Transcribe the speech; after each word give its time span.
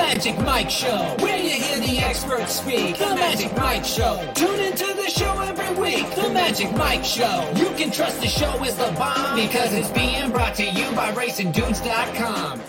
Magic 0.00 0.38
Mike 0.38 0.70
Show, 0.70 1.14
where 1.18 1.36
you 1.36 1.50
hear 1.50 1.78
the 1.78 1.98
experts 1.98 2.54
speak. 2.54 2.96
The 2.96 3.14
Magic 3.14 3.54
Mike 3.56 3.84
Show. 3.84 4.32
Tune 4.34 4.58
into 4.58 4.86
the 4.94 5.08
show 5.08 5.38
every 5.40 5.80
week. 5.80 6.10
The 6.14 6.30
Magic 6.30 6.72
Mike 6.72 7.04
Show. 7.04 7.52
You 7.54 7.66
can 7.76 7.92
trust 7.92 8.20
the 8.20 8.26
show 8.26 8.64
is 8.64 8.74
the 8.76 8.90
bomb 8.98 9.36
because 9.36 9.74
it's 9.74 9.90
being 9.90 10.30
brought 10.30 10.54
to 10.54 10.64
you 10.64 10.90
by 10.92 11.12
RacingDudes.com. 11.12 12.60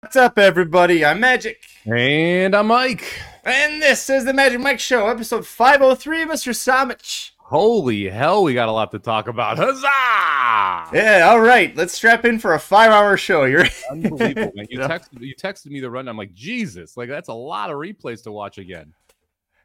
What's 0.00 0.16
up, 0.16 0.38
everybody? 0.38 1.02
I'm 1.02 1.18
Magic. 1.18 1.62
And 1.86 2.54
I'm 2.54 2.66
Mike. 2.66 3.18
And 3.44 3.82
this 3.82 4.08
is 4.10 4.26
the 4.26 4.34
Magic 4.34 4.60
Mike 4.60 4.80
Show, 4.80 5.08
episode 5.08 5.46
503, 5.46 6.26
Mr. 6.26 6.52
Somich. 6.52 7.31
Holy 7.52 8.08
hell, 8.08 8.44
we 8.44 8.54
got 8.54 8.70
a 8.70 8.72
lot 8.72 8.92
to 8.92 8.98
talk 8.98 9.28
about. 9.28 9.58
Huzzah! 9.58 10.96
Yeah, 10.96 11.28
all 11.28 11.38
right. 11.38 11.76
Let's 11.76 11.92
strap 11.92 12.24
in 12.24 12.38
for 12.38 12.54
a 12.54 12.58
five 12.58 12.90
hour 12.90 13.18
show. 13.18 13.44
You're 13.44 13.66
Unbelievable, 13.90 14.52
man. 14.54 14.66
You 14.70 14.78
texted, 14.78 15.20
you 15.20 15.34
texted 15.34 15.66
me 15.66 15.80
the 15.80 15.90
run. 15.90 16.08
I'm 16.08 16.16
like, 16.16 16.32
Jesus, 16.32 16.96
like 16.96 17.10
that's 17.10 17.28
a 17.28 17.34
lot 17.34 17.68
of 17.68 17.76
replays 17.76 18.22
to 18.22 18.32
watch 18.32 18.56
again. 18.56 18.94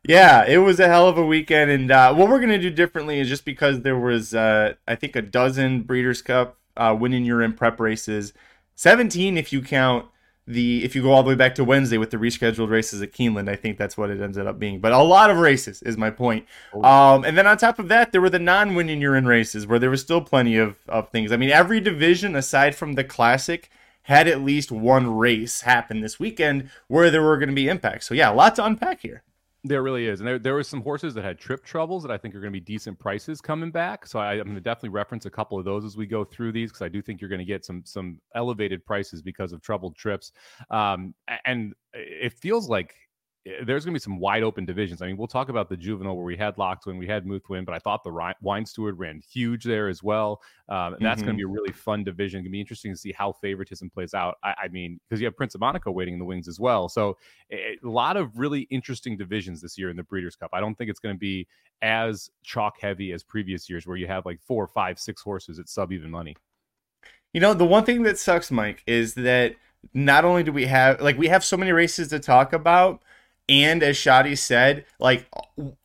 Yeah, 0.05 0.43
it 0.45 0.57
was 0.57 0.81
a 0.81 0.89
hell 0.89 1.07
of 1.07 1.17
a 1.17 1.25
weekend. 1.25 1.71
And 1.71 1.89
uh, 1.89 2.13
what 2.13 2.27
we're 2.27 2.39
going 2.39 2.49
to 2.49 2.57
do 2.57 2.69
differently 2.69 3.21
is 3.21 3.29
just 3.29 3.45
because 3.45 3.83
there 3.83 3.97
was, 3.97 4.35
uh, 4.35 4.73
I 4.85 4.95
think, 4.95 5.15
a 5.15 5.21
dozen 5.21 5.83
Breeders' 5.83 6.21
Cup 6.21 6.57
uh, 6.75 6.93
winning 6.99 7.23
your 7.23 7.41
in 7.41 7.53
prep 7.53 7.79
races, 7.79 8.33
17 8.75 9.37
if 9.37 9.53
you 9.53 9.61
count 9.61 10.07
the 10.47 10.83
if 10.83 10.95
you 10.95 11.01
go 11.01 11.11
all 11.11 11.23
the 11.23 11.29
way 11.29 11.35
back 11.35 11.55
to 11.55 11.63
Wednesday 11.63 11.97
with 11.97 12.09
the 12.09 12.17
rescheduled 12.17 12.69
races 12.69 13.01
at 13.01 13.11
Keeneland, 13.11 13.49
I 13.49 13.55
think 13.55 13.77
that's 13.77 13.97
what 13.97 14.09
it 14.09 14.21
ended 14.21 14.47
up 14.47 14.57
being. 14.57 14.79
But 14.79 14.93
a 14.93 14.99
lot 14.99 15.29
of 15.29 15.37
races 15.37 15.81
is 15.83 15.97
my 15.97 16.09
point. 16.09 16.45
Um, 16.73 17.25
and 17.25 17.37
then 17.37 17.45
on 17.45 17.57
top 17.57 17.79
of 17.79 17.89
that, 17.89 18.11
there 18.11 18.21
were 18.21 18.29
the 18.29 18.39
non-winning 18.39 19.01
urine 19.01 19.25
races 19.25 19.67
where 19.67 19.77
there 19.77 19.89
was 19.89 20.01
still 20.01 20.21
plenty 20.21 20.57
of, 20.57 20.77
of 20.87 21.09
things. 21.09 21.31
I 21.31 21.37
mean, 21.37 21.49
every 21.49 21.81
division 21.81 22.35
aside 22.35 22.75
from 22.75 22.93
the 22.93 23.03
classic 23.03 23.69
had 24.03 24.27
at 24.27 24.41
least 24.41 24.71
one 24.71 25.17
race 25.17 25.61
happen 25.61 25.99
this 25.99 26.17
weekend 26.17 26.69
where 26.87 27.11
there 27.11 27.21
were 27.21 27.37
going 27.37 27.49
to 27.49 27.55
be 27.55 27.67
impacts. 27.67 28.07
So 28.07 28.13
yeah, 28.13 28.31
a 28.31 28.33
lot 28.33 28.55
to 28.55 28.65
unpack 28.65 29.01
here. 29.01 29.23
There 29.67 29.83
really 29.83 30.07
is, 30.07 30.19
and 30.19 30.27
there 30.27 30.39
there 30.39 30.53
were 30.53 30.63
some 30.63 30.81
horses 30.81 31.13
that 31.15 31.23
had 31.23 31.37
trip 31.37 31.63
troubles 31.63 32.03
that 32.03 32.11
I 32.11 32.17
think 32.17 32.35
are 32.35 32.39
going 32.39 32.53
to 32.53 32.59
be 32.59 32.63
decent 32.63 32.97
prices 32.99 33.41
coming 33.41 33.71
back. 33.71 34.05
So 34.05 34.19
I, 34.19 34.33
am 34.35 34.43
going 34.43 34.55
to 34.55 34.61
definitely 34.61 34.89
reference 34.89 35.25
a 35.25 35.29
couple 35.29 35.57
of 35.59 35.65
those 35.65 35.85
as 35.85 35.97
we 35.97 36.05
go 36.05 36.23
through 36.23 36.51
these 36.51 36.71
because 36.71 36.81
I 36.81 36.89
do 36.89 37.01
think 37.01 37.21
you're 37.21 37.29
going 37.29 37.39
to 37.39 37.45
get 37.45 37.65
some 37.65 37.83
some 37.85 38.19
elevated 38.35 38.85
prices 38.85 39.21
because 39.21 39.53
of 39.53 39.61
troubled 39.61 39.95
trips. 39.95 40.31
Um, 40.69 41.13
and 41.45 41.73
it 41.93 42.33
feels 42.33 42.69
like 42.69 42.95
there's 43.63 43.85
going 43.85 43.93
to 43.93 43.99
be 43.99 44.03
some 44.03 44.19
wide 44.19 44.43
open 44.43 44.65
divisions. 44.65 45.01
I 45.01 45.07
mean, 45.07 45.17
we'll 45.17 45.27
talk 45.27 45.49
about 45.49 45.69
the 45.69 45.77
juvenile 45.77 46.15
where 46.15 46.25
we 46.25 46.35
had 46.35 46.57
Locked 46.57 46.85
win, 46.85 46.97
we 46.97 47.07
had 47.07 47.25
Muth 47.25 47.49
win, 47.49 47.65
but 47.65 47.73
I 47.73 47.79
thought 47.79 48.03
the 48.03 48.33
Wine 48.41 48.65
Steward 48.65 48.97
ran 48.97 49.21
huge 49.31 49.63
there 49.63 49.87
as 49.87 50.01
well. 50.03 50.41
Um, 50.69 50.95
that's 50.99 51.19
mm-hmm. 51.19 51.27
going 51.27 51.37
to 51.37 51.37
be 51.37 51.43
a 51.43 51.47
really 51.47 51.71
fun 51.71 52.03
division. 52.03 52.39
Going 52.39 52.45
to 52.45 52.49
be 52.51 52.59
interesting 52.59 52.91
to 52.91 52.97
see 52.97 53.11
how 53.11 53.31
favoritism 53.31 53.89
plays 53.89 54.13
out. 54.13 54.37
I, 54.43 54.53
I 54.63 54.67
mean, 54.69 54.99
because 55.07 55.21
you 55.21 55.25
have 55.25 55.37
Prince 55.37 55.55
of 55.55 55.61
Monaco 55.61 55.91
waiting 55.91 56.13
in 56.13 56.19
the 56.19 56.25
wings 56.25 56.47
as 56.47 56.59
well. 56.59 56.89
So 56.89 57.17
a, 57.51 57.77
a 57.83 57.89
lot 57.89 58.17
of 58.17 58.37
really 58.37 58.61
interesting 58.69 59.17
divisions 59.17 59.61
this 59.61 59.77
year 59.77 59.89
in 59.89 59.97
the 59.97 60.03
Breeders' 60.03 60.35
Cup. 60.35 60.49
I 60.53 60.59
don't 60.59 60.75
think 60.75 60.89
it's 60.89 60.99
going 60.99 61.15
to 61.15 61.19
be 61.19 61.47
as 61.81 62.29
chalk 62.43 62.79
heavy 62.81 63.11
as 63.11 63.23
previous 63.23 63.69
years 63.69 63.85
where 63.85 63.97
you 63.97 64.07
have 64.07 64.25
like 64.25 64.41
four, 64.41 64.67
five, 64.67 64.99
six 64.99 65.21
horses 65.21 65.59
at 65.59 65.69
sub 65.69 65.91
even 65.91 66.09
money. 66.09 66.35
You 67.33 67.41
know, 67.41 67.53
the 67.53 67.65
one 67.65 67.85
thing 67.85 68.03
that 68.03 68.17
sucks, 68.17 68.49
Mike, 68.51 68.83
is 68.87 69.13
that 69.15 69.55
not 69.93 70.25
only 70.25 70.43
do 70.43 70.51
we 70.51 70.65
have 70.65 71.01
like 71.01 71.17
we 71.17 71.27
have 71.27 71.43
so 71.43 71.57
many 71.57 71.71
races 71.71 72.09
to 72.09 72.19
talk 72.19 72.53
about 72.53 73.01
and 73.49 73.81
as 73.83 73.97
Shadi 73.97 74.37
said, 74.37 74.85
like 74.99 75.27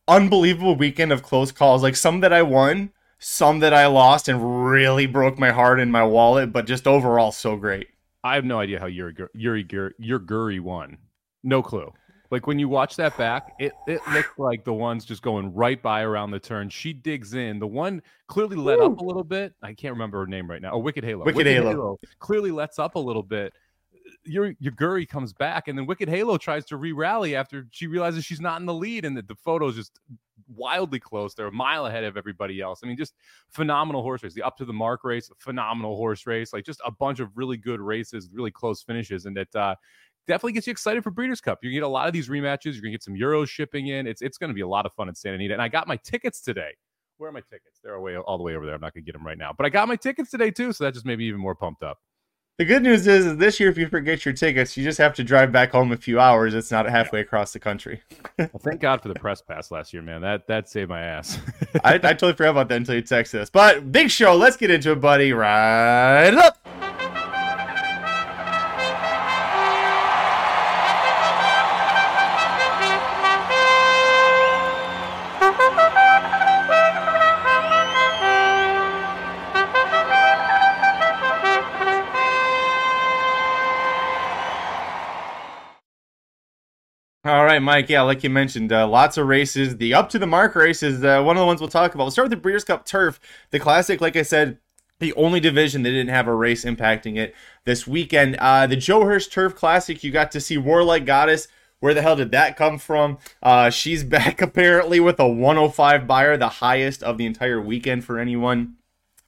unbelievable 0.07 0.75
weekend 0.75 1.11
of 1.11 1.23
close 1.23 1.51
calls. 1.51 1.83
Like 1.83 1.95
some 1.95 2.19
that 2.21 2.33
I 2.33 2.41
won, 2.41 2.91
some 3.19 3.59
that 3.59 3.73
I 3.73 3.87
lost, 3.87 4.27
and 4.27 4.69
really 4.69 5.05
broke 5.05 5.39
my 5.39 5.51
heart 5.51 5.79
and 5.79 5.91
my 5.91 6.03
wallet. 6.03 6.51
But 6.51 6.65
just 6.65 6.87
overall, 6.87 7.31
so 7.31 7.55
great. 7.55 7.87
I 8.23 8.35
have 8.35 8.45
no 8.45 8.59
idea 8.59 8.79
how 8.79 8.87
Yuri 8.87 9.15
Yuri 9.33 9.67
Yuri 9.99 10.59
won. 10.59 10.97
No 11.43 11.61
clue. 11.61 11.91
Like 12.31 12.47
when 12.47 12.57
you 12.57 12.67
watch 12.67 12.95
that 12.95 13.15
back, 13.15 13.53
it 13.59 13.73
it 13.85 14.01
looked 14.11 14.39
like 14.39 14.63
the 14.63 14.73
one's 14.73 15.05
just 15.05 15.21
going 15.21 15.53
right 15.53 15.79
by 15.79 16.01
around 16.01 16.31
the 16.31 16.39
turn. 16.39 16.67
She 16.69 16.91
digs 16.91 17.35
in. 17.35 17.59
The 17.59 17.67
one 17.67 18.01
clearly 18.27 18.55
let 18.55 18.79
Woo. 18.79 18.85
up 18.85 18.97
a 18.97 19.03
little 19.03 19.23
bit. 19.23 19.53
I 19.61 19.73
can't 19.73 19.93
remember 19.93 20.19
her 20.19 20.27
name 20.27 20.49
right 20.49 20.61
now. 20.61 20.71
Oh, 20.71 20.79
Wicked 20.79 21.03
Halo. 21.03 21.25
Wicked, 21.25 21.37
Wicked 21.37 21.53
Halo. 21.53 21.69
Halo. 21.69 21.99
clearly 22.17 22.49
lets 22.49 22.79
up 22.79 22.95
a 22.95 22.99
little 22.99 23.21
bit 23.21 23.53
your 24.25 24.53
Yuugiri 24.55 25.07
comes 25.07 25.33
back, 25.33 25.67
and 25.67 25.77
then 25.77 25.85
Wicked 25.85 26.09
Halo 26.09 26.37
tries 26.37 26.65
to 26.65 26.77
re-rally 26.77 27.35
after 27.35 27.67
she 27.71 27.87
realizes 27.87 28.25
she's 28.25 28.41
not 28.41 28.59
in 28.59 28.65
the 28.65 28.73
lead, 28.73 29.05
and 29.05 29.17
that 29.17 29.27
the, 29.27 29.35
photos 29.35 29.75
just 29.75 29.99
wildly 30.47 30.99
close. 30.99 31.33
They're 31.33 31.47
a 31.47 31.51
mile 31.51 31.85
ahead 31.85 32.03
of 32.03 32.17
everybody 32.17 32.61
else. 32.61 32.81
I 32.83 32.87
mean, 32.87 32.97
just 32.97 33.13
phenomenal 33.49 34.01
horse 34.01 34.23
race. 34.23 34.33
The 34.33 34.43
up 34.43 34.57
to 34.57 34.65
the 34.65 34.73
mark 34.73 35.03
race, 35.03 35.29
phenomenal 35.39 35.95
horse 35.95 36.25
race. 36.25 36.53
Like 36.53 36.65
just 36.65 36.81
a 36.85 36.91
bunch 36.91 37.19
of 37.19 37.29
really 37.35 37.57
good 37.57 37.79
races, 37.79 38.29
really 38.33 38.51
close 38.51 38.81
finishes, 38.81 39.25
and 39.25 39.35
that 39.35 39.55
uh, 39.55 39.75
definitely 40.27 40.53
gets 40.53 40.67
you 40.67 40.71
excited 40.71 41.03
for 41.03 41.11
Breeders' 41.11 41.41
Cup. 41.41 41.59
You're 41.61 41.71
gonna 41.71 41.81
get 41.81 41.85
a 41.85 41.87
lot 41.87 42.07
of 42.07 42.13
these 42.13 42.29
rematches. 42.29 42.73
You're 42.73 42.81
gonna 42.81 42.91
get 42.91 43.03
some 43.03 43.15
Euros 43.15 43.49
shipping 43.49 43.87
in. 43.87 44.07
It's 44.07 44.21
it's 44.21 44.37
gonna 44.37 44.53
be 44.53 44.61
a 44.61 44.67
lot 44.67 44.85
of 44.85 44.93
fun 44.93 45.09
in 45.09 45.15
Santa 45.15 45.35
Anita. 45.35 45.53
And 45.53 45.61
I 45.61 45.67
got 45.67 45.87
my 45.87 45.97
tickets 45.97 46.41
today. 46.41 46.71
Where 47.17 47.29
are 47.29 47.33
my 47.33 47.41
tickets? 47.41 47.79
They're 47.83 47.95
away 47.95 48.17
all 48.17 48.37
the 48.37 48.43
way 48.43 48.55
over 48.55 48.65
there. 48.65 48.75
I'm 48.75 48.81
not 48.81 48.93
gonna 48.93 49.03
get 49.03 49.13
them 49.13 49.25
right 49.25 49.37
now, 49.37 49.53
but 49.55 49.65
I 49.65 49.69
got 49.69 49.87
my 49.87 49.95
tickets 49.95 50.31
today 50.31 50.51
too, 50.51 50.73
so 50.73 50.83
that 50.83 50.93
just 50.93 51.05
made 51.05 51.19
me 51.19 51.25
even 51.25 51.39
more 51.39 51.55
pumped 51.55 51.83
up. 51.83 51.99
The 52.59 52.65
good 52.65 52.83
news 52.83 53.07
is, 53.07 53.25
is 53.25 53.37
this 53.37 53.59
year, 53.59 53.67
if 53.69 53.79
you 53.79 53.87
forget 53.87 54.25
your 54.25 54.33
tickets, 54.35 54.77
you 54.77 54.83
just 54.83 54.99
have 54.99 55.15
to 55.15 55.23
drive 55.23 55.51
back 55.51 55.71
home 55.71 55.91
a 55.91 55.97
few 55.97 56.19
hours. 56.19 56.53
It's 56.53 56.69
not 56.69 56.87
halfway 56.87 57.19
across 57.19 57.51
the 57.51 57.59
country. 57.59 58.03
well, 58.37 58.49
thank 58.59 58.79
God 58.79 59.01
for 59.01 59.07
the 59.07 59.15
press 59.15 59.41
pass 59.41 59.71
last 59.71 59.91
year, 59.91 60.03
man. 60.03 60.21
That 60.21 60.45
that 60.45 60.69
saved 60.69 60.89
my 60.89 61.01
ass. 61.01 61.39
I, 61.83 61.95
I 61.95 61.97
totally 61.97 62.33
forgot 62.33 62.51
about 62.51 62.69
that 62.69 62.75
until 62.75 62.93
you 62.93 63.01
texted 63.01 63.39
us. 63.39 63.49
But 63.49 63.91
big 63.91 64.11
show. 64.11 64.35
Let's 64.35 64.55
get 64.55 64.69
into 64.69 64.91
it, 64.91 65.01
buddy. 65.01 65.33
Right 65.33 66.35
up. 66.35 66.59
Right, 87.53 87.61
Mike. 87.61 87.87
Yeah, 87.87 88.01
like 88.01 88.23
you 88.23 88.31
mentioned, 88.31 88.73
uh, 88.73 88.87
lots 88.87 89.15
of 89.15 89.27
races. 89.27 89.77
The 89.77 89.93
up 89.93 90.09
to 90.09 90.17
the 90.17 90.25
mark 90.25 90.55
race 90.55 90.81
is 90.81 91.03
uh, 91.03 91.21
one 91.21 91.37
of 91.37 91.41
the 91.41 91.45
ones 91.45 91.61
we'll 91.61 91.69
talk 91.69 91.93
about. 91.93 92.05
We'll 92.05 92.09
start 92.09 92.25
with 92.25 92.31
the 92.31 92.41
Breeders' 92.41 92.63
Cup 92.63 92.83
Turf. 92.83 93.19
The 93.51 93.59
Classic, 93.59 94.01
like 94.01 94.15
I 94.15 94.23
said, 94.23 94.57
the 94.97 95.13
only 95.13 95.39
division 95.39 95.83
that 95.83 95.91
didn't 95.91 96.09
have 96.09 96.27
a 96.27 96.33
race 96.33 96.65
impacting 96.65 97.15
it 97.15 97.35
this 97.63 97.85
weekend. 97.85 98.37
Uh, 98.37 98.65
the 98.65 98.75
Joe 98.75 99.05
Hirsch 99.05 99.27
Turf 99.27 99.53
Classic, 99.53 100.03
you 100.03 100.09
got 100.09 100.31
to 100.31 100.41
see 100.41 100.57
Warlike 100.57 101.05
Goddess. 101.05 101.47
Where 101.79 101.93
the 101.93 102.01
hell 102.01 102.15
did 102.15 102.31
that 102.31 102.57
come 102.57 102.79
from? 102.79 103.19
Uh, 103.43 103.69
she's 103.69 104.03
back 104.15 104.41
apparently 104.41 104.99
with 104.99 105.19
a 105.19 105.27
105 105.27 106.07
Beyer, 106.07 106.35
the 106.35 106.49
highest 106.49 107.03
of 107.03 107.19
the 107.19 107.27
entire 107.27 107.61
weekend 107.61 108.03
for 108.03 108.17
anyone. 108.17 108.77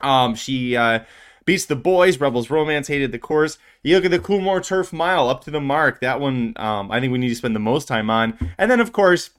Um, 0.01 0.33
she 0.33 0.75
uh, 0.75 1.01
beats 1.45 1.65
the 1.65 1.75
boys. 1.75 2.19
Rebels 2.19 2.49
Romance 2.49 2.87
hated 2.87 3.11
the 3.11 3.19
course. 3.19 3.57
You 3.83 3.95
look 3.95 4.05
at 4.05 4.11
the 4.11 4.19
Coolmore 4.19 4.65
Turf 4.65 4.91
Mile 4.91 5.29
up 5.29 5.43
to 5.45 5.51
the 5.51 5.61
mark. 5.61 6.01
That 6.01 6.19
one, 6.19 6.53
um, 6.57 6.91
I 6.91 6.99
think 6.99 7.11
we 7.11 7.19
need 7.19 7.29
to 7.29 7.35
spend 7.35 7.55
the 7.55 7.59
most 7.59 7.87
time 7.87 8.09
on. 8.09 8.37
And 8.57 8.69
then, 8.69 8.79
of 8.79 8.91
course, 8.91 9.29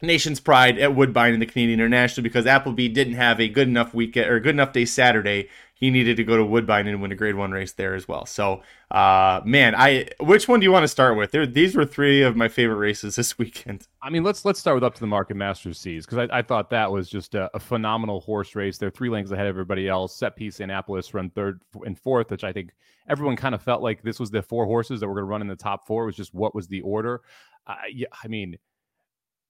Nation's 0.00 0.38
Pride 0.38 0.78
at 0.78 0.94
Woodbine 0.94 1.34
in 1.34 1.40
the 1.40 1.46
Canadian 1.46 1.80
International 1.80 2.22
because 2.22 2.46
Appleby 2.46 2.88
didn't 2.88 3.14
have 3.14 3.40
a 3.40 3.48
good 3.48 3.66
enough 3.66 3.92
weekend 3.92 4.30
or 4.30 4.38
good 4.38 4.54
enough 4.54 4.72
day 4.72 4.84
Saturday 4.84 5.48
he 5.78 5.90
needed 5.90 6.16
to 6.16 6.24
go 6.24 6.36
to 6.36 6.44
Woodbine 6.44 6.88
and 6.88 7.00
win 7.00 7.12
a 7.12 7.14
Grade 7.14 7.36
One 7.36 7.52
race 7.52 7.72
there 7.72 7.94
as 7.94 8.08
well. 8.08 8.26
So, 8.26 8.62
uh, 8.90 9.40
man, 9.44 9.76
I 9.76 10.08
which 10.18 10.48
one 10.48 10.58
do 10.58 10.64
you 10.64 10.72
want 10.72 10.82
to 10.82 10.88
start 10.88 11.16
with? 11.16 11.30
There, 11.30 11.46
these 11.46 11.76
were 11.76 11.84
three 11.84 12.22
of 12.22 12.34
my 12.34 12.48
favorite 12.48 12.78
races 12.78 13.14
this 13.16 13.38
weekend. 13.38 13.86
I 14.02 14.10
mean, 14.10 14.24
let's 14.24 14.44
let's 14.44 14.58
start 14.58 14.74
with 14.74 14.82
up 14.82 14.94
to 14.94 15.00
the 15.00 15.06
market 15.06 15.36
Masters 15.36 15.78
Seas 15.78 16.04
because 16.04 16.18
I, 16.18 16.38
I, 16.38 16.42
thought 16.42 16.70
that 16.70 16.90
was 16.90 17.08
just 17.08 17.36
a, 17.36 17.48
a, 17.54 17.60
phenomenal 17.60 18.20
horse 18.20 18.56
race. 18.56 18.76
They're 18.76 18.90
three 18.90 19.08
lengths 19.08 19.30
ahead 19.30 19.46
of 19.46 19.50
everybody 19.50 19.88
else. 19.88 20.16
Set 20.16 20.34
piece 20.34 20.58
Annapolis 20.58 21.14
run 21.14 21.30
third 21.30 21.62
and 21.84 21.96
fourth, 21.96 22.32
which 22.32 22.42
I 22.42 22.52
think 22.52 22.70
everyone 23.08 23.36
kind 23.36 23.54
of 23.54 23.62
felt 23.62 23.80
like 23.80 24.02
this 24.02 24.18
was 24.18 24.32
the 24.32 24.42
four 24.42 24.66
horses 24.66 24.98
that 24.98 25.06
were 25.06 25.14
going 25.14 25.26
to 25.26 25.30
run 25.30 25.42
in 25.42 25.48
the 25.48 25.56
top 25.56 25.86
four. 25.86 26.02
It 26.02 26.06
was 26.06 26.16
just 26.16 26.34
what 26.34 26.56
was 26.56 26.66
the 26.66 26.80
order. 26.80 27.20
Uh, 27.68 27.76
yeah, 27.92 28.08
I 28.24 28.26
mean 28.26 28.56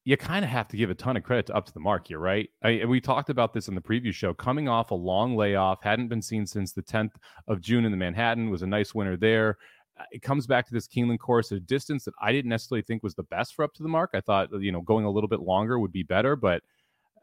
you 0.05 0.17
kind 0.17 0.45
of 0.45 0.51
have 0.51 0.69
to 0.69 0.77
give 0.77 0.91
a 0.91 0.95
ton 0.95 1.17
of 1.17 1.23
credit 1.23 1.47
to 1.47 1.55
up 1.55 1.67
to 1.67 1.75
the 1.75 1.81
mark 1.81 2.09
here, 2.09 2.19
right? 2.19 2.49
I, 2.63 2.85
we 2.87 3.01
talked 3.01 3.31
about 3.31 3.53
this 3.53 3.69
in 3.69 3.75
the 3.75 3.81
preview 3.81 4.13
show. 4.13 4.33
Coming 4.33 4.69
off 4.69 4.91
a 4.91 4.95
long 4.95 5.37
layoff, 5.37 5.83
hadn't 5.83 6.09
been 6.09 6.23
seen 6.23 6.47
since 6.47 6.73
the 6.73 6.83
10th 6.83 7.13
of 7.47 7.61
June 7.61 7.85
in 7.85 7.91
the 7.91 7.97
Manhattan, 7.97 8.51
was 8.51 8.63
a 8.63 8.67
nice 8.67 8.95
winner 8.95 9.17
there. 9.17 9.59
Uh, 9.99 10.05
it 10.13 10.23
comes 10.23 10.47
back 10.47 10.67
to 10.67 10.73
this 10.73 10.89
Keeneland 10.89 11.19
course, 11.19 11.53
a 11.53 11.61
distance 11.61 12.05
that 12.05 12.15
I 12.23 12.33
didn't 12.33 12.49
necessarily 12.49 12.83
think 12.83 13.03
was 13.03 13.15
the 13.15 13.25
best 13.25 13.55
for 13.55 13.65
up 13.65 13.75
to 13.75 13.83
the 13.83 13.89
mark. 13.89 14.11
I 14.15 14.21
thought, 14.21 14.49
you 14.61 14.73
know, 14.73 14.81
going 14.81 15.05
a 15.05 15.11
little 15.11 15.29
bit 15.29 15.41
longer 15.41 15.79
would 15.79 15.93
be 15.93 16.05
better, 16.05 16.37
but 16.37 16.63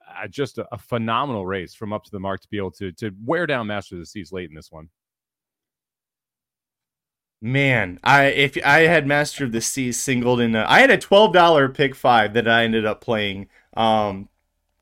uh, 0.07 0.27
just 0.27 0.57
a, 0.57 0.67
a, 0.71 0.77
phenomenal 0.77 1.45
race 1.47 1.73
from 1.73 1.91
up 1.91 2.03
to 2.03 2.11
the 2.11 2.19
mark 2.19 2.41
to 2.41 2.47
be 2.49 2.57
able 2.57 2.71
to 2.71 2.91
to 2.91 3.11
wear 3.23 3.47
down 3.47 3.65
Master 3.65 3.95
of 3.95 4.01
the 4.01 4.05
Seas 4.05 4.31
late 4.31 4.49
in 4.49 4.55
this 4.55 4.71
one. 4.71 4.89
Man, 7.45 7.99
I 8.03 8.23
if 8.23 8.57
I 8.65 8.87
had 8.87 9.05
Master 9.05 9.43
of 9.43 9.51
the 9.51 9.61
Seas 9.61 9.99
singled 9.99 10.41
in, 10.41 10.55
a, 10.55 10.65
I 10.67 10.79
had 10.79 10.89
a 10.89 10.97
twelve 10.97 11.31
dollar 11.31 11.69
pick 11.69 11.93
five 11.93 12.33
that 12.33 12.47
I 12.47 12.63
ended 12.63 12.87
up 12.87 13.01
playing. 13.01 13.49
Um, 13.77 14.29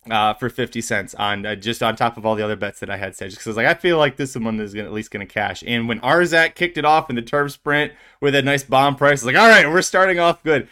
uh, 0.09 0.33
for 0.33 0.49
50 0.49 0.81
cents 0.81 1.15
on 1.15 1.45
uh, 1.45 1.55
just 1.55 1.81
on 1.81 1.95
top 1.95 2.17
of 2.17 2.25
all 2.25 2.35
the 2.35 2.43
other 2.43 2.57
bets 2.57 2.81
that 2.81 2.89
I 2.89 2.97
had 2.97 3.15
said. 3.15 3.31
Because 3.31 3.55
like 3.57 3.65
I 3.65 3.73
feel 3.73 3.97
like 3.97 4.17
this 4.17 4.35
one 4.35 4.59
is 4.59 4.73
gonna, 4.73 4.87
at 4.87 4.93
least 4.93 5.11
going 5.11 5.25
to 5.25 5.33
cash. 5.33 5.63
And 5.65 5.87
when 5.89 5.99
Arzak 6.01 6.55
kicked 6.55 6.77
it 6.77 6.83
off 6.85 7.09
in 7.09 7.15
the 7.17 7.21
turf 7.21 7.51
sprint 7.51 7.93
with 8.21 8.35
a 8.35 8.41
nice 8.41 8.63
bomb 8.63 8.95
price, 8.95 9.23
I 9.23 9.27
like, 9.27 9.35
all 9.37 9.47
right, 9.47 9.69
we're 9.69 9.81
starting 9.81 10.19
off 10.19 10.43
good. 10.43 10.67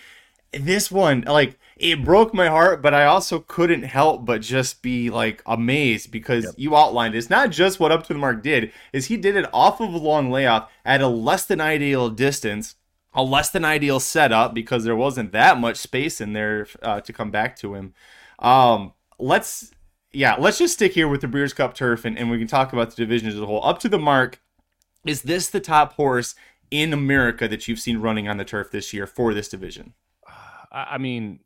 This 0.52 0.92
one, 0.92 1.22
like, 1.22 1.58
it 1.82 2.04
broke 2.04 2.34
my 2.34 2.48
heart, 2.48 2.82
but 2.82 2.94
I 2.94 3.06
also 3.06 3.40
couldn't 3.40 3.84
help 3.84 4.26
but 4.26 4.42
just 4.42 4.82
be 4.82 5.10
like 5.10 5.42
amazed 5.46 6.12
because 6.12 6.46
yep. 6.46 6.54
you 6.58 6.76
outlined 6.76 7.16
it's 7.16 7.30
not 7.30 7.50
just 7.50 7.80
what 7.80 7.92
up 7.92 8.06
to 8.08 8.14
the 8.14 8.20
mark 8.20 8.44
did, 8.44 8.72
is 8.94 9.08
he 9.08 9.18
did 9.18 9.36
it 9.36 9.50
off 9.52 9.82
of 9.82 9.94
a 9.94 9.98
long 9.98 10.30
layoff 10.30 10.70
at 10.86 11.02
a 11.02 11.08
less 11.08 11.46
than 11.46 11.60
ideal 11.60 12.10
distance 12.10 12.76
a 13.14 13.24
less 13.24 13.50
than 13.50 13.66
ideal 13.66 14.00
setup 14.00 14.54
because 14.54 14.84
there 14.84 14.96
wasn't 14.96 15.32
that 15.34 15.58
much 15.58 15.78
space 15.78 16.22
in 16.22 16.34
there 16.34 16.68
uh, 16.82 17.02
to 17.02 17.12
come 17.12 17.30
back 17.32 17.56
to 17.58 17.76
him. 17.76 17.94
Um, 18.40 18.94
let's 19.20 19.72
yeah, 20.14 20.36
let's 20.38 20.58
just 20.58 20.74
stick 20.74 20.94
here 20.94 21.08
with 21.08 21.22
the 21.22 21.28
Breeders' 21.28 21.54
Cup 21.54 21.74
turf 21.74 22.06
and, 22.06 22.18
and 22.18 22.30
we 22.30 22.38
can 22.38 22.48
talk 22.48 22.74
about 22.74 22.90
the 22.90 22.96
division 22.96 23.30
as 23.30 23.40
a 23.40 23.46
whole. 23.46 23.64
Up 23.66 23.80
to 23.80 23.90
the 23.90 24.00
mark, 24.00 24.42
is 25.06 25.24
this 25.24 25.50
the 25.50 25.60
top 25.60 25.94
horse 25.94 26.36
in 26.70 26.94
America 26.94 27.48
that 27.48 27.68
you've 27.68 27.80
seen 27.80 27.98
running 27.98 28.28
on 28.28 28.38
the 28.38 28.46
turf 28.46 28.72
this 28.72 28.94
year 28.94 29.08
for 29.08 29.34
this 29.34 29.50
division? 29.50 29.94
I 30.72 30.98
mean, 30.98 31.42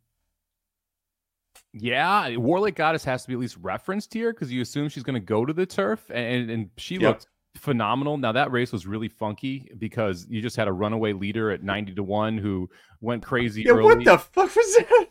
yeah, 1.72 2.36
Warlike 2.36 2.76
Goddess 2.76 3.04
has 3.04 3.22
to 3.22 3.28
be 3.28 3.34
at 3.34 3.40
least 3.40 3.56
referenced 3.60 4.12
here 4.12 4.32
because 4.32 4.50
you 4.52 4.62
assume 4.62 4.88
she's 4.88 5.02
going 5.02 5.14
to 5.14 5.20
go 5.20 5.44
to 5.44 5.52
the 5.52 5.66
turf, 5.66 6.10
and 6.10 6.50
and 6.50 6.70
she 6.76 6.94
yep. 6.94 7.02
looked 7.02 7.26
phenomenal. 7.56 8.16
Now 8.16 8.32
that 8.32 8.50
race 8.50 8.72
was 8.72 8.86
really 8.86 9.08
funky 9.08 9.70
because 9.78 10.26
you 10.28 10.40
just 10.40 10.56
had 10.56 10.68
a 10.68 10.72
runaway 10.72 11.12
leader 11.12 11.50
at 11.50 11.62
ninety 11.62 11.94
to 11.94 12.02
one 12.02 12.38
who 12.38 12.68
went 13.00 13.22
crazy. 13.22 13.62
Yeah, 13.62 13.72
early. 13.72 13.84
what 13.84 14.04
the 14.04 14.18
fuck 14.18 14.54
was 14.54 14.76
that? 14.76 15.06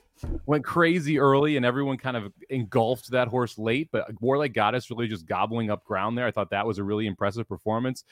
went 0.46 0.63
crazy 0.63 1.19
early 1.19 1.57
and 1.57 1.66
everyone 1.66 1.98
kind 1.98 2.18
of 2.18 2.31
engulfed 2.50 3.12
that 3.12 3.28
horse 3.28 3.58
late. 3.58 3.90
But 3.92 4.10
uh, 4.10 4.13
Warlike 4.22 4.54
Goddess 4.54 4.90
really 4.90 5.08
just 5.08 5.25
gobbling 5.25 5.69
up 5.69 5.84
ground 5.84 6.18
there. 6.18 6.25
I 6.25 6.31
thought 6.31 6.50
that 6.51 6.66
was 6.66 6.78
a 6.78 6.84
really 6.84 7.08
impressive 7.08 7.48
performance. 7.48 8.04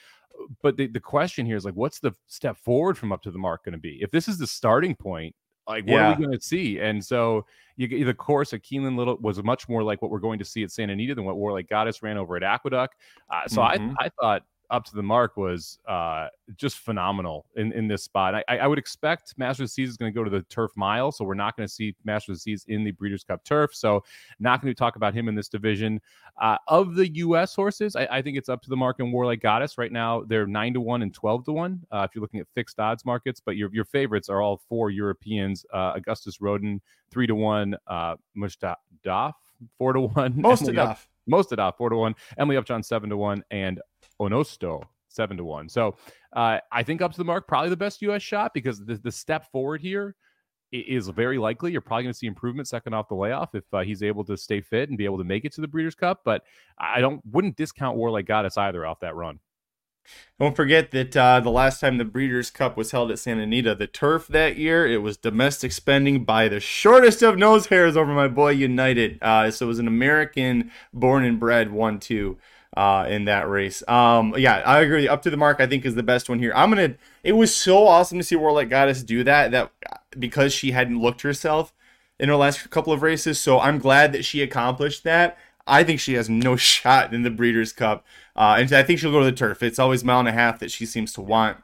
But 0.61 0.77
the, 0.77 0.87
the 0.87 0.99
question 0.99 1.45
here 1.45 1.55
is 1.55 1.65
like, 1.65 1.75
what's 1.75 1.99
the 1.99 2.13
step 2.27 2.57
forward 2.57 2.97
from 2.97 3.11
up 3.11 3.21
to 3.23 3.31
the 3.31 3.37
mark 3.37 3.65
going 3.65 3.73
to 3.73 3.79
be? 3.79 3.99
If 4.01 4.11
this 4.11 4.27
is 4.27 4.37
the 4.37 4.47
starting 4.47 4.95
point, 4.95 5.35
like 5.67 5.85
what 5.85 5.93
yeah. 5.93 6.07
are 6.07 6.15
we 6.15 6.25
going 6.25 6.37
to 6.37 6.43
see? 6.43 6.79
And 6.79 7.03
so 7.03 7.45
you, 7.75 8.05
the 8.05 8.13
course 8.13 8.53
at 8.53 8.61
Keeneland 8.61 8.97
Little 8.97 9.17
was 9.21 9.41
much 9.43 9.67
more 9.67 9.83
like 9.83 10.01
what 10.01 10.11
we're 10.11 10.19
going 10.19 10.39
to 10.39 10.45
see 10.45 10.63
at 10.63 10.71
Santa 10.71 10.93
Anita 10.93 11.15
than 11.15 11.25
what 11.25 11.37
Warlike 11.37 11.69
Goddess 11.69 12.03
ran 12.03 12.17
over 12.17 12.35
at 12.35 12.43
Aqueduct. 12.43 12.95
Uh, 13.29 13.47
so 13.47 13.61
mm-hmm. 13.61 13.93
I, 13.99 14.05
I 14.05 14.09
thought 14.19 14.43
up 14.69 14.85
to 14.85 14.95
the 14.95 15.03
mark 15.03 15.37
was 15.37 15.79
uh, 15.87 16.27
just 16.55 16.77
phenomenal 16.77 17.45
in, 17.55 17.71
in 17.73 17.87
this 17.87 18.03
spot. 18.03 18.35
I, 18.35 18.57
I 18.57 18.67
would 18.67 18.79
expect 18.79 19.33
Masters 19.37 19.63
of 19.63 19.65
the 19.65 19.73
Seas 19.73 19.89
is 19.89 19.97
going 19.97 20.11
to 20.11 20.15
go 20.15 20.23
to 20.23 20.29
the 20.29 20.41
turf 20.43 20.71
mile, 20.75 21.11
so 21.11 21.25
we're 21.25 21.33
not 21.33 21.55
going 21.55 21.67
to 21.67 21.73
see 21.73 21.95
Masters 22.03 22.29
of 22.29 22.35
the 22.37 22.39
Seas 22.39 22.65
in 22.67 22.83
the 22.83 22.91
Breeders' 22.91 23.23
Cup 23.23 23.43
turf. 23.43 23.73
So 23.73 24.03
not 24.39 24.61
going 24.61 24.73
to 24.73 24.77
talk 24.77 24.95
about 24.95 25.13
him 25.13 25.27
in 25.27 25.35
this 25.35 25.49
division. 25.49 26.01
Uh, 26.41 26.57
of 26.67 26.95
the 26.95 27.07
U.S. 27.15 27.55
horses, 27.55 27.95
I, 27.95 28.07
I, 28.09 28.21
think 28.21 28.37
it's 28.37 28.49
up 28.49 28.61
to 28.63 28.69
the 28.69 28.75
mark 28.75 28.99
in 28.99 29.11
Warlike 29.11 29.41
Goddess 29.41 29.77
right 29.77 29.91
now. 29.91 30.23
They're 30.25 30.47
nine 30.47 30.73
to 30.73 30.81
one 30.81 31.03
and 31.03 31.13
twelve 31.13 31.45
to 31.45 31.51
one 31.51 31.81
uh, 31.91 32.07
if 32.09 32.15
you're 32.15 32.23
looking 32.23 32.39
at 32.39 32.47
fixed 32.55 32.79
odds 32.79 33.05
markets. 33.05 33.39
But 33.39 33.55
your 33.55 33.69
your 33.71 33.85
favorites 33.85 34.29
are 34.29 34.41
all 34.41 34.61
four 34.67 34.89
Europeans: 34.89 35.63
uh, 35.71 35.93
Auguste 35.95 36.41
Rodin 36.41 36.81
three 37.11 37.27
to 37.27 37.35
one, 37.35 37.75
uh, 37.87 38.15
Mostahdaf 38.35 39.33
four 39.77 39.93
to 39.93 40.01
one, 40.01 40.33
most 40.41 40.67
enough. 40.67 41.07
Most 41.25 41.53
four 41.77 41.89
to 41.89 41.95
one, 41.95 42.15
Emily 42.37 42.57
Upjohn 42.57 42.83
seven 42.83 43.09
to 43.09 43.15
one, 43.15 43.43
and 43.49 43.79
Onesto 44.21 44.83
seven 45.13 45.37
to 45.37 45.43
one. 45.43 45.69
So 45.69 45.95
uh, 46.35 46.59
I 46.71 46.83
think 46.83 47.01
up 47.01 47.11
to 47.11 47.17
the 47.17 47.23
mark, 47.23 47.47
probably 47.47 47.69
the 47.69 47.77
best 47.77 48.01
U.S. 48.01 48.21
shot 48.21 48.53
because 48.53 48.83
the, 48.83 48.95
the 48.95 49.11
step 49.11 49.49
forward 49.51 49.81
here 49.81 50.15
is 50.71 51.07
very 51.09 51.37
likely. 51.37 51.71
You're 51.71 51.81
probably 51.81 52.03
going 52.03 52.13
to 52.13 52.17
see 52.17 52.27
improvement 52.27 52.67
second 52.67 52.93
off 52.93 53.07
the 53.07 53.15
layoff 53.15 53.53
if 53.53 53.63
uh, 53.71 53.81
he's 53.81 54.01
able 54.01 54.23
to 54.25 54.35
stay 54.35 54.59
fit 54.59 54.89
and 54.89 54.97
be 54.97 55.05
able 55.05 55.19
to 55.19 55.23
make 55.23 55.45
it 55.45 55.53
to 55.53 55.61
the 55.61 55.67
Breeders' 55.67 55.95
Cup. 55.95 56.21
But 56.25 56.43
I 56.77 56.99
don't 56.99 57.21
wouldn't 57.31 57.55
discount 57.55 57.97
Warlike 57.97 58.25
Goddess 58.25 58.57
either 58.57 58.85
off 58.85 58.99
that 59.01 59.15
run. 59.15 59.39
Don't 60.37 60.55
forget 60.55 60.91
that 60.91 61.15
uh, 61.15 61.39
the 61.39 61.49
last 61.49 61.79
time 61.79 61.97
the 61.97 62.03
Breeders' 62.03 62.51
Cup 62.51 62.75
was 62.75 62.91
held 62.91 63.09
at 63.09 63.19
Santa 63.19 63.43
Anita, 63.43 63.73
the 63.73 63.87
turf 63.87 64.27
that 64.27 64.57
year, 64.57 64.85
it 64.85 64.97
was 64.97 65.15
domestic 65.15 65.71
spending 65.71 66.25
by 66.25 66.49
the 66.49 66.59
shortest 66.59 67.21
of 67.21 67.37
nose 67.37 67.67
hairs 67.67 67.95
over 67.95 68.13
my 68.13 68.27
boy 68.27 68.49
United. 68.49 69.17
Uh, 69.21 69.49
so 69.49 69.65
it 69.65 69.69
was 69.69 69.79
an 69.79 69.87
American 69.87 70.71
born 70.91 71.23
and 71.23 71.39
bred 71.39 71.71
1 71.71 71.99
2 71.99 72.37
uh, 72.75 73.05
in 73.09 73.25
that 73.25 73.47
race. 73.49 73.87
Um, 73.87 74.33
yeah, 74.37 74.57
I 74.57 74.81
agree. 74.81 75.07
Up 75.07 75.21
to 75.23 75.29
the 75.29 75.37
mark, 75.37 75.59
I 75.59 75.67
think 75.67 75.85
is 75.85 75.95
the 75.95 76.03
best 76.03 76.29
one 76.29 76.39
here. 76.39 76.51
I'm 76.55 76.69
gonna. 76.69 76.95
It 77.23 77.33
was 77.33 77.53
so 77.53 77.87
awesome 77.87 78.17
to 78.17 78.23
see 78.23 78.35
Warlike 78.35 78.69
Goddess 78.69 79.03
do 79.03 79.23
that. 79.23 79.51
That 79.51 79.71
because 80.17 80.53
she 80.53 80.71
hadn't 80.71 80.99
looked 80.99 81.21
herself 81.21 81.73
in 82.19 82.29
her 82.29 82.35
last 82.35 82.69
couple 82.69 82.93
of 82.93 83.01
races, 83.01 83.39
so 83.39 83.59
I'm 83.59 83.79
glad 83.79 84.11
that 84.13 84.25
she 84.25 84.41
accomplished 84.41 85.03
that. 85.03 85.37
I 85.65 85.83
think 85.83 85.99
she 85.99 86.13
has 86.15 86.29
no 86.29 86.55
shot 86.57 87.13
in 87.13 87.23
the 87.23 87.31
Breeders' 87.31 87.73
Cup, 87.73 88.05
uh, 88.35 88.55
and 88.59 88.71
I 88.73 88.83
think 88.83 88.99
she'll 88.99 89.11
go 89.11 89.19
to 89.19 89.25
the 89.25 89.31
turf. 89.31 89.63
It's 89.63 89.79
always 89.79 90.03
mile 90.03 90.19
and 90.19 90.27
a 90.27 90.33
half 90.33 90.59
that 90.59 90.71
she 90.71 90.85
seems 90.85 91.13
to 91.13 91.21
want. 91.21 91.57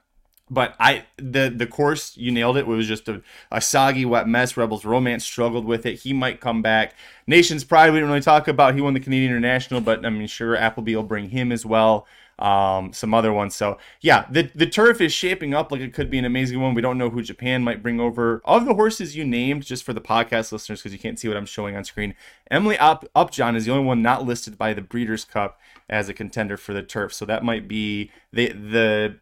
But 0.49 0.75
I 0.79 1.05
the 1.17 1.53
the 1.55 1.67
course 1.67 2.17
you 2.17 2.31
nailed 2.31 2.57
it. 2.57 2.61
It 2.61 2.67
was 2.67 2.87
just 2.87 3.07
a, 3.07 3.21
a 3.51 3.61
soggy 3.61 4.05
wet 4.05 4.27
mess. 4.27 4.57
Rebels 4.57 4.85
Romance 4.85 5.23
struggled 5.23 5.65
with 5.65 5.85
it. 5.85 5.99
He 5.99 6.13
might 6.13 6.41
come 6.41 6.61
back. 6.61 6.95
Nation's 7.27 7.63
Pride 7.63 7.91
we 7.91 7.97
didn't 7.97 8.09
really 8.09 8.21
talk 8.21 8.47
about. 8.47 8.75
He 8.75 8.81
won 8.81 8.93
the 8.93 8.99
Canadian 8.99 9.31
International, 9.31 9.81
but 9.81 10.05
I 10.05 10.09
mean 10.09 10.27
sure 10.27 10.55
Appleby 10.55 10.95
will 10.95 11.03
bring 11.03 11.29
him 11.29 11.51
as 11.51 11.65
well. 11.65 12.07
Um, 12.39 12.93
some 12.93 13.13
other 13.13 13.33
ones. 13.33 13.53
So 13.53 13.77
yeah, 13.99 14.25
the 14.31 14.49
the 14.55 14.65
turf 14.65 15.01
is 15.01 15.11
shaping 15.11 15.53
up 15.53 15.71
like 15.71 15.81
it 15.81 15.93
could 15.93 16.09
be 16.09 16.17
an 16.17 16.25
amazing 16.25 16.61
one. 16.61 16.73
We 16.73 16.81
don't 16.81 16.97
know 16.97 17.09
who 17.09 17.21
Japan 17.21 17.63
might 17.63 17.83
bring 17.83 17.99
over. 17.99 18.41
Of 18.45 18.65
the 18.65 18.73
horses 18.73 19.15
you 19.15 19.25
named, 19.25 19.65
just 19.65 19.83
for 19.83 19.91
the 19.91 20.01
podcast 20.01 20.53
listeners, 20.53 20.79
because 20.79 20.93
you 20.93 20.99
can't 20.99 21.19
see 21.19 21.27
what 21.27 21.35
I'm 21.35 21.45
showing 21.45 21.75
on 21.75 21.83
screen, 21.83 22.15
Emily 22.49 22.77
Up 22.77 23.05
Upjohn 23.13 23.57
is 23.57 23.65
the 23.65 23.71
only 23.73 23.83
one 23.83 24.01
not 24.01 24.25
listed 24.25 24.57
by 24.57 24.73
the 24.73 24.81
Breeders' 24.81 25.25
Cup 25.25 25.59
as 25.89 26.07
a 26.07 26.13
contender 26.13 26.55
for 26.55 26.73
the 26.73 26.81
turf. 26.81 27.13
So 27.13 27.25
that 27.25 27.43
might 27.43 27.67
be 27.67 28.09
the 28.31 28.53
the 28.53 29.19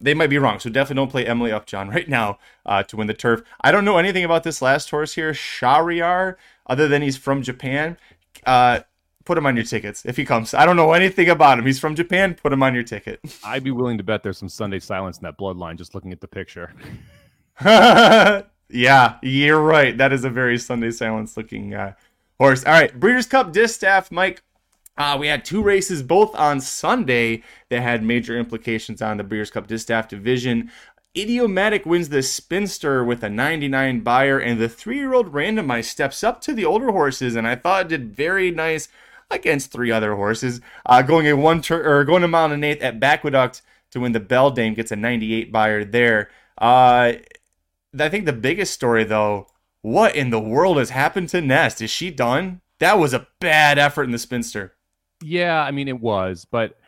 they 0.00 0.14
might 0.14 0.30
be 0.30 0.38
wrong. 0.38 0.58
So 0.58 0.70
definitely 0.70 1.02
don't 1.02 1.10
play 1.10 1.26
Emily 1.26 1.52
Upjohn 1.52 1.88
right 1.90 2.08
now 2.08 2.38
uh, 2.66 2.82
to 2.84 2.96
win 2.96 3.06
the 3.06 3.14
turf. 3.14 3.42
I 3.60 3.72
don't 3.72 3.84
know 3.84 3.98
anything 3.98 4.24
about 4.24 4.42
this 4.42 4.62
last 4.62 4.90
horse 4.90 5.14
here, 5.14 5.32
Shahryar, 5.32 6.36
other 6.66 6.88
than 6.88 7.02
he's 7.02 7.16
from 7.16 7.42
Japan. 7.42 7.96
Uh, 8.44 8.80
put 9.24 9.36
him 9.36 9.46
on 9.46 9.54
your 9.54 9.64
tickets 9.64 10.04
if 10.06 10.16
he 10.16 10.24
comes. 10.24 10.54
I 10.54 10.66
don't 10.66 10.76
know 10.76 10.92
anything 10.92 11.28
about 11.28 11.58
him. 11.58 11.66
He's 11.66 11.78
from 11.78 11.94
Japan. 11.94 12.34
Put 12.34 12.52
him 12.52 12.62
on 12.62 12.74
your 12.74 12.82
ticket. 12.82 13.20
I'd 13.44 13.64
be 13.64 13.70
willing 13.70 13.98
to 13.98 14.04
bet 14.04 14.22
there's 14.22 14.38
some 14.38 14.48
Sunday 14.48 14.78
silence 14.78 15.18
in 15.18 15.22
that 15.24 15.38
bloodline 15.38 15.76
just 15.76 15.94
looking 15.94 16.12
at 16.12 16.20
the 16.20 16.28
picture. 16.28 16.74
yeah, 17.64 19.18
you're 19.22 19.60
right. 19.60 19.96
That 19.96 20.12
is 20.12 20.24
a 20.24 20.30
very 20.30 20.58
Sunday 20.58 20.90
silence 20.90 21.36
looking 21.36 21.74
uh, 21.74 21.92
horse. 22.38 22.64
All 22.64 22.72
right, 22.72 22.98
Breeders' 22.98 23.26
Cup 23.26 23.52
Distaff, 23.52 24.10
Mike. 24.10 24.42
Uh, 25.00 25.16
we 25.16 25.28
had 25.28 25.46
two 25.46 25.62
races 25.62 26.02
both 26.02 26.36
on 26.36 26.60
Sunday 26.60 27.42
that 27.70 27.80
had 27.80 28.02
major 28.02 28.38
implications 28.38 29.00
on 29.00 29.16
the 29.16 29.24
Breeders' 29.24 29.50
Cup 29.50 29.66
Distaff 29.66 30.08
division. 30.08 30.70
Idiomatic 31.16 31.86
wins 31.86 32.10
the 32.10 32.22
Spinster 32.22 33.02
with 33.02 33.24
a 33.24 33.30
99 33.30 34.00
Beyer, 34.00 34.38
and 34.38 34.60
the 34.60 34.68
three-year-old 34.68 35.32
randomized 35.32 35.86
steps 35.86 36.22
up 36.22 36.42
to 36.42 36.52
the 36.52 36.66
older 36.66 36.92
horses, 36.92 37.34
and 37.34 37.48
I 37.48 37.56
thought 37.56 37.86
it 37.86 37.88
did 37.88 38.14
very 38.14 38.50
nice 38.50 38.88
against 39.30 39.72
three 39.72 39.90
other 39.90 40.16
horses. 40.16 40.60
Uh, 40.84 41.00
going 41.00 41.26
a 41.26 41.34
one 41.34 41.62
tur- 41.62 41.82
or 41.82 42.04
going 42.04 42.22
a 42.22 42.28
mile 42.28 42.44
and 42.44 42.52
an 42.52 42.64
eighth 42.64 42.82
at 42.82 43.02
Aqueduct 43.02 43.62
to 43.92 44.00
win 44.00 44.12
the 44.12 44.20
Beldame 44.20 44.76
gets 44.76 44.92
a 44.92 44.96
98 44.96 45.50
Beyer 45.50 45.82
there. 45.82 46.28
Uh, 46.58 47.14
I 47.98 48.08
think 48.10 48.26
the 48.26 48.34
biggest 48.34 48.74
story 48.74 49.04
though, 49.04 49.46
what 49.80 50.14
in 50.14 50.28
the 50.28 50.38
world 50.38 50.76
has 50.76 50.90
happened 50.90 51.30
to 51.30 51.40
Nest? 51.40 51.80
Is 51.80 51.88
she 51.88 52.10
done? 52.10 52.60
That 52.80 52.98
was 52.98 53.14
a 53.14 53.28
bad 53.40 53.78
effort 53.78 54.04
in 54.04 54.10
the 54.10 54.18
Spinster. 54.18 54.74
Yeah, 55.22 55.62
I 55.62 55.70
mean 55.70 55.88
it 55.88 56.00
was, 56.00 56.46
but 56.50 56.78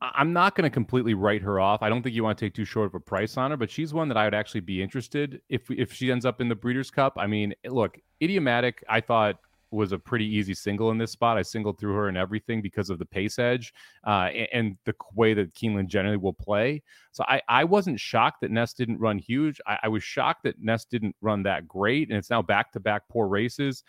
I'm 0.00 0.32
not 0.32 0.54
going 0.54 0.64
to 0.64 0.72
completely 0.72 1.14
write 1.14 1.42
her 1.42 1.58
off. 1.58 1.82
I 1.82 1.88
don't 1.88 2.02
think 2.02 2.14
you 2.14 2.22
want 2.22 2.38
to 2.38 2.44
take 2.44 2.54
too 2.54 2.64
short 2.64 2.86
of 2.86 2.94
a 2.94 3.00
price 3.00 3.36
on 3.36 3.50
her, 3.50 3.56
but 3.56 3.70
she's 3.70 3.92
one 3.92 4.08
that 4.08 4.16
I 4.16 4.24
would 4.24 4.34
actually 4.34 4.60
be 4.60 4.82
interested 4.82 5.40
if 5.48 5.70
if 5.70 5.92
she 5.92 6.10
ends 6.12 6.24
up 6.24 6.40
in 6.40 6.48
the 6.48 6.54
Breeders' 6.54 6.90
Cup. 6.90 7.14
I 7.16 7.26
mean, 7.26 7.54
look, 7.66 7.98
idiomatic. 8.22 8.84
I 8.88 9.00
thought 9.00 9.36
was 9.70 9.92
a 9.92 9.98
pretty 9.98 10.24
easy 10.24 10.54
single 10.54 10.90
in 10.90 10.98
this 10.98 11.12
spot. 11.12 11.36
I 11.36 11.42
singled 11.42 11.78
through 11.78 11.94
her 11.94 12.08
and 12.08 12.16
everything 12.16 12.62
because 12.62 12.90
of 12.90 12.98
the 12.98 13.04
pace 13.04 13.38
edge 13.38 13.74
uh, 14.06 14.30
and, 14.32 14.48
and, 14.52 14.76
the 14.86 14.94
way 15.14 15.34
that 15.34 15.54
Keeneland 15.54 15.88
generally 15.88 16.16
will 16.16 16.32
play. 16.32 16.82
So 17.12 17.22
I, 17.28 17.42
I 17.48 17.64
wasn't 17.64 18.00
shocked 18.00 18.40
that 18.40 18.50
Nest 18.50 18.78
didn't 18.78 18.98
run 18.98 19.18
huge. 19.18 19.60
I, 19.66 19.78
I 19.82 19.88
was 19.88 20.02
shocked 20.02 20.44
that 20.44 20.62
Nest 20.62 20.90
didn't 20.90 21.16
run 21.20 21.42
that 21.42 21.68
great, 21.68 22.08
and 22.08 22.16
it's 22.16 22.30
now 22.30 22.40
back 22.40 22.72
to 22.72 22.80
back 22.80 23.02
poor 23.10 23.28
races 23.28 23.84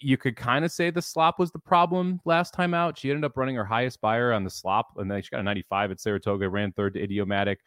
you 0.00 0.16
could 0.16 0.36
kind 0.36 0.64
of 0.64 0.72
say 0.72 0.90
the 0.90 1.02
slop 1.02 1.38
was 1.38 1.50
the 1.50 1.58
problem 1.58 2.20
last 2.24 2.54
time 2.54 2.74
out. 2.74 2.98
She 2.98 3.10
ended 3.10 3.24
up 3.24 3.36
running 3.36 3.54
her 3.56 3.64
highest 3.64 4.00
Beyer 4.00 4.32
on 4.32 4.44
the 4.44 4.50
slop, 4.50 4.88
and 4.96 5.10
then 5.10 5.22
she 5.22 5.30
got 5.30 5.40
a 5.40 5.44
95 5.44 5.90
at 5.92 6.00
Saratoga, 6.00 6.48
ran 6.48 6.72
third 6.72 6.94
to 6.94 7.02
Idiomatic. 7.02 7.60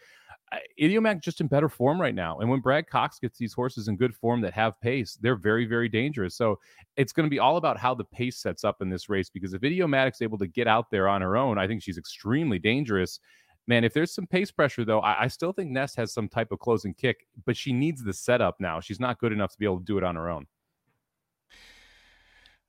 Uh, 0.52 0.58
Idiomatic 0.82 1.22
just 1.22 1.42
in 1.42 1.48
better 1.48 1.70
form 1.70 2.02
right 2.02 2.16
now. 2.16 2.40
And 2.40 2.50
when 2.50 2.60
Brad 2.60 2.88
Cox 2.88 3.20
gets 3.20 3.38
these 3.38 3.54
horses 3.54 3.88
in 3.88 3.98
good 3.98 4.16
form 4.16 4.42
that 4.42 4.54
have 4.54 4.80
pace, 4.82 5.18
they're 5.22 5.36
very, 5.36 5.66
very 5.66 5.88
dangerous. 5.88 6.36
So 6.36 6.60
it's 6.98 7.14
going 7.14 7.26
to 7.26 7.30
be 7.30 7.40
all 7.40 7.58
about 7.58 7.78
how 7.78 7.94
the 7.94 8.04
pace 8.04 8.38
sets 8.38 8.64
up 8.64 8.82
in 8.82 8.90
this 8.90 9.10
race 9.10 9.30
because 9.30 9.54
if 9.54 9.64
Idiomatic's 9.64 10.22
able 10.22 10.38
to 10.40 10.48
get 10.48 10.68
out 10.68 10.90
there 10.92 11.08
on 11.08 11.22
her 11.22 11.38
own, 11.38 11.58
I 11.58 11.68
think 11.68 11.82
she's 11.82 11.98
extremely 11.98 12.60
dangerous. 12.60 13.20
Man, 13.68 13.84
if 13.84 13.94
there's 13.94 14.14
some 14.14 14.28
pace 14.28 14.52
pressure, 14.52 14.84
though, 14.84 15.00
I, 15.00 15.24
I 15.24 15.28
still 15.28 15.54
think 15.54 15.72
Nest 15.72 15.96
has 15.96 16.14
some 16.14 16.28
type 16.28 16.52
of 16.52 16.60
closing 16.60 16.94
kick, 16.94 17.28
but 17.46 17.56
she 17.56 17.72
needs 17.72 18.04
the 18.04 18.14
setup 18.14 18.58
now. 18.60 18.80
She's 18.82 19.00
not 19.00 19.20
good 19.20 19.32
enough 19.32 19.54
to 19.54 19.60
be 19.60 19.66
able 19.66 19.80
to 19.80 19.86
do 19.86 19.98
it 19.98 20.04
on 20.04 20.16
her 20.16 20.30
own. 20.30 20.46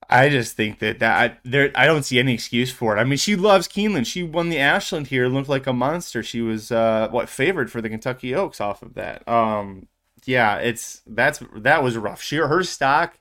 I 0.08 0.28
just 0.28 0.56
think 0.56 0.78
that 0.80 0.98
that 1.00 1.30
I, 1.32 1.38
there 1.44 1.70
I 1.74 1.86
don't 1.86 2.04
see 2.04 2.18
any 2.18 2.34
excuse 2.34 2.70
for 2.70 2.96
it. 2.96 3.00
I 3.00 3.04
mean, 3.04 3.18
she 3.18 3.36
loves 3.36 3.68
Keeneland. 3.68 4.06
She 4.06 4.22
won 4.22 4.48
the 4.48 4.58
Ashland 4.58 5.08
here, 5.08 5.28
looked 5.28 5.48
like 5.48 5.66
a 5.66 5.72
monster. 5.72 6.22
She 6.22 6.40
was 6.40 6.70
uh 6.70 7.08
what 7.10 7.28
favored 7.28 7.70
for 7.70 7.80
the 7.80 7.88
Kentucky 7.88 8.34
Oaks 8.34 8.60
off 8.60 8.82
of 8.82 8.94
that. 8.94 9.26
Um 9.28 9.88
yeah, 10.24 10.56
it's 10.56 11.02
that's 11.06 11.42
that 11.56 11.82
was 11.82 11.96
rough. 11.96 12.22
She 12.22 12.36
her 12.36 12.62
stock 12.62 13.18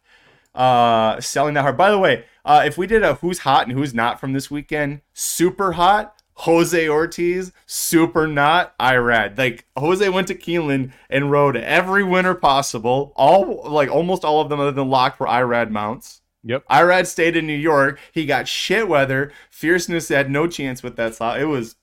uh 0.56 1.20
selling 1.20 1.56
that 1.56 1.62
hard. 1.62 1.78
By 1.78 1.92
the 1.92 2.00
way, 2.00 2.26
uh 2.46 2.64
if 2.66 2.78
we 2.78 2.88
did 2.88 3.04
a 3.04 3.16
who's 3.16 3.40
hot 3.40 3.68
and 3.68 3.78
who's 3.78 3.94
not 3.94 4.20
from 4.20 4.34
this 4.34 4.52
weekend, 4.52 5.02
super 5.14 5.74
hot 5.74 6.22
Jose 6.36 6.90
Ortiz, 6.90 7.52
super 7.66 8.28
not 8.28 8.78
Irad. 8.80 9.38
Like 9.38 9.68
Jose 9.78 10.08
went 10.10 10.28
to 10.28 10.36
Keeneland 10.36 10.92
and 11.10 11.32
rode 11.32 11.56
every 11.56 12.04
winner 12.04 12.34
possible. 12.34 13.14
All 13.16 13.70
like 13.70 13.90
almost 13.90 14.26
all 14.26 14.42
of 14.42 14.50
them 14.50 14.60
other 14.60 14.72
than 14.72 14.90
locked 14.90 15.20
were 15.20 15.28
Irad 15.28 15.70
mounts. 15.70 16.22
Yep. 16.44 16.68
Irad 16.68 17.08
stayed 17.08 17.38
in 17.38 17.48
New 17.48 17.54
York. 17.54 18.00
He 18.12 18.26
got 18.26 18.48
shit 18.48 18.88
weather. 18.88 19.32
Fierceness 19.50 20.10
had 20.10 20.30
no 20.30 20.48
chance 20.48 20.84
with 20.84 20.98
that 20.98 21.16
slot. 21.16 21.40
It 21.40 21.46
was 21.46 21.76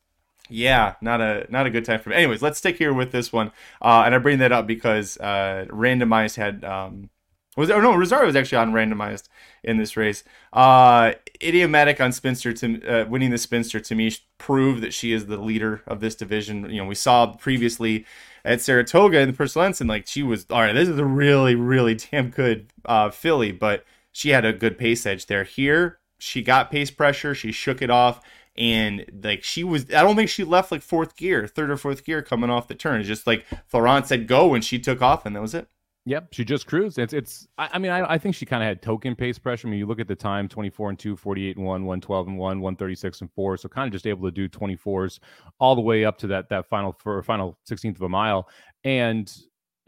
yeah, 0.50 0.94
not 1.00 1.20
a 1.20 1.46
not 1.48 1.66
a 1.66 1.70
good 1.70 1.84
time 1.84 2.00
for 2.00 2.10
me. 2.10 2.16
Anyways, 2.16 2.42
let's 2.42 2.58
stick 2.58 2.76
here 2.76 2.92
with 2.92 3.12
this 3.12 3.32
one. 3.32 3.52
Uh, 3.80 4.02
and 4.04 4.14
I 4.14 4.18
bring 4.18 4.38
that 4.38 4.52
up 4.52 4.66
because 4.66 5.16
uh, 5.18 5.66
randomized 5.68 6.36
had 6.36 6.64
um, 6.64 7.08
was 7.56 7.70
oh 7.70 7.80
no 7.80 7.94
Rosario 7.94 8.26
was 8.26 8.36
actually 8.36 8.58
on 8.58 8.72
randomized 8.72 9.28
in 9.62 9.76
this 9.76 9.96
race. 9.96 10.24
Uh, 10.52 11.12
idiomatic 11.42 12.00
on 12.00 12.12
Spinster 12.12 12.52
to 12.52 12.84
uh, 12.86 13.06
winning 13.06 13.30
the 13.30 13.38
Spinster 13.38 13.80
to 13.80 13.94
me 13.94 14.12
proved 14.38 14.82
that 14.82 14.92
she 14.92 15.12
is 15.12 15.26
the 15.26 15.36
leader 15.36 15.82
of 15.86 16.00
this 16.00 16.14
division. 16.14 16.68
You 16.68 16.82
know, 16.82 16.86
we 16.86 16.94
saw 16.94 17.32
previously 17.34 18.04
at 18.44 18.60
Saratoga 18.60 19.20
in 19.20 19.28
the 19.28 19.36
Purcell 19.36 19.72
like 19.86 20.06
she 20.06 20.22
was 20.22 20.46
all 20.50 20.60
right. 20.60 20.72
This 20.72 20.88
is 20.88 20.98
a 20.98 21.04
really 21.04 21.54
really 21.54 21.94
damn 21.94 22.30
good 22.30 22.72
uh, 22.84 23.10
filly, 23.10 23.52
but 23.52 23.84
she 24.12 24.30
had 24.30 24.44
a 24.44 24.52
good 24.52 24.78
pace 24.78 25.06
edge 25.06 25.26
there. 25.26 25.44
Here, 25.44 25.98
she 26.18 26.42
got 26.42 26.70
pace 26.70 26.90
pressure, 26.90 27.34
she 27.34 27.52
shook 27.52 27.82
it 27.82 27.90
off, 27.90 28.20
and 28.56 29.06
like 29.22 29.42
she 29.42 29.64
was, 29.64 29.84
I 29.86 30.02
don't 30.02 30.16
think 30.16 30.28
she 30.28 30.44
left 30.44 30.72
like 30.72 30.82
fourth 30.82 31.16
gear, 31.16 31.46
third 31.46 31.70
or 31.70 31.76
fourth 31.76 32.04
gear 32.04 32.22
coming 32.22 32.50
off 32.50 32.68
the 32.68 32.74
turn. 32.74 33.00
It's 33.00 33.08
just 33.08 33.26
like 33.26 33.44
Florent 33.66 34.06
said 34.06 34.26
go, 34.26 34.54
and 34.54 34.64
she 34.64 34.78
took 34.78 35.02
off, 35.02 35.24
and 35.26 35.34
that 35.34 35.42
was 35.42 35.54
it. 35.54 35.68
Yep, 36.06 36.28
she 36.32 36.44
just 36.44 36.66
cruised. 36.66 36.98
It's 36.98 37.12
it's. 37.12 37.46
I, 37.58 37.70
I 37.74 37.78
mean, 37.78 37.90
I, 37.92 38.14
I 38.14 38.18
think 38.18 38.34
she 38.34 38.46
kind 38.46 38.62
of 38.62 38.66
had 38.66 38.80
token 38.80 39.14
pace 39.14 39.38
pressure. 39.38 39.68
I 39.68 39.70
mean, 39.70 39.78
you 39.78 39.86
look 39.86 40.00
at 40.00 40.08
the 40.08 40.16
time: 40.16 40.48
twenty 40.48 40.70
four 40.70 40.88
and 40.88 40.98
2, 40.98 41.14
48 41.14 41.56
and 41.58 41.66
one, 41.66 41.84
one 41.84 42.00
twelve 42.00 42.26
and 42.26 42.38
one, 42.38 42.60
one 42.60 42.74
thirty 42.74 42.94
six 42.94 43.20
and 43.20 43.30
four. 43.32 43.58
So 43.58 43.68
kind 43.68 43.86
of 43.86 43.92
just 43.92 44.06
able 44.06 44.26
to 44.26 44.32
do 44.32 44.48
twenty 44.48 44.76
fours 44.76 45.20
all 45.58 45.74
the 45.74 45.82
way 45.82 46.06
up 46.06 46.16
to 46.18 46.26
that 46.28 46.48
that 46.48 46.66
final 46.66 46.96
for 46.98 47.22
final 47.22 47.58
sixteenth 47.64 47.96
of 47.96 48.02
a 48.02 48.08
mile, 48.08 48.48
and 48.82 49.30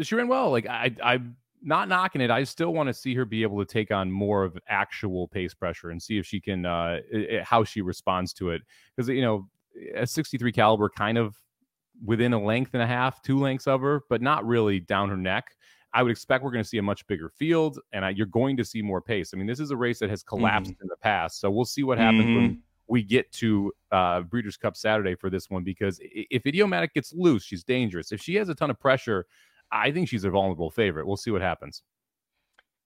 she 0.00 0.14
ran 0.14 0.28
well. 0.28 0.50
Like 0.50 0.66
I 0.66 0.94
I 1.02 1.20
not 1.62 1.88
knocking 1.88 2.20
it. 2.20 2.30
I 2.30 2.44
still 2.44 2.72
want 2.72 2.88
to 2.88 2.94
see 2.94 3.14
her 3.14 3.24
be 3.24 3.42
able 3.42 3.64
to 3.64 3.70
take 3.70 3.90
on 3.90 4.10
more 4.10 4.44
of 4.44 4.58
actual 4.68 5.28
pace 5.28 5.54
pressure 5.54 5.90
and 5.90 6.02
see 6.02 6.18
if 6.18 6.26
she 6.26 6.40
can 6.40 6.66
uh 6.66 6.98
it, 7.10 7.44
how 7.44 7.64
she 7.64 7.80
responds 7.80 8.32
to 8.34 8.50
it 8.50 8.62
because 8.96 9.08
you 9.08 9.22
know 9.22 9.48
a 9.94 10.06
63 10.06 10.52
caliber 10.52 10.88
kind 10.88 11.18
of 11.18 11.36
within 12.04 12.32
a 12.32 12.42
length 12.42 12.74
and 12.74 12.82
a 12.82 12.86
half, 12.86 13.22
two 13.22 13.38
lengths 13.38 13.66
of 13.66 13.80
her, 13.80 14.02
but 14.08 14.20
not 14.22 14.46
really 14.46 14.80
down 14.80 15.08
her 15.08 15.16
neck. 15.16 15.54
I 15.94 16.02
would 16.02 16.10
expect 16.10 16.42
we're 16.42 16.50
going 16.50 16.64
to 16.64 16.68
see 16.68 16.78
a 16.78 16.82
much 16.82 17.06
bigger 17.06 17.28
field, 17.28 17.78
and 17.92 18.04
I, 18.04 18.10
you're 18.10 18.26
going 18.26 18.56
to 18.56 18.64
see 18.64 18.80
more 18.80 19.02
pace. 19.02 19.32
I 19.34 19.36
mean, 19.36 19.46
this 19.46 19.60
is 19.60 19.70
a 19.70 19.76
race 19.76 19.98
that 19.98 20.08
has 20.08 20.22
collapsed 20.22 20.72
mm-hmm. 20.72 20.82
in 20.82 20.88
the 20.88 20.96
past, 20.96 21.38
so 21.40 21.50
we'll 21.50 21.66
see 21.66 21.82
what 21.82 21.98
happens 21.98 22.24
mm-hmm. 22.24 22.36
when 22.36 22.62
we 22.88 23.02
get 23.02 23.30
to 23.32 23.72
uh, 23.90 24.22
Breeders' 24.22 24.56
Cup 24.56 24.76
Saturday 24.76 25.14
for 25.14 25.28
this 25.28 25.50
one. 25.50 25.64
Because 25.64 25.98
if 26.00 26.46
Idiomatic 26.46 26.94
gets 26.94 27.12
loose, 27.12 27.44
she's 27.44 27.62
dangerous. 27.62 28.10
If 28.10 28.22
she 28.22 28.34
has 28.36 28.48
a 28.48 28.54
ton 28.54 28.70
of 28.70 28.80
pressure, 28.80 29.26
I 29.72 29.90
think 29.90 30.08
she's 30.08 30.24
a 30.24 30.30
vulnerable 30.30 30.70
favorite. 30.70 31.06
We'll 31.06 31.16
see 31.16 31.30
what 31.30 31.42
happens. 31.42 31.82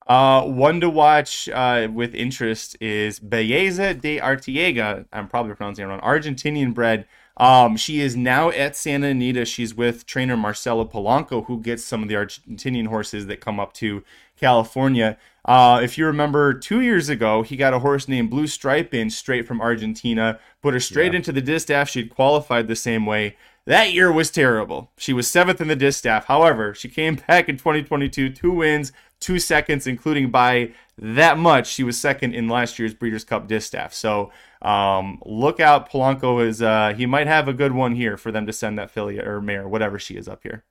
Uh, 0.06 0.42
one 0.42 0.80
to 0.80 0.88
watch 0.88 1.48
uh, 1.48 1.88
with 1.92 2.14
interest 2.14 2.76
is 2.80 3.18
Belleza 3.18 4.00
de 4.00 4.20
Artiega. 4.20 5.04
I'm 5.12 5.26
probably 5.26 5.54
pronouncing 5.54 5.84
it 5.84 5.88
wrong. 5.88 6.00
Argentinian 6.00 6.72
bred. 6.72 7.06
Um, 7.38 7.76
she 7.76 8.00
is 8.00 8.16
now 8.16 8.50
at 8.50 8.76
Santa 8.76 9.08
Anita. 9.08 9.44
She's 9.44 9.74
with 9.74 10.06
trainer 10.06 10.36
Marcelo 10.36 10.84
Polanco, 10.84 11.44
who 11.46 11.60
gets 11.60 11.84
some 11.84 12.02
of 12.02 12.08
the 12.08 12.14
Argentinian 12.14 12.86
horses 12.86 13.26
that 13.26 13.40
come 13.40 13.58
up 13.58 13.72
to 13.74 14.04
California. 14.40 15.18
Uh, 15.44 15.80
if 15.82 15.98
you 15.98 16.06
remember, 16.06 16.54
two 16.54 16.80
years 16.80 17.08
ago, 17.08 17.42
he 17.42 17.56
got 17.56 17.74
a 17.74 17.80
horse 17.80 18.08
named 18.08 18.30
Blue 18.30 18.46
Stripe 18.46 18.94
in 18.94 19.10
straight 19.10 19.46
from 19.46 19.60
Argentina, 19.60 20.38
put 20.62 20.72
her 20.72 20.80
straight 20.80 21.12
yeah. 21.12 21.18
into 21.18 21.32
the 21.32 21.42
distaff. 21.42 21.88
She'd 21.88 22.14
qualified 22.14 22.68
the 22.68 22.76
same 22.76 23.06
way. 23.06 23.36
That 23.66 23.92
year 23.92 24.12
was 24.12 24.30
terrible. 24.30 24.92
She 24.96 25.12
was 25.12 25.28
seventh 25.28 25.60
in 25.60 25.66
the 25.66 25.74
distaff. 25.74 26.26
However, 26.26 26.72
she 26.72 26.88
came 26.88 27.16
back 27.28 27.48
in 27.48 27.56
2022, 27.56 28.30
two 28.30 28.52
wins, 28.52 28.92
two 29.18 29.40
seconds, 29.40 29.88
including 29.88 30.30
by 30.30 30.72
that 30.96 31.36
much. 31.36 31.66
She 31.66 31.82
was 31.82 31.98
second 31.98 32.34
in 32.34 32.48
last 32.48 32.78
year's 32.78 32.94
Breeders' 32.94 33.24
Cup 33.24 33.48
distaff. 33.48 33.92
So 33.92 34.30
um, 34.62 35.20
look 35.26 35.58
out, 35.58 35.90
Polanco 35.90 36.46
is 36.46 36.62
uh, 36.62 36.94
he 36.96 37.06
might 37.06 37.26
have 37.26 37.48
a 37.48 37.52
good 37.52 37.72
one 37.72 37.96
here 37.96 38.16
for 38.16 38.30
them 38.30 38.46
to 38.46 38.52
send 38.52 38.78
that 38.78 38.92
filly 38.92 39.18
or 39.18 39.40
mare, 39.40 39.68
whatever 39.68 39.98
she 39.98 40.14
is 40.14 40.28
up 40.28 40.44
here. 40.44 40.64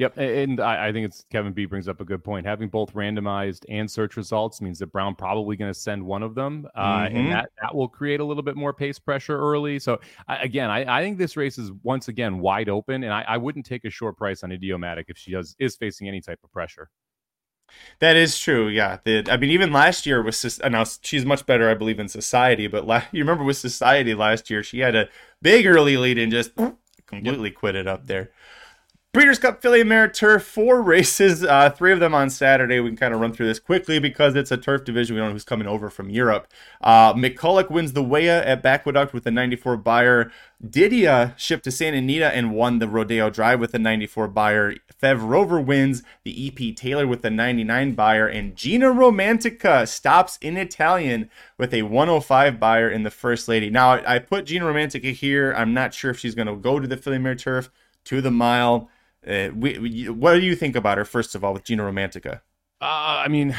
Yep, 0.00 0.16
and 0.16 0.60
I, 0.60 0.88
I, 0.88 0.92
think 0.92 1.04
it's 1.04 1.26
Kevin 1.30 1.52
B 1.52 1.66
brings 1.66 1.86
up 1.86 2.00
a 2.00 2.06
good 2.06 2.24
point. 2.24 2.46
Having 2.46 2.70
both 2.70 2.94
randomized 2.94 3.66
and 3.68 3.90
search 3.90 4.16
results 4.16 4.62
means 4.62 4.78
that 4.78 4.86
Brown 4.86 5.14
probably 5.14 5.56
going 5.56 5.70
to 5.70 5.78
send 5.78 6.02
one 6.02 6.22
of 6.22 6.34
them, 6.34 6.66
uh, 6.74 7.00
mm-hmm. 7.00 7.16
and 7.18 7.32
that 7.32 7.50
that 7.60 7.74
will 7.74 7.86
create 7.86 8.18
a 8.18 8.24
little 8.24 8.42
bit 8.42 8.56
more 8.56 8.72
pace 8.72 8.98
pressure 8.98 9.38
early. 9.38 9.78
So 9.78 10.00
I, 10.26 10.36
again, 10.36 10.70
I, 10.70 11.00
I, 11.00 11.02
think 11.02 11.18
this 11.18 11.36
race 11.36 11.58
is 11.58 11.70
once 11.82 12.08
again 12.08 12.38
wide 12.38 12.70
open, 12.70 13.04
and 13.04 13.12
I, 13.12 13.36
wouldn't 13.36 13.66
take 13.66 13.84
a 13.84 13.90
short 13.90 14.16
price 14.16 14.42
on 14.42 14.50
Idiomatic 14.50 15.10
if 15.10 15.18
she 15.18 15.32
does 15.32 15.54
is 15.58 15.76
facing 15.76 16.08
any 16.08 16.22
type 16.22 16.40
of 16.42 16.50
pressure. 16.50 16.88
That 17.98 18.16
is 18.16 18.38
true. 18.38 18.68
Yeah. 18.68 19.00
The, 19.04 19.26
I 19.30 19.36
mean, 19.36 19.50
even 19.50 19.70
last 19.70 20.06
year 20.06 20.22
was 20.22 20.58
now 20.64 20.86
she's 21.02 21.26
much 21.26 21.44
better, 21.44 21.68
I 21.68 21.74
believe, 21.74 22.00
in 22.00 22.08
Society. 22.08 22.68
But 22.68 22.86
la- 22.86 23.02
you 23.12 23.20
remember 23.20 23.44
with 23.44 23.58
Society 23.58 24.14
last 24.14 24.48
year, 24.48 24.62
she 24.62 24.78
had 24.78 24.96
a 24.96 25.10
big 25.42 25.66
early 25.66 25.98
lead 25.98 26.16
and 26.16 26.32
just 26.32 26.52
completely 27.06 27.50
quit 27.50 27.74
it 27.74 27.86
up 27.86 28.06
there. 28.06 28.30
Breeders' 29.12 29.40
Cup 29.40 29.64
Mare 29.64 30.06
Turf, 30.06 30.44
four 30.44 30.80
races, 30.84 31.42
uh, 31.42 31.68
three 31.70 31.90
of 31.90 31.98
them 31.98 32.14
on 32.14 32.30
Saturday. 32.30 32.78
We 32.78 32.90
can 32.90 32.96
kind 32.96 33.12
of 33.12 33.18
run 33.18 33.32
through 33.32 33.48
this 33.48 33.58
quickly 33.58 33.98
because 33.98 34.36
it's 34.36 34.52
a 34.52 34.56
turf 34.56 34.84
division. 34.84 35.16
We 35.16 35.20
don't 35.20 35.30
know 35.30 35.32
who's 35.32 35.42
coming 35.42 35.66
over 35.66 35.90
from 35.90 36.10
Europe. 36.10 36.46
Uh, 36.80 37.12
McCulloch 37.14 37.70
wins 37.70 37.92
the 37.92 38.04
Weah 38.04 38.40
at 38.44 38.62
Bacqueduct 38.62 39.12
with 39.12 39.24
the 39.24 39.32
94 39.32 39.78
Beyer. 39.78 40.30
Didia 40.64 41.36
shipped 41.36 41.64
to 41.64 41.72
Santa 41.72 41.96
Anita 41.96 42.32
and 42.32 42.54
won 42.54 42.78
the 42.78 42.86
Rodeo 42.86 43.30
Drive 43.30 43.58
with 43.58 43.72
the 43.72 43.80
94 43.80 44.28
Beyer. 44.28 44.74
Fev 45.02 45.28
Rover 45.28 45.60
wins 45.60 46.04
the 46.22 46.46
EP 46.46 46.76
Taylor 46.76 47.08
with 47.08 47.22
the 47.22 47.30
99 47.30 47.94
Beyer. 47.94 48.28
And 48.28 48.54
Gina 48.54 48.92
Romantica 48.92 49.88
stops 49.88 50.38
in 50.40 50.56
Italian 50.56 51.28
with 51.58 51.74
a 51.74 51.82
105 51.82 52.60
Beyer 52.60 52.88
in 52.88 53.02
the 53.02 53.10
First 53.10 53.48
Lady. 53.48 53.70
Now, 53.70 53.94
I 54.06 54.20
put 54.20 54.46
Gina 54.46 54.66
Romantica 54.66 55.12
here. 55.12 55.52
I'm 55.56 55.74
not 55.74 55.94
sure 55.94 56.12
if 56.12 56.18
she's 56.20 56.36
going 56.36 56.46
to 56.46 56.54
go 56.54 56.78
to 56.78 56.86
the 56.86 57.18
Mare 57.18 57.34
Turf, 57.34 57.70
to 58.04 58.20
the 58.20 58.30
mile. 58.30 58.88
Uh, 59.26 59.50
we, 59.54 60.08
what 60.08 60.34
do 60.34 60.40
you 60.40 60.56
think 60.56 60.76
about 60.76 60.98
her, 60.98 61.04
first 61.04 61.34
of 61.34 61.44
all, 61.44 61.52
with 61.52 61.64
Gina 61.64 61.82
Romantica? 61.82 62.40
Uh, 62.80 63.22
I 63.24 63.28
mean, 63.28 63.54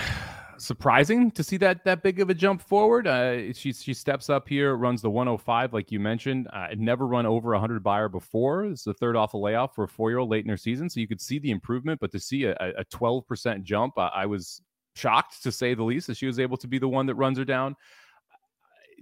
surprising 0.58 1.32
to 1.32 1.44
see 1.44 1.58
that 1.58 1.84
that 1.86 2.04
big 2.04 2.20
of 2.20 2.30
a 2.30 2.34
jump 2.34 2.62
forward. 2.62 3.08
Uh, 3.08 3.54
she 3.54 3.74
she 3.74 3.94
steps 3.94 4.30
up 4.30 4.48
here, 4.48 4.76
runs 4.76 5.02
the 5.02 5.10
105 5.10 5.74
like 5.74 5.92
you 5.92 6.00
mentioned. 6.00 6.48
Uh, 6.54 6.68
never 6.78 7.08
run 7.08 7.26
over 7.26 7.52
100 7.52 7.84
Beyer 7.84 8.10
before. 8.10 8.66
It's 8.66 8.84
the 8.84 8.94
third 8.94 9.16
off 9.16 9.34
a 9.34 9.38
layoff 9.38 9.76
for 9.76 9.84
a 9.84 9.88
four 9.88 10.10
year 10.10 10.20
old 10.20 10.30
late 10.30 10.46
in 10.46 10.50
her 10.50 10.58
season, 10.58 10.90
so 10.90 11.00
you 11.00 11.08
could 11.08 11.22
see 11.22 11.40
the 11.40 11.52
improvement. 11.52 12.00
But 12.00 12.12
to 12.12 12.20
see 12.20 12.46
a, 12.46 12.56
a 12.56 12.86
12% 12.86 13.64
jump, 13.64 13.98
I, 13.98 14.08
I 14.08 14.26
was 14.26 14.62
shocked 14.96 15.44
to 15.44 15.52
say 15.52 15.74
the 15.74 15.84
least 15.84 16.08
that 16.08 16.18
she 16.18 16.28
was 16.28 16.40
able 16.40 16.58
to 16.58 16.68
be 16.68 16.80
the 16.80 16.88
one 16.88 17.06
that 17.08 17.16
runs 17.16 17.38
her 17.38 17.46
down. 17.46 17.76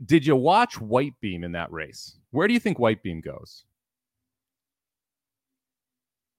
Did 0.06 0.26
you 0.26 0.36
watch 0.36 0.80
White 0.80 1.14
Beam 1.20 1.44
in 1.44 1.52
that 1.54 1.72
race? 1.72 2.18
Where 2.32 2.48
do 2.48 2.54
you 2.54 2.60
think 2.60 2.80
White 2.80 3.04
Beam 3.04 3.20
goes? 3.20 3.66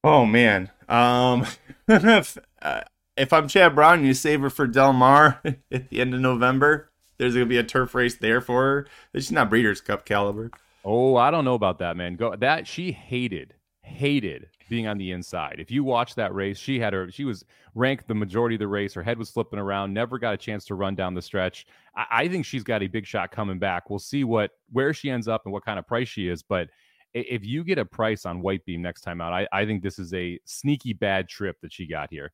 Oh 0.03 0.25
man, 0.25 0.71
um, 0.89 1.47
if, 1.87 2.39
uh, 2.63 2.81
if 3.17 3.33
I'm 3.33 3.49
Chad 3.49 3.75
Brown, 3.75 4.05
you 4.05 4.15
save 4.15 4.41
her 4.41 4.51
for 4.51 4.67
Del 4.67 4.93
Mar 4.93 5.41
at 5.45 5.91
the 5.91 6.01
end 6.01 6.15
of 6.15 6.21
November. 6.21 6.91
There's 7.19 7.35
gonna 7.35 7.47
be 7.47 7.59
a 7.59 7.63
turf 7.63 7.95
race 7.95 8.17
there 8.17 8.41
for 8.41 8.63
her. 8.63 8.87
She's 9.15 9.31
not 9.31 9.51
Breeders' 9.51 9.83
Cup 9.83 10.07
caliber. 10.07 10.51
Oh, 10.85 11.17
I 11.17 11.31
don't 11.31 11.45
know 11.45 11.55
about 11.55 11.79
that, 11.81 11.97
man. 11.99 12.17
Go 12.17 12.35
that 12.35 12.67
she 12.67 12.93
hated, 12.93 13.55
hated 13.83 14.49
being 14.71 14.87
on 14.87 14.97
the 14.97 15.11
inside. 15.11 15.57
If 15.59 15.71
you 15.71 15.85
watch 15.85 16.15
that 16.15 16.35
race, 16.35 16.57
she 16.59 16.81
had 16.81 16.95
her. 16.95 17.11
She 17.11 17.25
was 17.27 17.45
ranked 17.75 18.09
the 18.09 18.15
majority 18.15 18.55
of 18.55 18.61
the 18.61 18.69
race. 18.69 18.95
Her 18.95 19.03
head 19.03 19.19
was 19.19 19.29
flipping 19.29 19.59
around. 19.59 19.93
Never 19.93 20.19
got 20.19 20.33
a 20.33 20.39
chance 20.39 20.65
to 20.67 20.75
run 20.75 20.95
down 20.95 21.13
the 21.13 21.21
stretch. 21.21 21.67
I, 21.95 22.07
I 22.11 22.29
think 22.29 22.47
she's 22.47 22.65
got 22.65 22.83
a 22.83 22.87
big 22.87 23.05
shot 23.05 23.33
coming 23.33 23.59
back. 23.59 23.91
We'll 23.91 23.99
see 23.99 24.25
what 24.25 24.53
where 24.73 24.95
she 24.95 25.11
ends 25.11 25.29
up 25.29 25.43
and 25.45 25.53
what 25.53 25.67
kind 25.67 25.79
of 25.79 25.87
price 25.87 26.09
she 26.09 26.27
is, 26.27 26.43
but 26.43 26.71
if 27.15 27.45
you 27.45 27.65
get 27.65 27.79
a 27.79 27.85
price 27.85 28.25
on 28.27 28.43
White 28.43 28.65
Beam 28.65 28.83
next 28.83 29.03
time 29.03 29.21
out, 29.21 29.33
I, 29.33 29.49
I 29.53 29.67
think 29.67 29.83
this 29.83 29.99
is 29.99 30.13
a 30.15 30.39
sneaky 30.45 30.93
bad 30.93 31.29
trip 31.29 31.57
that 31.63 31.73
she 31.73 31.87
got 31.87 32.11
here. 32.11 32.33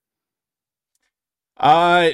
Uh, 1.57 2.11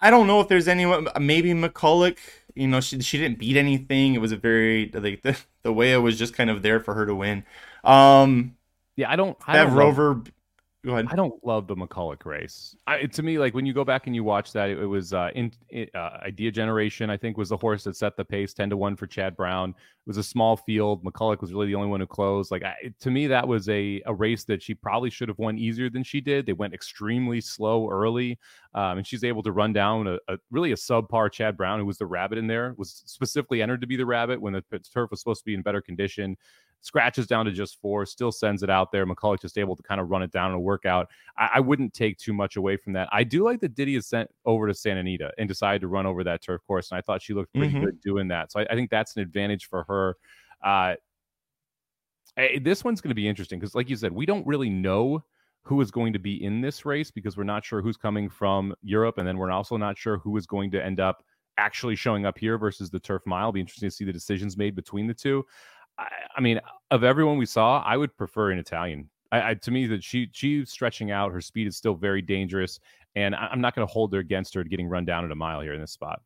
I 0.00 0.10
don't 0.10 0.26
know 0.26 0.40
if 0.40 0.48
there's 0.48 0.68
anyone. 0.68 1.08
Maybe 1.20 1.52
McCulloch. 1.52 2.18
You 2.54 2.68
know, 2.68 2.80
she 2.80 3.00
she 3.00 3.18
didn't 3.18 3.38
beat 3.38 3.56
anything. 3.56 4.14
It 4.14 4.20
was 4.20 4.32
a 4.32 4.36
very 4.36 4.90
like 4.92 5.22
the 5.22 5.38
the 5.62 5.72
way 5.72 5.92
it 5.92 5.98
was 5.98 6.18
just 6.18 6.34
kind 6.34 6.50
of 6.50 6.62
there 6.62 6.80
for 6.80 6.94
her 6.94 7.06
to 7.06 7.14
win. 7.14 7.44
Um, 7.84 8.56
yeah, 8.96 9.10
I 9.10 9.16
don't. 9.16 9.36
I 9.46 9.58
have 9.58 9.74
Rover. 9.74 10.22
Go 10.84 10.94
ahead. 10.94 11.06
I 11.10 11.14
don't 11.14 11.34
love 11.44 11.68
the 11.68 11.76
McCulloch 11.76 12.24
race. 12.24 12.74
I, 12.88 13.04
to 13.04 13.22
me, 13.22 13.38
like 13.38 13.54
when 13.54 13.64
you 13.64 13.72
go 13.72 13.84
back 13.84 14.08
and 14.08 14.16
you 14.16 14.24
watch 14.24 14.52
that, 14.52 14.68
it, 14.68 14.80
it 14.80 14.86
was 14.86 15.12
uh, 15.12 15.30
in, 15.32 15.52
uh, 15.94 16.18
Idea 16.26 16.50
Generation. 16.50 17.08
I 17.08 17.16
think 17.16 17.36
was 17.36 17.50
the 17.50 17.56
horse 17.56 17.84
that 17.84 17.94
set 17.94 18.16
the 18.16 18.24
pace, 18.24 18.52
ten 18.52 18.68
to 18.68 18.76
one 18.76 18.96
for 18.96 19.06
Chad 19.06 19.36
Brown. 19.36 19.70
It 19.70 20.08
was 20.08 20.16
a 20.16 20.24
small 20.24 20.56
field. 20.56 21.04
McCulloch 21.04 21.40
was 21.40 21.52
really 21.52 21.68
the 21.68 21.76
only 21.76 21.86
one 21.86 22.00
who 22.00 22.06
closed. 22.08 22.50
Like 22.50 22.64
I, 22.64 22.74
to 22.98 23.10
me, 23.12 23.28
that 23.28 23.46
was 23.46 23.68
a 23.68 24.02
a 24.06 24.14
race 24.14 24.42
that 24.44 24.60
she 24.60 24.74
probably 24.74 25.08
should 25.08 25.28
have 25.28 25.38
won 25.38 25.56
easier 25.56 25.88
than 25.88 26.02
she 26.02 26.20
did. 26.20 26.46
They 26.46 26.52
went 26.52 26.74
extremely 26.74 27.40
slow 27.40 27.88
early, 27.88 28.40
um, 28.74 28.98
and 28.98 29.06
she's 29.06 29.22
able 29.22 29.44
to 29.44 29.52
run 29.52 29.72
down 29.72 30.08
a, 30.08 30.18
a, 30.26 30.36
really 30.50 30.72
a 30.72 30.76
subpar 30.76 31.30
Chad 31.30 31.56
Brown, 31.56 31.78
who 31.78 31.86
was 31.86 31.98
the 31.98 32.06
rabbit 32.06 32.38
in 32.38 32.48
there, 32.48 32.74
was 32.76 33.04
specifically 33.06 33.62
entered 33.62 33.82
to 33.82 33.86
be 33.86 33.96
the 33.96 34.06
rabbit 34.06 34.40
when 34.40 34.52
the 34.52 34.64
turf 34.92 35.12
was 35.12 35.20
supposed 35.20 35.42
to 35.42 35.46
be 35.46 35.54
in 35.54 35.62
better 35.62 35.80
condition 35.80 36.36
scratches 36.82 37.26
down 37.26 37.46
to 37.46 37.52
just 37.52 37.80
four, 37.80 38.04
still 38.04 38.30
sends 38.30 38.62
it 38.62 38.68
out 38.68 38.92
there. 38.92 39.06
McCulloch 39.06 39.40
just 39.40 39.56
able 39.56 39.74
to 39.76 39.82
kind 39.82 40.00
of 40.00 40.10
run 40.10 40.22
it 40.22 40.30
down 40.30 40.50
in 40.50 40.56
a 40.56 40.60
workout. 40.60 41.08
I, 41.38 41.50
I, 41.54 41.60
wouldn't 41.60 41.94
take 41.94 42.18
too 42.18 42.32
much 42.32 42.56
away 42.56 42.76
from 42.76 42.92
that. 42.92 43.08
I 43.12 43.24
do 43.24 43.44
like 43.44 43.60
that 43.60 43.74
Didia 43.74 43.98
is 43.98 44.06
sent 44.06 44.28
over 44.44 44.66
to 44.66 44.74
Santa 44.74 45.00
Anita 45.00 45.32
and 45.38 45.48
decided 45.48 45.80
to 45.80 45.88
run 45.88 46.06
over 46.06 46.22
that 46.24 46.42
turf 46.42 46.60
course. 46.66 46.90
And 46.90 46.98
I 46.98 47.00
thought 47.00 47.22
she 47.22 47.34
looked 47.34 47.54
pretty 47.54 47.72
mm-hmm. 47.72 47.84
good 47.84 48.00
doing 48.00 48.28
that. 48.28 48.52
So 48.52 48.60
I, 48.60 48.66
I, 48.70 48.74
think 48.74 48.90
that's 48.90 49.16
an 49.16 49.22
advantage 49.22 49.66
for 49.66 49.84
her. 49.84 50.16
Uh, 50.62 50.96
this 52.60 52.82
one's 52.82 53.00
going 53.00 53.10
to 53.10 53.14
be 53.14 53.28
interesting 53.28 53.58
because, 53.58 53.74
like 53.74 53.88
you 53.88 53.96
said, 53.96 54.12
we 54.12 54.26
don't 54.26 54.46
really 54.46 54.70
know 54.70 55.22
who 55.62 55.80
is 55.80 55.90
going 55.90 56.12
to 56.12 56.18
be 56.18 56.42
in 56.42 56.60
this 56.60 56.84
race 56.84 57.10
because 57.10 57.36
we're 57.36 57.44
not 57.44 57.64
sure 57.64 57.80
who's 57.80 57.96
coming 57.96 58.28
from 58.28 58.74
Europe. 58.82 59.18
And 59.18 59.28
then 59.28 59.38
we're 59.38 59.50
also 59.50 59.76
not 59.76 59.96
sure 59.96 60.18
who 60.18 60.36
is 60.36 60.46
going 60.46 60.70
to 60.72 60.84
end 60.84 60.98
up 60.98 61.22
actually 61.58 61.94
showing 61.94 62.26
up 62.26 62.38
here 62.38 62.58
versus 62.58 62.90
the 62.90 62.98
turf 62.98 63.22
mile. 63.26 63.44
It'll 63.44 63.52
be 63.52 63.60
interesting 63.60 63.88
to 63.88 63.94
see 63.94 64.04
the 64.04 64.12
decisions 64.12 64.56
made 64.56 64.74
between 64.74 65.06
the 65.06 65.14
two. 65.14 65.44
I, 65.98 66.08
I 66.36 66.40
mean, 66.40 66.60
of 66.90 67.04
everyone 67.04 67.38
we 67.38 67.46
saw, 67.46 67.82
I 67.82 67.96
would 67.96 68.16
prefer 68.16 68.50
an 68.50 68.58
Italian. 68.58 69.08
I, 69.30 69.50
I, 69.50 69.54
to 69.54 69.70
me 69.70 69.86
that 69.86 70.04
she 70.04 70.28
she's 70.32 70.70
stretching 70.70 71.10
out. 71.10 71.32
Her 71.32 71.40
speed 71.40 71.66
is 71.66 71.76
still 71.76 71.94
very 71.94 72.22
dangerous, 72.22 72.80
and 73.14 73.34
I, 73.34 73.48
am 73.52 73.60
not 73.60 73.74
going 73.74 73.86
to 73.86 73.92
hold 73.92 74.12
her 74.12 74.20
against 74.20 74.54
her 74.54 74.64
getting 74.64 74.88
run 74.88 75.04
down 75.04 75.24
at 75.24 75.30
a 75.30 75.36
mile 75.36 75.60
here 75.60 75.74
in 75.74 75.80
this 75.80 75.92
spot. 75.92 76.20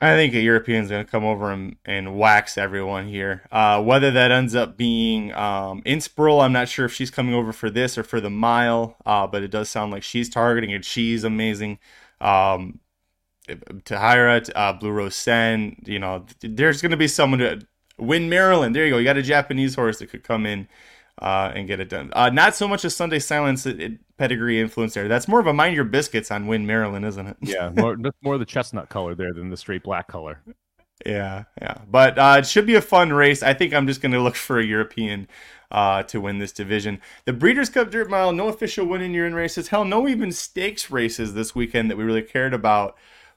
I 0.00 0.14
think 0.14 0.32
a 0.34 0.40
European's 0.40 0.90
going 0.90 1.04
to 1.04 1.10
come 1.10 1.24
over 1.24 1.50
and, 1.50 1.74
and 1.84 2.16
wax 2.16 2.56
everyone 2.56 3.08
here. 3.08 3.42
Uh, 3.50 3.82
whether 3.82 4.12
that 4.12 4.30
ends 4.30 4.54
up 4.54 4.76
being 4.76 5.34
um, 5.34 5.82
I'm 5.84 6.52
not 6.52 6.68
sure 6.68 6.84
if 6.84 6.92
she's 6.92 7.10
coming 7.10 7.34
over 7.34 7.52
for 7.52 7.68
this 7.68 7.98
or 7.98 8.04
for 8.04 8.20
the 8.20 8.30
mile, 8.30 8.96
uh, 9.04 9.26
but 9.26 9.42
it 9.42 9.50
does 9.50 9.68
sound 9.68 9.90
like 9.90 10.04
she's 10.04 10.28
targeting 10.28 10.70
it. 10.70 10.84
She's 10.84 11.24
amazing. 11.24 11.80
Um, 12.20 12.78
Tahira, 13.48 14.48
uh, 14.54 14.74
Blue 14.74 14.90
Rose 14.90 15.16
Cen, 15.16 15.76
you 15.84 15.98
know, 15.98 16.26
there's 16.40 16.80
going 16.80 16.90
to 16.90 16.96
be 16.96 17.08
someone 17.08 17.40
to 17.40 17.60
Win 17.98 18.28
Marilyn. 18.28 18.72
There 18.72 18.84
you 18.84 18.92
go. 18.92 18.98
You 18.98 19.04
got 19.04 19.16
a 19.16 19.22
Japanese 19.22 19.74
horse 19.74 19.98
that 19.98 20.10
could 20.10 20.22
come 20.22 20.46
in 20.46 20.68
uh, 21.20 21.52
and 21.54 21.66
get 21.66 21.80
it 21.80 21.88
done. 21.88 22.10
Uh, 22.12 22.30
not 22.30 22.54
so 22.54 22.68
much 22.68 22.84
a 22.84 22.90
Sunday 22.90 23.18
Silence 23.18 23.66
pedigree 24.16 24.60
influence 24.60 24.94
there. 24.94 25.08
That's 25.08 25.28
more 25.28 25.40
of 25.40 25.46
a 25.46 25.52
mind 25.52 25.74
your 25.74 25.84
biscuits 25.84 26.30
on 26.30 26.46
Win 26.46 26.66
Marilyn, 26.66 27.04
isn't 27.04 27.26
it? 27.26 27.36
yeah, 27.40 27.70
more 27.76 27.96
more 28.22 28.38
the 28.38 28.44
chestnut 28.44 28.88
color 28.88 29.14
there 29.14 29.32
than 29.32 29.50
the 29.50 29.56
straight 29.56 29.82
black 29.82 30.08
color. 30.08 30.40
Yeah, 31.06 31.44
yeah. 31.60 31.78
But 31.88 32.18
uh, 32.18 32.36
it 32.40 32.46
should 32.46 32.66
be 32.66 32.74
a 32.74 32.80
fun 32.80 33.12
race. 33.12 33.42
I 33.42 33.54
think 33.54 33.72
I'm 33.72 33.86
just 33.86 34.00
going 34.00 34.12
to 34.12 34.20
look 34.20 34.34
for 34.34 34.58
a 34.58 34.64
European 34.64 35.28
uh, 35.70 36.02
to 36.04 36.20
win 36.20 36.38
this 36.38 36.52
division. 36.52 37.00
The 37.24 37.32
Breeders' 37.32 37.70
Cup 37.70 37.90
Dirt 37.90 38.10
Mile, 38.10 38.32
no 38.32 38.48
official 38.48 38.86
winning 38.86 39.14
year 39.14 39.26
in 39.26 39.34
races. 39.34 39.68
Hell, 39.68 39.84
no 39.84 40.08
even 40.08 40.32
stakes 40.32 40.90
races 40.90 41.34
this 41.34 41.54
weekend 41.54 41.90
that 41.90 41.96
we 41.96 42.04
really 42.04 42.22
cared 42.22 42.54
about. 42.54 42.96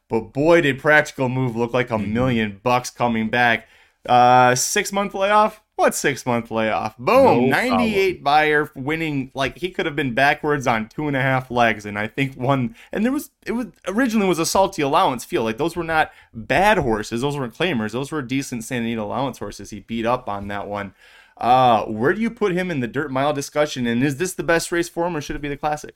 But 0.09 0.33
boy, 0.33 0.61
did 0.61 0.79
Practical 0.79 1.29
Move 1.29 1.55
look 1.55 1.73
like 1.73 1.91
a 1.91 1.95
mm-hmm. 1.95 2.13
million 2.13 2.59
bucks 2.63 2.89
coming 2.89 3.29
back. 3.29 3.67
Uh, 4.07 4.55
six 4.55 4.91
month 4.91 5.13
layoff. 5.13 5.61
What 5.75 5.95
six 5.95 6.25
month 6.25 6.51
layoff? 6.51 6.97
Boom, 6.97 7.49
no 7.49 7.69
98 7.69 8.23
Beyer 8.23 8.71
winning. 8.75 9.31
Like 9.33 9.57
he 9.57 9.71
could 9.71 9.85
have 9.85 9.95
been 9.95 10.13
backwards 10.13 10.67
on 10.67 10.89
two 10.89 11.07
and 11.07 11.17
a 11.17 11.21
half 11.21 11.49
legs, 11.49 11.85
and 11.85 11.97
I 11.97 12.07
think 12.07 12.35
one. 12.35 12.75
And 12.91 13.03
there 13.03 13.11
was 13.11 13.31
it 13.45 13.53
was 13.53 13.67
originally 13.87 14.27
was 14.27 14.39
a 14.39 14.45
salty 14.45 14.81
allowance 14.81 15.25
field. 15.25 15.45
Like 15.45 15.57
those 15.57 15.75
were 15.75 15.83
not 15.83 16.11
bad 16.33 16.77
horses. 16.77 17.21
Those 17.21 17.37
weren't 17.37 17.55
claimers. 17.55 17.91
Those 17.91 18.11
were 18.11 18.21
decent 18.21 18.63
Santa 18.63 18.85
Anita 18.85 19.01
allowance 19.01 19.39
horses. 19.39 19.71
He 19.71 19.79
beat 19.79 20.05
up 20.05 20.29
on 20.29 20.47
that 20.49 20.67
one. 20.67 20.93
Uh, 21.37 21.85
where 21.85 22.13
do 22.13 22.21
you 22.21 22.29
put 22.29 22.53
him 22.53 22.69
in 22.69 22.81
the 22.81 22.87
dirt 22.87 23.11
mile 23.11 23.33
discussion? 23.33 23.87
And 23.87 24.03
is 24.03 24.17
this 24.17 24.33
the 24.33 24.43
best 24.43 24.71
race 24.71 24.89
for 24.89 25.07
him, 25.07 25.17
or 25.17 25.21
should 25.21 25.35
it 25.35 25.41
be 25.41 25.49
the 25.49 25.57
classic? 25.57 25.95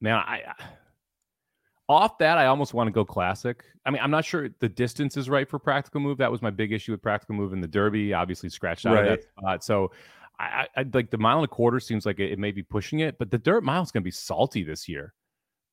Man, 0.00 0.14
I, 0.14 0.42
I 0.46 0.64
off 1.90 2.18
that, 2.18 2.38
I 2.38 2.46
almost 2.46 2.72
want 2.72 2.86
to 2.86 2.92
go 2.92 3.04
classic. 3.04 3.64
I 3.84 3.90
mean, 3.90 4.00
I'm 4.00 4.10
not 4.10 4.24
sure 4.24 4.48
the 4.60 4.68
distance 4.68 5.16
is 5.16 5.28
right 5.28 5.48
for 5.48 5.58
practical 5.58 6.00
move. 6.00 6.18
That 6.18 6.30
was 6.30 6.40
my 6.40 6.50
big 6.50 6.72
issue 6.72 6.92
with 6.92 7.02
practical 7.02 7.34
move 7.34 7.52
in 7.52 7.60
the 7.60 7.68
Derby. 7.68 8.14
Obviously, 8.14 8.48
scratched 8.48 8.86
out 8.86 8.94
right. 8.94 9.04
of 9.04 9.10
that 9.10 9.24
spot. 9.24 9.64
So, 9.64 9.90
I, 10.38 10.68
I, 10.76 10.86
like 10.94 11.10
the 11.10 11.18
mile 11.18 11.38
and 11.38 11.44
a 11.44 11.48
quarter 11.48 11.80
seems 11.80 12.06
like 12.06 12.18
it, 12.18 12.32
it 12.32 12.38
may 12.38 12.50
be 12.50 12.62
pushing 12.62 13.00
it, 13.00 13.18
but 13.18 13.30
the 13.30 13.36
dirt 13.36 13.62
mile 13.62 13.82
is 13.82 13.90
going 13.90 14.02
to 14.02 14.06
be 14.06 14.12
salty 14.12 14.62
this 14.62 14.88
year. 14.88 15.12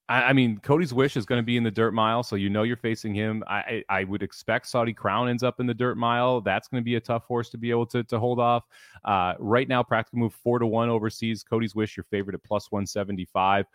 I, 0.09 0.23
I, 0.23 0.33
mean, 0.33 0.57
Cody's 0.57 0.93
Wish 0.93 1.15
is 1.15 1.25
going 1.25 1.39
to 1.39 1.45
be 1.45 1.55
in 1.55 1.63
the 1.63 1.71
dirt 1.71 1.93
mile, 1.93 2.23
so 2.23 2.35
you 2.35 2.49
know 2.49 2.63
you're 2.63 2.75
facing 2.75 3.13
him. 3.13 3.43
I, 3.47 3.83
I 3.87 4.03
would 4.03 4.23
expect 4.23 4.67
Saudi 4.67 4.93
Crown 4.93 5.29
ends 5.29 5.43
up 5.43 5.59
in 5.59 5.67
the 5.67 5.73
dirt 5.73 5.97
mile. 5.97 6.41
That's 6.41 6.67
going 6.67 6.81
to 6.81 6.85
be 6.85 6.95
a 6.95 6.99
tough 6.99 7.25
horse 7.25 7.49
to 7.51 7.57
be 7.57 7.69
able 7.69 7.85
to, 7.87 8.03
to 8.05 8.19
hold 8.19 8.39
off. 8.39 8.63
Uh, 9.05 9.35
right 9.39 9.67
now, 9.67 9.83
practical 9.83 10.19
move 10.19 10.33
four 10.33 10.59
to 10.59 10.67
one 10.67 10.89
overseas. 10.89 11.43
Cody's 11.43 11.75
Wish, 11.75 11.95
your 11.95 12.05
favorite 12.05 12.33
at 12.33 12.43
plus 12.43 12.71
175. 12.71 13.65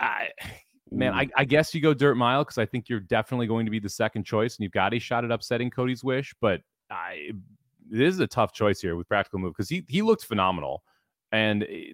I 0.00 0.28
Man, 0.94 1.12
mm. 1.12 1.16
I, 1.16 1.28
I, 1.36 1.44
guess 1.44 1.74
you 1.74 1.80
go 1.80 1.92
dirt 1.92 2.16
mile 2.16 2.44
because 2.44 2.58
I 2.58 2.66
think 2.66 2.88
you're 2.88 3.00
definitely 3.00 3.46
going 3.46 3.66
to 3.66 3.70
be 3.70 3.80
the 3.80 3.88
second 3.88 4.24
choice, 4.24 4.56
and 4.56 4.62
you've 4.62 4.72
got 4.72 4.94
a 4.94 4.98
shot 4.98 5.24
at 5.24 5.30
upsetting 5.30 5.70
Cody's 5.70 6.04
wish. 6.04 6.34
But 6.40 6.60
I, 6.90 7.32
this 7.90 8.14
is 8.14 8.20
a 8.20 8.26
tough 8.26 8.52
choice 8.52 8.80
here 8.80 8.96
with 8.96 9.08
practical 9.08 9.38
move 9.38 9.52
because 9.52 9.68
he 9.68 9.84
he 9.88 10.02
looked 10.02 10.24
phenomenal, 10.24 10.82
and 11.32 11.64
eh, 11.64 11.92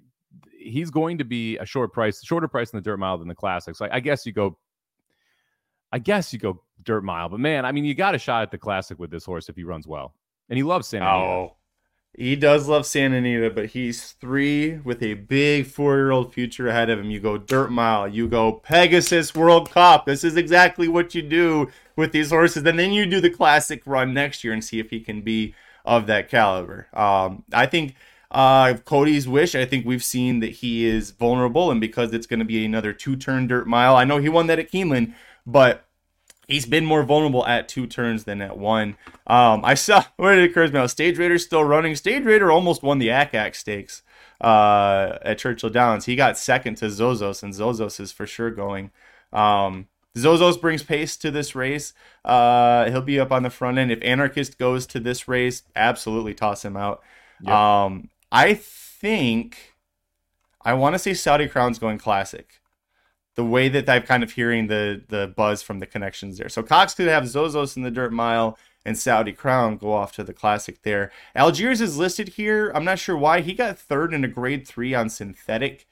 he's 0.58 0.90
going 0.90 1.18
to 1.18 1.24
be 1.24 1.56
a 1.58 1.66
short 1.66 1.92
price, 1.92 2.22
shorter 2.22 2.48
price 2.48 2.70
in 2.72 2.76
the 2.76 2.82
dirt 2.82 2.98
mile 2.98 3.18
than 3.18 3.28
the 3.28 3.34
classic. 3.34 3.76
So 3.76 3.86
I, 3.86 3.96
I 3.96 4.00
guess 4.00 4.26
you 4.26 4.32
go. 4.32 4.58
I 5.92 5.98
guess 5.98 6.32
you 6.32 6.38
go 6.38 6.62
dirt 6.84 7.02
mile, 7.02 7.28
but 7.28 7.40
man, 7.40 7.64
I 7.64 7.72
mean, 7.72 7.84
you 7.84 7.94
got 7.94 8.14
a 8.14 8.18
shot 8.18 8.42
at 8.42 8.52
the 8.52 8.58
classic 8.58 9.00
with 9.00 9.10
this 9.10 9.24
horse 9.24 9.48
if 9.48 9.56
he 9.56 9.64
runs 9.64 9.88
well, 9.88 10.14
and 10.48 10.56
he 10.56 10.62
loves 10.62 10.86
Santa. 10.86 11.06
Oh, 11.06 11.56
he 12.16 12.36
does 12.36 12.68
love 12.68 12.86
Santa 12.86 13.16
Anita, 13.16 13.50
but 13.50 13.66
he's 13.66 14.12
three 14.12 14.78
with 14.78 15.02
a 15.02 15.14
big 15.14 15.66
four 15.66 15.96
year 15.96 16.10
old 16.10 16.34
future 16.34 16.68
ahead 16.68 16.90
of 16.90 16.98
him. 16.98 17.10
You 17.10 17.20
go 17.20 17.38
dirt 17.38 17.70
mile, 17.70 18.08
you 18.08 18.28
go 18.28 18.52
Pegasus 18.52 19.34
World 19.34 19.70
Cup. 19.70 20.06
This 20.06 20.24
is 20.24 20.36
exactly 20.36 20.88
what 20.88 21.14
you 21.14 21.22
do 21.22 21.70
with 21.96 22.12
these 22.12 22.30
horses. 22.30 22.64
And 22.64 22.78
then 22.78 22.92
you 22.92 23.06
do 23.06 23.20
the 23.20 23.30
classic 23.30 23.82
run 23.86 24.12
next 24.12 24.44
year 24.44 24.52
and 24.52 24.64
see 24.64 24.80
if 24.80 24.90
he 24.90 25.00
can 25.00 25.22
be 25.22 25.54
of 25.84 26.06
that 26.08 26.28
caliber. 26.28 26.88
Um, 26.92 27.44
I 27.52 27.66
think 27.66 27.94
uh, 28.30 28.74
Cody's 28.84 29.28
Wish, 29.28 29.54
I 29.54 29.64
think 29.64 29.86
we've 29.86 30.04
seen 30.04 30.40
that 30.40 30.50
he 30.50 30.84
is 30.84 31.10
vulnerable, 31.10 31.70
and 31.70 31.80
because 31.80 32.12
it's 32.12 32.26
going 32.26 32.38
to 32.38 32.44
be 32.44 32.64
another 32.64 32.92
two 32.92 33.16
turn 33.16 33.46
dirt 33.46 33.66
mile, 33.66 33.96
I 33.96 34.04
know 34.04 34.18
he 34.18 34.28
won 34.28 34.46
that 34.48 34.58
at 34.58 34.70
Keeneland, 34.70 35.14
but 35.46 35.84
he's 36.50 36.66
been 36.66 36.84
more 36.84 37.02
vulnerable 37.02 37.46
at 37.46 37.68
two 37.68 37.86
turns 37.86 38.24
than 38.24 38.42
at 38.42 38.58
one. 38.58 38.96
Um, 39.26 39.64
I 39.64 39.74
saw 39.74 40.04
where 40.16 40.38
it 40.38 40.50
occurs 40.50 40.72
now. 40.72 40.86
Stage 40.86 41.18
Raider's 41.18 41.44
still 41.44 41.64
running. 41.64 41.94
Stage 41.96 42.24
Raider 42.24 42.50
almost 42.50 42.82
won 42.82 42.98
the 42.98 43.10
Ack 43.10 43.34
Ack 43.34 43.54
stakes 43.54 44.02
uh, 44.40 45.18
at 45.22 45.38
Churchill 45.38 45.70
Downs. 45.70 46.06
He 46.06 46.16
got 46.16 46.38
second 46.38 46.76
to 46.76 46.86
Zozos, 46.86 47.42
and 47.42 47.52
Zozos 47.54 48.00
is 48.00 48.12
for 48.12 48.26
sure 48.26 48.50
going. 48.50 48.90
Um, 49.32 49.88
Zozos 50.16 50.60
brings 50.60 50.82
pace 50.82 51.16
to 51.18 51.30
this 51.30 51.54
race. 51.54 51.92
Uh, 52.24 52.90
he'll 52.90 53.02
be 53.02 53.20
up 53.20 53.30
on 53.30 53.42
the 53.42 53.50
front 53.50 53.78
end. 53.78 53.92
If 53.92 54.02
Anarchist 54.02 54.58
goes 54.58 54.86
to 54.88 55.00
this 55.00 55.28
race, 55.28 55.62
absolutely 55.76 56.34
toss 56.34 56.64
him 56.64 56.76
out. 56.76 57.02
Yep. 57.42 57.54
Um, 57.54 58.10
I 58.32 58.54
think 58.54 59.74
I 60.62 60.74
want 60.74 60.94
to 60.94 60.98
say 60.98 61.14
Saudi 61.14 61.48
Crown's 61.48 61.78
going 61.78 61.98
classic 61.98 62.59
the 63.40 63.44
way 63.46 63.70
that 63.70 63.88
I'm 63.88 64.02
kind 64.02 64.22
of 64.22 64.32
hearing 64.32 64.66
the 64.66 65.02
the 65.08 65.32
buzz 65.34 65.62
from 65.62 65.78
the 65.78 65.86
connections 65.86 66.36
there. 66.36 66.50
So 66.50 66.62
Cox 66.62 66.92
could 66.92 67.08
have 67.08 67.24
Zozos 67.24 67.74
in 67.74 67.82
the 67.82 67.90
dirt 67.90 68.12
mile 68.12 68.58
and 68.84 68.98
Saudi 68.98 69.32
Crown 69.32 69.78
go 69.78 69.94
off 69.94 70.12
to 70.16 70.24
the 70.24 70.34
classic 70.34 70.82
there. 70.82 71.10
Algiers 71.34 71.80
is 71.80 71.96
listed 71.96 72.28
here. 72.28 72.70
I'm 72.74 72.84
not 72.84 72.98
sure 72.98 73.16
why. 73.16 73.40
He 73.40 73.54
got 73.54 73.78
third 73.78 74.12
in 74.12 74.24
a 74.24 74.28
grade 74.28 74.68
three 74.68 74.94
on 74.94 75.08
synthetic 75.08 75.86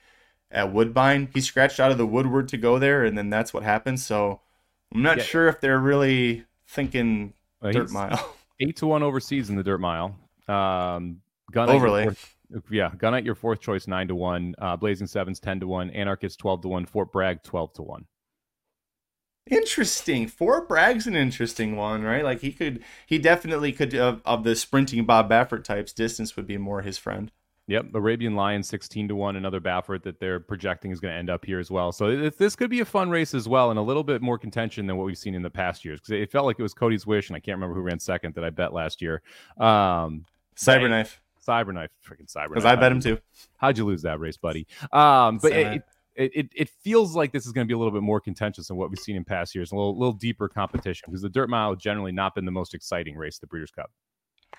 at 0.51 0.71
Woodbine. 0.75 1.31
He 1.33 1.41
scratched 1.41 1.81
out 1.81 1.91
of 1.91 1.97
the 1.97 2.07
Woodward 2.07 2.49
to 2.49 2.59
go 2.59 2.79
there, 2.79 3.03
and 3.03 3.17
then 3.17 3.31
that's 3.31 3.55
what 3.55 3.63
happened. 3.63 4.01
So 4.01 4.41
I'm 4.95 5.01
not 5.01 5.17
yeah. 5.17 5.25
sure 5.25 5.49
if 5.49 5.63
they're 5.63 5.79
really 5.79 6.45
thinking 6.67 7.33
well, 7.63 7.73
dirt 7.73 7.91
mile. 7.91 8.37
Eight 8.61 8.77
to 8.77 8.87
one 8.87 9.03
overseas 9.03 9.49
in 9.49 9.57
the 9.57 9.63
dirt 9.63 9.81
mile. 9.81 10.17
Um, 10.49 11.23
Gun 11.51 11.71
overlay 11.71 12.11
yeah, 12.71 12.91
Gunite 12.91 13.25
your 13.25 13.35
fourth 13.35 13.61
choice 13.61 13.87
nine 13.87 14.09
to 14.09 14.15
one, 14.15 14.55
uh, 14.59 14.77
Blazing 14.77 15.07
Sevens 15.07 15.41
ten 15.41 15.61
to 15.61 15.67
one, 15.67 15.91
Anarchist 15.91 16.39
twelve 16.39 16.63
to 16.63 16.69
one, 16.69 16.87
Fort 16.87 17.13
Bragg 17.13 17.43
twelve 17.43 17.73
to 17.75 17.83
one. 17.83 18.07
Interesting. 19.51 20.29
Fort 20.29 20.69
Bragg's 20.69 21.07
an 21.07 21.17
interesting 21.17 21.75
one, 21.75 22.03
right? 22.03 22.23
Like 22.23 22.41
he 22.41 22.53
could, 22.53 22.85
he 23.07 23.19
definitely 23.19 23.73
could 23.73 23.95
of, 23.95 24.21
of 24.27 24.45
the 24.45 24.55
sprinting 24.55 25.05
Bob 25.07 25.31
Baffert 25.31 25.65
types. 25.65 25.93
Distance 25.93 26.37
would 26.37 26.47
be 26.47 26.59
more 26.59 26.83
his 26.83 26.99
friend. 26.99 27.33
Yep, 27.67 27.95
Arabian 27.95 28.35
Lion 28.35 28.63
sixteen 28.63 29.09
to 29.09 29.15
one, 29.15 29.37
another 29.37 29.61
Baffert 29.61 30.03
that 30.05 30.21
they're 30.21 30.41
projecting 30.41 30.91
is 30.91 31.01
going 31.01 31.13
to 31.13 31.19
end 31.19 31.29
up 31.29 31.45
here 31.45 31.59
as 31.59 31.71
well. 31.71 31.93
So 31.93 32.31
this 32.31 32.57
could 32.57 32.71
be 32.71 32.81
a 32.81 32.85
fun 32.87 33.11
race 33.11 33.35
as 33.35 33.47
well, 33.47 33.71
and 33.71 33.79
a 33.79 33.83
little 33.83 34.05
bit 34.05 34.23
more 34.23 34.39
contention 34.39 34.87
than 34.87 34.97
what 34.97 35.05
we've 35.05 35.19
seen 35.19 35.35
in 35.35 35.43
the 35.43 35.51
past 35.51 35.85
years 35.85 36.01
because 36.01 36.13
it 36.13 36.33
felt 36.33 36.47
like 36.47 36.59
it 36.59 36.63
was 36.63 36.73
Cody's 36.73 37.07
Wish, 37.07 37.29
and 37.29 37.37
I 37.37 37.41
can't 37.41 37.57
remember 37.57 37.75
who 37.75 37.83
ran 37.83 37.99
second 37.99 38.35
that 38.37 38.45
I 38.45 38.51
bet 38.51 38.73
last 38.73 39.03
year. 39.03 39.21
Um, 39.59 40.25
Cyberknife. 40.57 41.19
Cyberknife, 41.49 41.89
freaking 42.07 42.33
Cyberknife. 42.33 42.49
Because 42.49 42.65
I 42.65 42.77
bet 42.77 42.93
him 42.93 43.01
too. 43.01 43.19
How'd 43.57 43.79
you 43.79 43.85
lose 43.85 44.03
that 44.03 44.21
race, 44.21 44.37
buddy? 44.37 44.67
Um, 44.93 45.39
but 45.39 45.53
it, 45.53 45.83
it, 46.15 46.33
it, 46.35 46.49
it 46.55 46.69
feels 46.83 47.17
like 47.17 47.33
this 47.33 47.47
is 47.47 47.53
going 47.53 47.67
to 47.67 47.69
be 47.69 47.75
a 47.75 47.79
little 47.79 47.93
bit 47.93 48.03
more 48.03 48.21
contentious 48.21 48.69
than 48.69 48.77
what 48.77 48.91
we've 48.91 48.99
seen 48.99 49.17
in 49.17 49.25
past 49.25 49.55
years, 49.55 49.73
a 49.73 49.75
little, 49.75 49.97
little 49.97 50.13
deeper 50.13 50.49
competition 50.49 51.07
because 51.07 51.23
the 51.23 51.29
dirt 51.29 51.49
mile 51.49 51.73
has 51.73 51.83
generally 51.83 52.13
not 52.13 52.35
been 52.35 52.45
the 52.45 52.51
most 52.51 52.75
exciting 52.75 53.17
race, 53.17 53.39
the 53.39 53.47
Breeders' 53.47 53.71
Cup. 53.71 53.91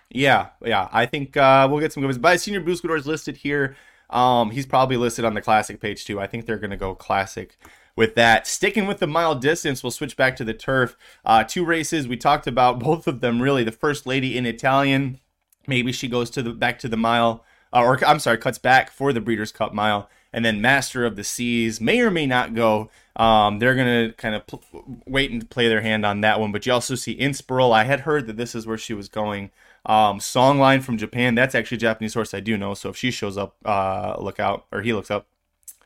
Yeah, 0.10 0.50
yeah. 0.66 0.88
I 0.92 1.06
think 1.06 1.38
uh, 1.38 1.68
we'll 1.70 1.80
get 1.80 1.94
some 1.94 2.02
good 2.02 2.08
ones. 2.08 2.18
But 2.18 2.40
Senor 2.42 2.62
Buscador 2.62 2.98
is 2.98 3.06
listed 3.06 3.38
here. 3.38 3.76
Um, 4.10 4.52
he's 4.52 4.66
probably 4.66 4.98
listed 4.98 5.26
on 5.26 5.36
the 5.36 5.42
classic 5.42 5.80
page 5.80 6.06
too. 6.06 6.20
I 6.20 6.28
think 6.28 6.46
they're 6.46 6.58
going 6.58 6.72
to 6.72 6.78
go 6.78 6.96
classic 6.96 7.58
with 7.96 8.16
that. 8.16 8.48
Sticking 8.48 8.88
with 8.88 9.00
the 9.00 9.08
mile 9.08 9.36
distance, 9.36 9.84
we'll 9.84 9.92
switch 9.92 10.18
back 10.18 10.36
to 10.38 10.44
the 10.44 10.54
turf. 10.54 10.96
Uh, 11.26 11.44
two 11.44 11.66
races 11.66 12.08
we 12.08 12.18
talked 12.18 12.48
about, 12.48 12.80
both 12.80 13.08
of 13.08 13.22
them 13.22 13.42
really. 13.42 13.64
The 13.64 13.72
first 13.72 14.08
lady 14.08 14.38
in 14.38 14.46
Italian, 14.46 15.20
maybe 15.68 15.92
she 15.92 16.08
goes 16.08 16.30
to 16.32 16.44
the 16.44 16.52
back 16.52 16.80
to 16.80 16.88
the 16.88 16.98
mile, 16.98 17.44
uh, 17.74 17.82
or 17.82 18.04
I'm 18.06 18.20
sorry, 18.20 18.38
cuts 18.38 18.58
back 18.58 18.92
for 18.92 19.14
the 19.14 19.22
Breeders' 19.22 19.52
Cup 19.52 19.74
mile, 19.74 20.10
and 20.34 20.44
then 20.44 20.62
Master 20.62 21.06
of 21.06 21.16
the 21.16 21.24
Seas 21.24 21.80
may 21.80 22.02
or 22.02 22.12
may 22.12 22.26
not 22.26 22.54
go. 22.54 22.90
Um, 23.16 23.60
they're 23.60 23.76
gonna 23.76 24.14
kind 24.14 24.36
of 24.36 24.48
pl- 24.48 24.64
wait 25.06 25.32
and 25.32 25.50
play 25.50 25.68
their 25.68 25.82
hand 25.82 26.06
on 26.06 26.22
that 26.22 26.40
one. 26.40 26.52
But 26.52 26.66
you 26.66 26.74
also 26.74 26.96
see 26.96 27.18
Inspiral. 27.18 27.74
I 27.74 27.84
had 27.84 28.02
heard 28.02 28.28
that 28.28 28.38
this 28.38 28.56
is 28.56 28.66
where 28.66 28.78
she 28.78 28.94
was 28.94 29.10
going. 29.10 29.52
Um, 29.86 30.20
Songline 30.20 30.82
from 30.82 30.98
Japan. 30.98 31.36
That's 31.36 31.56
actually 31.56 31.78
a 31.78 31.82
Japanese 31.82 32.14
horse 32.14 32.34
I 32.34 32.40
do 32.40 32.58
know. 32.58 32.74
So 32.74 32.90
if 32.90 32.98
she 32.98 33.12
shows 33.12 33.38
up, 33.38 33.56
uh, 33.66 34.16
look 34.20 34.40
out, 34.40 34.66
or 34.72 34.82
he 34.82 34.94
looks 34.94 35.12
up, 35.12 35.28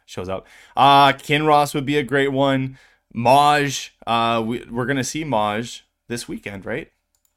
shows 0.06 0.30
up. 0.30 0.48
Uh, 0.76 1.14
Kinross 1.14 1.74
would 1.74 1.86
be 1.86 1.98
a 1.98 2.04
great 2.04 2.32
one. 2.32 2.78
Maj. 3.14 3.96
Uh, 4.06 4.44
we, 4.46 4.66
we're 4.66 4.86
gonna 4.86 5.04
see 5.04 5.24
Maj 5.24 5.86
this 6.08 6.28
weekend, 6.28 6.66
right? 6.66 6.92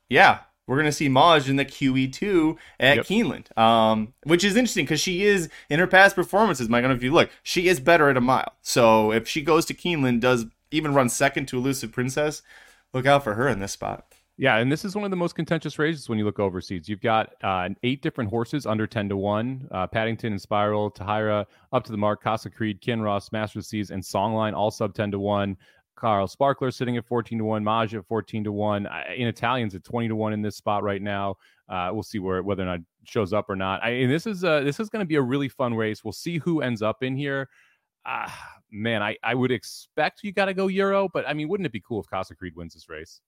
Yeah, 0.08 0.40
we're 0.66 0.76
gonna 0.76 0.92
see 0.92 1.08
Maj 1.08 1.48
in 1.48 1.56
the 1.56 1.64
QE2 1.64 2.56
at 2.80 2.96
Yep. 2.96 3.06
Keeneland, 3.06 3.58
um, 3.58 4.12
which 4.24 4.44
is 4.44 4.56
interesting 4.56 4.84
because 4.84 5.00
she 5.00 5.24
is 5.24 5.48
in 5.70 5.78
her 5.78 5.86
past 5.86 6.16
performances. 6.16 6.68
Don't 6.68 6.82
know 6.82 6.90
if 6.90 7.02
you 7.02 7.12
look, 7.12 7.30
she 7.42 7.68
is 7.68 7.80
better 7.80 8.08
at 8.10 8.16
a 8.16 8.20
mile. 8.20 8.52
So 8.62 9.12
if 9.12 9.28
she 9.28 9.42
goes 9.42 9.64
to 9.66 9.74
Keeneland, 9.74 10.20
does 10.20 10.46
even 10.70 10.94
run 10.94 11.08
second 11.08 11.46
to 11.48 11.56
Elusive 11.58 11.92
Princess, 11.92 12.42
look 12.92 13.06
out 13.06 13.24
for 13.24 13.34
her 13.34 13.48
in 13.48 13.60
this 13.60 13.72
spot. 13.72 14.06
Yeah, 14.38 14.58
and 14.58 14.70
this 14.70 14.84
is 14.84 14.94
one 14.94 15.04
of 15.04 15.10
the 15.10 15.16
most 15.16 15.34
contentious 15.34 15.78
races 15.78 16.10
when 16.10 16.18
you 16.18 16.26
look 16.26 16.38
overseas. 16.38 16.90
You've 16.90 17.00
got 17.00 17.32
uh, 17.42 17.70
eight 17.82 18.02
different 18.02 18.28
horses 18.28 18.66
under 18.66 18.86
10 18.86 19.08
to 19.08 19.16
1. 19.16 19.68
Uh, 19.70 19.86
Paddington 19.86 20.34
Inspiral, 20.34 20.94
Tahira, 20.94 21.46
Up 21.72 21.84
to 21.84 21.90
the 21.90 21.96
Mark, 21.96 22.22
Casa 22.22 22.50
Creed, 22.50 22.82
Kinross, 22.82 23.32
Master 23.32 23.60
of 23.60 23.64
the 23.64 23.68
Seas, 23.68 23.90
and 23.90 24.02
Songline, 24.02 24.52
all 24.52 24.70
sub 24.70 24.92
10 24.92 25.12
to 25.12 25.18
1. 25.18 25.56
Carl 25.96 26.26
Spackler 26.28 26.72
sitting 26.72 26.96
at 26.96 27.04
14 27.06 27.38
to 27.38 27.44
1, 27.44 27.64
Maj 27.64 27.94
at 27.94 28.06
14 28.06 28.44
to 28.44 28.52
1. 28.52 28.86
I- 28.86 29.14
In 29.14 29.26
Italians 29.26 29.74
at 29.74 29.82
20 29.82 30.08
to 30.08 30.16
1 30.16 30.32
in 30.34 30.42
this 30.42 30.56
spot 30.56 30.82
right 30.82 31.00
now. 31.02 31.36
Uh, 31.68 31.90
we'll 31.92 32.02
see 32.02 32.18
where 32.18 32.42
whether 32.42 32.62
or 32.62 32.66
not 32.66 32.78
it 32.80 32.84
shows 33.04 33.32
up 33.32 33.48
or 33.50 33.56
not. 33.56 33.82
I, 33.82 33.90
and 33.90 34.10
this 34.12 34.26
is 34.26 34.44
uh, 34.44 34.60
this 34.60 34.78
is 34.78 34.88
going 34.88 35.00
to 35.04 35.08
be 35.08 35.16
a 35.16 35.22
really 35.22 35.48
fun 35.48 35.74
race. 35.74 36.04
We'll 36.04 36.12
see 36.12 36.38
who 36.38 36.60
ends 36.62 36.80
up 36.82 37.02
in 37.02 37.16
here. 37.16 37.48
Uh, 38.04 38.30
man, 38.70 39.02
I, 39.02 39.16
I 39.24 39.34
would 39.34 39.50
expect 39.50 40.20
you 40.22 40.30
got 40.32 40.44
to 40.44 40.54
go 40.54 40.68
Euro, 40.68 41.08
but 41.12 41.26
I 41.28 41.32
mean, 41.34 41.48
wouldn't 41.48 41.66
it 41.66 41.72
be 41.72 41.80
cool 41.80 42.00
if 42.00 42.06
Casa 42.06 42.36
Creed 42.36 42.54
wins 42.54 42.74
this 42.74 42.88
race? 42.88 43.20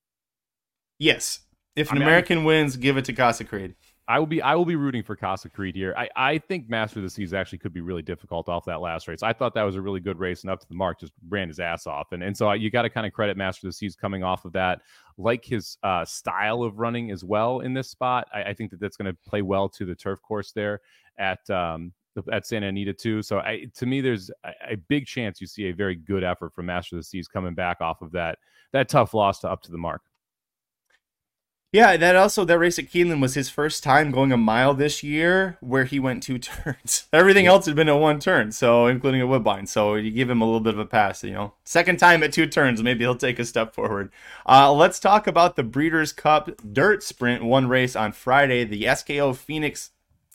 Yes, 0.99 1.41
if 1.75 1.89
I 1.91 1.93
an 1.93 1.99
mean, 1.99 2.03
I'm- 2.03 2.09
American 2.13 2.45
wins, 2.45 2.77
give 2.77 2.97
it 2.97 3.05
to 3.07 3.13
Casa 3.13 3.45
Creed. 3.45 3.75
I 4.09 4.19
will 4.19 4.27
be 4.27 4.41
I 4.41 4.55
will 4.55 4.65
be 4.65 4.75
rooting 4.75 5.03
for 5.03 5.15
Casa 5.15 5.51
Creed 5.51 5.77
here. 5.77 5.95
I, 5.97 6.09
I 6.17 6.39
think 6.39 6.71
Master 6.71 6.99
of 6.99 7.03
the 7.03 7.11
Seas 7.11 7.35
actually 7.35 7.59
could 7.59 7.75
be 7.75 7.83
really 7.83 8.01
difficult 8.01 8.49
off 8.49 8.65
that 8.65 8.81
last 8.81 9.07
race. 9.07 9.23
I 9.23 9.35
thought 9.35 9.53
that 9.55 9.65
was 9.65 9.77
a 9.77 9.83
really 9.83 10.01
good 10.01 10.19
race 10.19 10.43
and 10.43 10.51
up 10.51 10.61
to 10.61 10.69
the 10.69 10.75
mark 10.75 10.99
just 10.99 11.13
ran 11.29 11.49
his 11.49 11.61
ass 11.61 11.87
off. 11.87 12.13
And 12.13 12.23
and 12.23 12.35
so 12.35 12.51
you 12.53 12.71
got 12.71 12.83
to 12.83 12.91
kind 12.91 13.07
of 13.07 13.13
credit 13.13 13.37
Master 13.37 13.67
of 13.67 13.69
the 13.69 13.77
Seas 13.77 13.95
coming 13.95 14.25
off 14.25 14.47
of 14.47 14.53
that, 14.55 14.81
like 15.19 15.45
his 15.45 15.77
uh, 15.83 16.07
style 16.07 16.63
of 16.63 16.79
running 16.79 17.11
as 17.11 17.23
well 17.23 17.61
in 17.61 17.75
this 17.75 17.91
spot. 17.91 18.27
I, 18.33 18.45
I 18.45 18.55
think 18.55 18.71
that 18.71 18.81
that's 18.81 18.97
going 18.97 19.13
to 19.13 19.19
play 19.29 19.43
well 19.43 19.69
to 19.69 19.85
the 19.85 19.95
turf 19.95 20.23
course 20.23 20.53
there 20.53 20.81
at 21.19 21.49
um 21.51 21.93
at 22.33 22.47
Santa 22.47 22.69
Anita 22.69 22.95
too. 22.95 23.21
So 23.23 23.41
I 23.41 23.67
to 23.75 23.85
me 23.85 24.01
there's 24.01 24.31
a, 24.43 24.73
a 24.73 24.77
big 24.77 25.05
chance 25.05 25.39
you 25.39 25.47
see 25.47 25.69
a 25.69 25.73
very 25.73 25.97
good 25.97 26.25
effort 26.25 26.55
from 26.55 26.67
Master 26.67 26.97
of 26.97 27.01
the 27.01 27.05
Seas 27.05 27.29
coming 27.29 27.55
back 27.55 27.83
off 27.83 28.01
of 28.01 28.11
that 28.13 28.39
that 28.73 28.89
tough 28.89 29.13
loss 29.13 29.41
to 29.41 29.51
up 29.51 29.63
to 29.65 29.71
the 29.71 29.79
mark. 29.79 30.01
Yeah, 31.71 31.99
that 31.99 32.17
also 32.17 32.47
that 32.47 32.59
race 32.59 32.79
at 32.79 32.87
Keeneland 32.87 33.21
was 33.21 33.35
his 33.35 33.51
first 33.51 33.83
time 33.83 34.11
going 34.11 34.33
a 34.33 34.39
mile 34.39 34.73
this 34.73 35.03
year, 35.03 35.59
where 35.61 35.85
he 35.85 36.01
went 36.01 36.23
two 36.23 36.39
turns. 36.39 37.07
Everything 37.13 37.47
else 37.47 37.67
had 37.67 37.77
been 37.77 37.91
a 37.91 37.97
one 37.97 38.21
turn, 38.21 38.53
so 38.53 38.87
including 38.87 39.21
a 39.21 39.27
woodbine. 39.27 39.67
So 39.67 39.95
you 39.95 40.11
give 40.11 40.31
him 40.31 40.41
a 40.41 40.47
little 40.47 40.61
bit 40.61 40.73
of 40.73 40.81
a 40.81 40.87
pass. 40.87 41.23
You 41.23 41.33
know, 41.33 41.55
second 41.65 41.99
time 41.99 42.23
at 42.23 42.33
two 42.33 42.47
turns, 42.47 42.83
maybe 42.83 43.05
he'll 43.05 43.17
take 43.17 43.39
a 43.39 43.45
step 43.45 43.75
forward. 43.75 44.11
Uh, 44.49 44.73
let's 44.73 44.99
talk 44.99 45.27
about 45.27 45.57
the 45.57 45.63
Breeders' 45.63 46.13
Cup 46.13 46.51
Dirt 46.73 47.03
Sprint, 47.03 47.45
one 47.45 47.69
race 47.69 47.95
on 47.95 48.13
Friday, 48.13 48.65
the 48.65 48.85
SKO 48.85 49.37
Phoenix, 49.37 49.91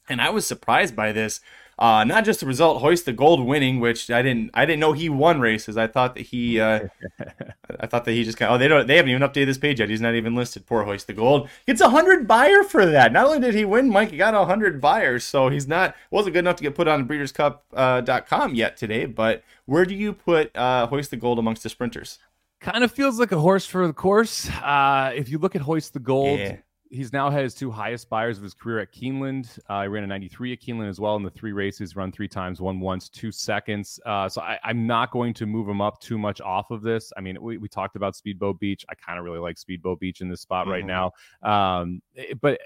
and 0.08 0.22
I 0.22 0.30
was 0.30 0.46
surprised 0.46 0.96
by 0.96 1.12
this. 1.12 1.41
Uh, 1.79 2.03
not 2.03 2.23
just 2.23 2.39
the 2.39 2.45
result, 2.45 2.81
Hoist 2.81 3.05
the 3.05 3.13
Gold 3.13 3.45
winning, 3.45 3.79
which 3.79 4.12
I 4.12 4.21
didn't, 4.21 4.51
I 4.53 4.65
didn't 4.65 4.79
know 4.79 4.93
he 4.93 5.09
won 5.09 5.39
races. 5.39 5.75
I 5.75 5.88
thought 5.88 6.13
that 6.15 6.21
he, 6.27 6.59
uh, 6.59 6.88
I 7.79 7.88
thought 7.88 8.05
that 8.05 8.12
he 8.12 8.23
just 8.23 8.38
kind 8.38 8.49
of, 8.51 8.55
oh, 8.55 8.57
they 8.59 8.67
don't, 8.67 8.86
they 8.88 8.97
haven't 8.97 9.09
even 9.12 9.21
updated 9.27 9.47
this 9.47 9.57
page 9.57 9.79
yet. 9.79 9.89
He's 9.89 10.01
not 10.01 10.13
even 10.13 10.36
listed. 10.36 10.65
Poor 10.65 10.83
Hoist 10.83 11.07
the 11.07 11.13
Gold 11.13 11.49
gets 11.65 11.81
a 11.81 11.89
hundred 11.89 12.27
Beyer 12.27 12.63
for 12.63 12.86
that. 12.86 13.12
Not 13.12 13.25
only 13.25 13.39
did 13.39 13.55
he 13.55 13.65
win, 13.65 13.89
Mike, 13.89 14.12
he 14.12 14.17
got 14.17 14.33
a 14.36 14.45
hundred 14.45 14.79
Beyers, 14.79 15.23
so 15.23 15.49
he's 15.49 15.67
not 15.67 15.95
wasn't 16.12 16.33
good 16.33 16.39
enough 16.39 16.57
to 16.57 16.63
get 16.63 16.75
put 16.75 16.88
on 16.88 17.07
BreedersCup.com 17.07 17.59
uh, 17.73 18.01
dot 18.01 18.27
com 18.27 18.53
yet 18.53 18.77
today. 18.77 19.05
But 19.05 19.43
where 19.65 19.86
do 19.86 19.95
you 19.95 20.13
put 20.13 20.55
uh, 20.55 20.88
Hoist 20.88 21.09
the 21.12 21.17
Gold 21.17 21.39
amongst 21.39 21.63
the 21.63 21.69
sprinters? 21.69 22.19
kind 22.59 22.83
of 22.86 22.91
feels 22.93 23.19
like 23.19 23.33
a 23.33 23.39
horse 23.39 23.65
for 23.65 23.86
the 23.88 23.91
course. 23.93 24.49
Uh, 24.49 25.12
if 25.13 25.27
you 25.27 25.38
look 25.38 25.53
at 25.53 25.62
Hoist 25.62 25.91
the 25.91 25.99
Gold, 25.99 26.39
Yeah. 26.39 26.55
He's 26.93 27.12
now 27.12 27.32
had 27.32 27.43
his 27.43 27.56
two 27.56 27.71
highest 27.71 28.08
Beyers 28.08 28.38
of 28.38 28.43
his 28.43 28.53
career 28.53 28.79
at 28.79 28.93
Keeneland. 28.93 29.58
Uh, 29.67 29.82
he 29.82 29.88
ran 29.88 30.03
a 30.03 30.08
93 30.08 30.53
at 30.53 30.62
Keeneland 30.62 30.89
as 30.89 30.99
well 30.99 31.15
in 31.15 31.23
the 31.23 31.32
three 31.32 31.51
races, 31.51 31.95
run 31.95 32.12
three 32.12 32.27
times, 32.27 32.62
won 32.62 32.79
once, 32.79 33.10
two 33.10 33.32
seconds. 33.32 33.99
Uh, 34.06 34.29
so 34.29 34.41
I, 34.41 34.60
I'm 34.63 34.86
not 34.86 35.10
going 35.10 35.34
to 35.36 35.47
move 35.47 35.67
him 35.67 35.82
up 35.82 35.99
too 35.99 36.19
much 36.19 36.39
off 36.39 36.69
of 36.69 36.84
this. 36.84 37.12
I 37.17 37.21
mean, 37.21 37.41
we, 37.41 37.58
we 37.58 37.67
talked 37.67 37.95
about 37.95 38.15
Speedboat 38.15 38.60
Beach. 38.60 38.86
I 38.89 38.93
kind 38.95 39.17
of 39.17 39.25
really 39.25 39.39
like 39.39 39.58
Speedboat 39.58 39.99
Beach 39.99 40.21
in 40.21 40.29
this 40.29 40.41
spot 40.41 40.67
right 40.67 40.84
Mhm. 40.86 41.12
now. 41.43 41.82
Um, 41.82 42.01
eh, 42.15 42.36
but 42.39 42.62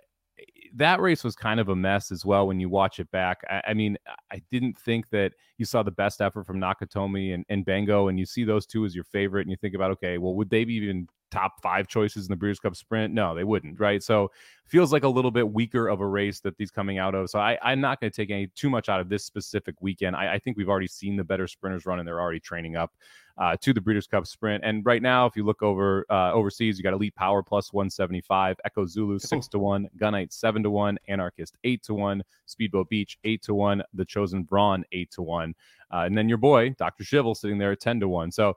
that 0.76 1.00
race 1.00 1.24
was 1.24 1.36
kind 1.36 1.62
of 1.62 1.70
a 1.70 1.76
mess 1.76 2.12
as 2.12 2.26
well 2.26 2.48
when 2.48 2.60
you 2.60 2.68
watch 2.68 3.00
it 3.00 3.10
back. 3.12 3.42
I, 3.50 3.62
I 3.70 3.74
mean, 3.74 3.98
I 4.30 4.42
didn't 4.52 4.78
think 4.78 5.10
that 5.12 5.32
you 5.58 5.64
saw 5.64 5.84
the 5.84 5.92
best 5.92 6.20
effort 6.22 6.46
from 6.46 6.60
Nakatomi 6.60 7.34
and, 7.34 7.46
and 7.48 7.64
Bango, 7.64 8.10
and 8.10 8.20
you 8.20 8.26
see 8.26 8.44
those 8.44 8.66
two 8.66 8.84
as 8.84 8.94
your 8.94 9.06
favorite, 9.06 9.42
and 9.44 9.52
you 9.52 9.58
think 9.58 9.74
about, 9.74 9.92
okay, 9.92 10.18
well, 10.18 10.36
would 10.36 10.50
they 10.50 10.66
be 10.66 10.74
even 10.76 11.08
top 11.32 11.62
five 11.62 11.88
choices 11.88 12.26
in 12.26 12.32
the 12.32 12.36
Breeders' 12.36 12.60
Cup 12.60 12.76
Sprint? 12.76 13.14
No, 13.14 13.36
they 13.36 13.44
wouldn't, 13.44 13.80
right? 13.80 14.02
So 14.02 14.32
feels 14.66 14.92
like 14.92 15.04
a 15.04 15.10
little 15.10 15.32
bit 15.32 15.50
weaker 15.50 15.88
of 15.88 16.02
a 16.02 16.08
race 16.08 16.40
that 16.42 16.58
these 16.58 16.72
coming 16.72 16.98
out 16.98 17.16
of. 17.16 17.30
So 17.30 17.40
I, 17.40 17.58
I'm 17.62 17.80
not 17.80 18.00
going 18.00 18.12
to 18.12 18.16
take 18.16 18.32
any 18.32 18.48
too 18.48 18.70
much 18.70 18.90
out 18.90 19.00
of 19.00 19.10
this 19.10 19.24
specific 19.24 19.76
weekend. 19.80 20.16
I, 20.16 20.34
I 20.34 20.40
think 20.40 20.58
we've 20.58 20.70
already 20.70 20.88
seen 20.88 21.16
the 21.16 21.24
better 21.24 21.48
sprinters 21.48 21.86
run, 21.86 22.00
and 22.00 22.08
they're 22.08 22.20
already 22.20 22.40
training 22.40 22.76
up 22.76 22.92
uh, 23.38 23.56
to 23.62 23.74
the 23.74 23.82
Breeders' 23.82 24.08
Cup 24.08 24.26
Sprint. 24.26 24.64
And 24.66 24.86
right 24.86 25.02
now, 25.02 25.26
if 25.26 25.36
you 25.36 25.44
look 25.44 25.62
over 25.62 26.06
uh, 26.10 26.34
overseas, 26.34 26.78
you 26.78 26.84
got 26.84 26.94
Elite 26.94 27.16
Power 27.16 27.44
plus 27.44 27.72
175, 27.72 28.58
Echo 28.66 28.86
Zulu 28.86 29.20
six 29.20 29.48
to 29.50 29.60
one, 29.60 29.88
Gunite 29.98 30.34
seven 30.34 30.64
to 30.64 30.70
one, 30.70 30.98
Anarchist 31.08 31.56
eight 31.64 31.84
to 31.84 31.94
one, 31.94 32.24
Speedboat 32.46 32.90
Beach 32.90 33.18
eight 33.24 33.42
to 33.44 33.54
one, 33.54 33.84
The 33.94 34.06
Chosen 34.06 34.46
Vron 34.46 34.84
eight 34.92 35.12
to 35.12 35.22
one, 35.22 35.54
uh, 35.94 36.00
and 36.00 36.18
then 36.18 36.28
your 36.28 36.40
boy 36.40 36.70
Dr. 36.78 37.04
Schivel 37.04 37.36
sitting 37.36 37.58
there 37.58 37.72
at 37.72 37.80
ten 37.80 38.00
to 38.00 38.08
one. 38.08 38.32
So 38.32 38.56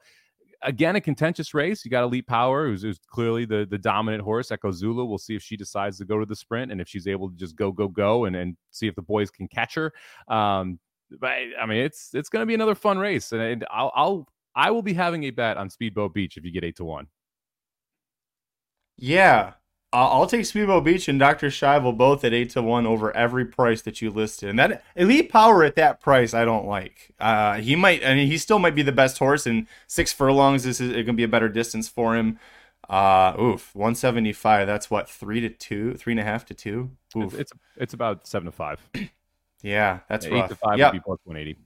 again, 0.63 0.97
a 0.97 1.01
contentious 1.01 1.55
race. 1.55 1.85
You 1.85 1.91
got 1.91 2.05
Elite 2.05 2.27
Power, 2.27 2.67
who's, 2.67 2.83
who's 2.83 2.99
clearly 2.99 3.45
the 3.45 3.67
the 3.69 3.79
dominant 3.79 4.23
horse. 4.23 4.51
Echo 4.51 4.71
Zulu. 4.71 5.05
We'll 5.05 5.19
see 5.19 5.35
if 5.35 5.43
she 5.43 5.57
decides 5.57 5.99
to 5.99 6.05
go 6.05 6.19
to 6.19 6.27
the 6.27 6.37
sprint 6.37 6.73
and 6.73 6.81
if 6.81 6.89
she's 6.89 7.07
able 7.07 7.31
to 7.31 7.37
just 7.37 7.57
go 7.57 7.73
go 7.73 7.89
go 7.89 8.25
and 8.25 8.37
and 8.37 8.57
see 8.71 8.87
if 8.87 8.95
the 8.95 9.03
boys 9.03 9.31
can 9.31 9.49
catch 9.49 9.75
her. 9.75 9.93
Um, 10.29 10.79
but 11.21 11.33
I 11.61 11.67
mean, 11.67 11.79
it's 11.79 12.11
it's 12.15 12.29
going 12.29 12.43
to 12.43 12.47
be 12.47 12.55
another 12.55 12.75
fun 12.75 12.99
race, 12.99 13.33
and, 13.33 13.41
and 13.41 13.67
I'll 13.71 13.93
I'll 13.95 14.29
I 14.55 14.71
will 14.71 14.83
be 14.83 14.95
having 14.95 15.25
a 15.25 15.31
bet 15.31 15.57
on 15.57 15.71
Speedboat 15.71 16.15
Beach 16.15 16.37
if 16.37 16.45
you 16.45 16.53
get 16.53 16.65
eight 16.65 16.77
to 16.77 16.85
one. 16.85 17.07
Yeah, 18.97 19.55
I'll 19.93 20.27
take 20.27 20.47
Speedboat 20.47 20.85
Beach 20.85 21.09
and 21.09 21.19
Dr. 21.19 21.49
Schivel 21.49 21.97
both 21.97 22.25
at 22.25 22.33
eight 22.33 22.51
to 22.51 22.63
one 22.63 22.87
over 22.87 23.15
every 23.17 23.45
price 23.45 23.83
that 23.83 24.01
you 24.01 24.11
listed. 24.11 24.49
And 24.51 24.59
that 24.59 24.85
Elite 24.95 25.31
Power 25.31 25.65
at 25.65 25.75
that 25.77 26.01
price, 26.01 26.33
I 26.33 26.45
don't 26.45 26.67
like. 26.67 27.11
Uh, 27.19 27.57
he 27.57 27.75
might, 27.75 28.05
I 28.07 28.15
mean, 28.15 28.29
he 28.29 28.39
still 28.39 28.61
might 28.61 28.77
be 28.77 28.83
the 28.83 28.93
best 28.93 29.19
horse, 29.19 29.47
and 29.47 29.67
six 29.89 30.13
furlongs 30.13 30.63
this 30.63 30.81
is 30.81 30.93
going 30.93 31.07
to 31.07 31.13
be 31.15 31.25
a 31.25 31.29
better 31.29 31.49
distance 31.49 31.89
for 31.89 32.15
him. 32.17 32.39
Uh, 32.89 33.35
oof, 33.41 33.75
one 33.75 33.95
seventy 33.97 34.33
five. 34.33 34.67
That's 34.67 34.91
what 34.91 35.09
three 35.09 35.41
to 35.41 35.49
two, 35.49 35.95
three 35.95 36.13
and 36.13 36.21
a 36.21 36.25
half 36.25 36.45
to 36.47 36.55
two. 36.55 36.91
Oof, 37.17 37.35
It's, 37.35 37.53
it's 37.77 37.95
about 37.95 38.27
seven 38.29 38.47
to 38.47 38.53
five. 38.53 38.81
yeah, 39.63 40.01
that's 40.09 40.25
eight 40.27 40.33
rough. 40.33 40.49
to 40.51 40.55
five 40.57 40.79
yeah, 40.79 40.87
would 40.87 40.93
be 40.93 41.01
plus 41.01 41.19
one 41.25 41.37
eighty. 41.37 41.57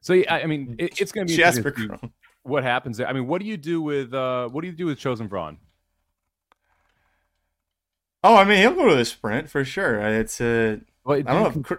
So 0.00 0.12
yeah, 0.14 0.34
I 0.34 0.42
I 0.42 0.46
mean, 0.46 0.76
it, 0.78 1.00
it's 1.00 1.12
going 1.12 1.26
to 1.26 1.32
be 1.32 1.36
Jasper 1.36 1.68
interesting 1.68 1.88
to 1.88 1.94
see 1.94 1.98
Crone. 2.00 2.12
what 2.42 2.62
happens. 2.62 2.96
there. 2.98 3.06
I 3.06 3.12
mean, 3.12 3.26
what 3.26 3.40
do 3.40 3.46
you 3.46 3.56
do 3.56 3.80
with 3.82 4.12
uh, 4.14 4.48
what 4.48 4.62
do 4.62 4.66
you 4.66 4.74
do 4.74 4.86
with 4.86 4.98
Chosen 4.98 5.28
Vron? 5.28 5.56
Oh, 8.24 8.36
I 8.36 8.44
mean, 8.44 8.58
he'll 8.58 8.74
go 8.74 8.88
to 8.88 8.94
the 8.96 9.04
sprint 9.04 9.50
for 9.50 9.64
sure. 9.64 10.00
It's 10.00 10.40
Well, 10.40 10.48
I 10.48 10.76
do, 10.76 11.16
you, 11.18 11.22
don't 11.22 11.26
know. 11.56 11.62
con- 11.62 11.78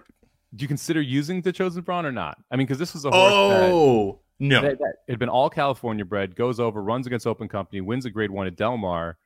do 0.54 0.62
you 0.62 0.68
consider 0.68 1.00
using 1.02 1.42
the 1.42 1.52
Chosen 1.52 1.82
Vron 1.82 2.04
or 2.04 2.12
not? 2.12 2.38
I 2.50 2.56
mean, 2.56 2.66
because 2.66 2.78
this 2.78 2.94
was 2.94 3.04
a 3.04 3.10
horse 3.10 3.32
that- 3.32 3.70
Oh 3.72 4.20
no, 4.38 4.62
that, 4.62 4.78
that 4.78 4.94
had 5.08 5.18
been 5.18 5.28
all 5.28 5.50
California 5.50 6.04
bred, 6.04 6.36
goes 6.36 6.60
over, 6.60 6.82
runs 6.82 7.06
against 7.06 7.26
Open 7.26 7.48
Company, 7.48 7.80
wins 7.80 8.04
a 8.04 8.10
Grade 8.10 8.30
One 8.30 8.46
at 8.46 8.54
Del 8.56 8.76
Mar. 8.76 9.18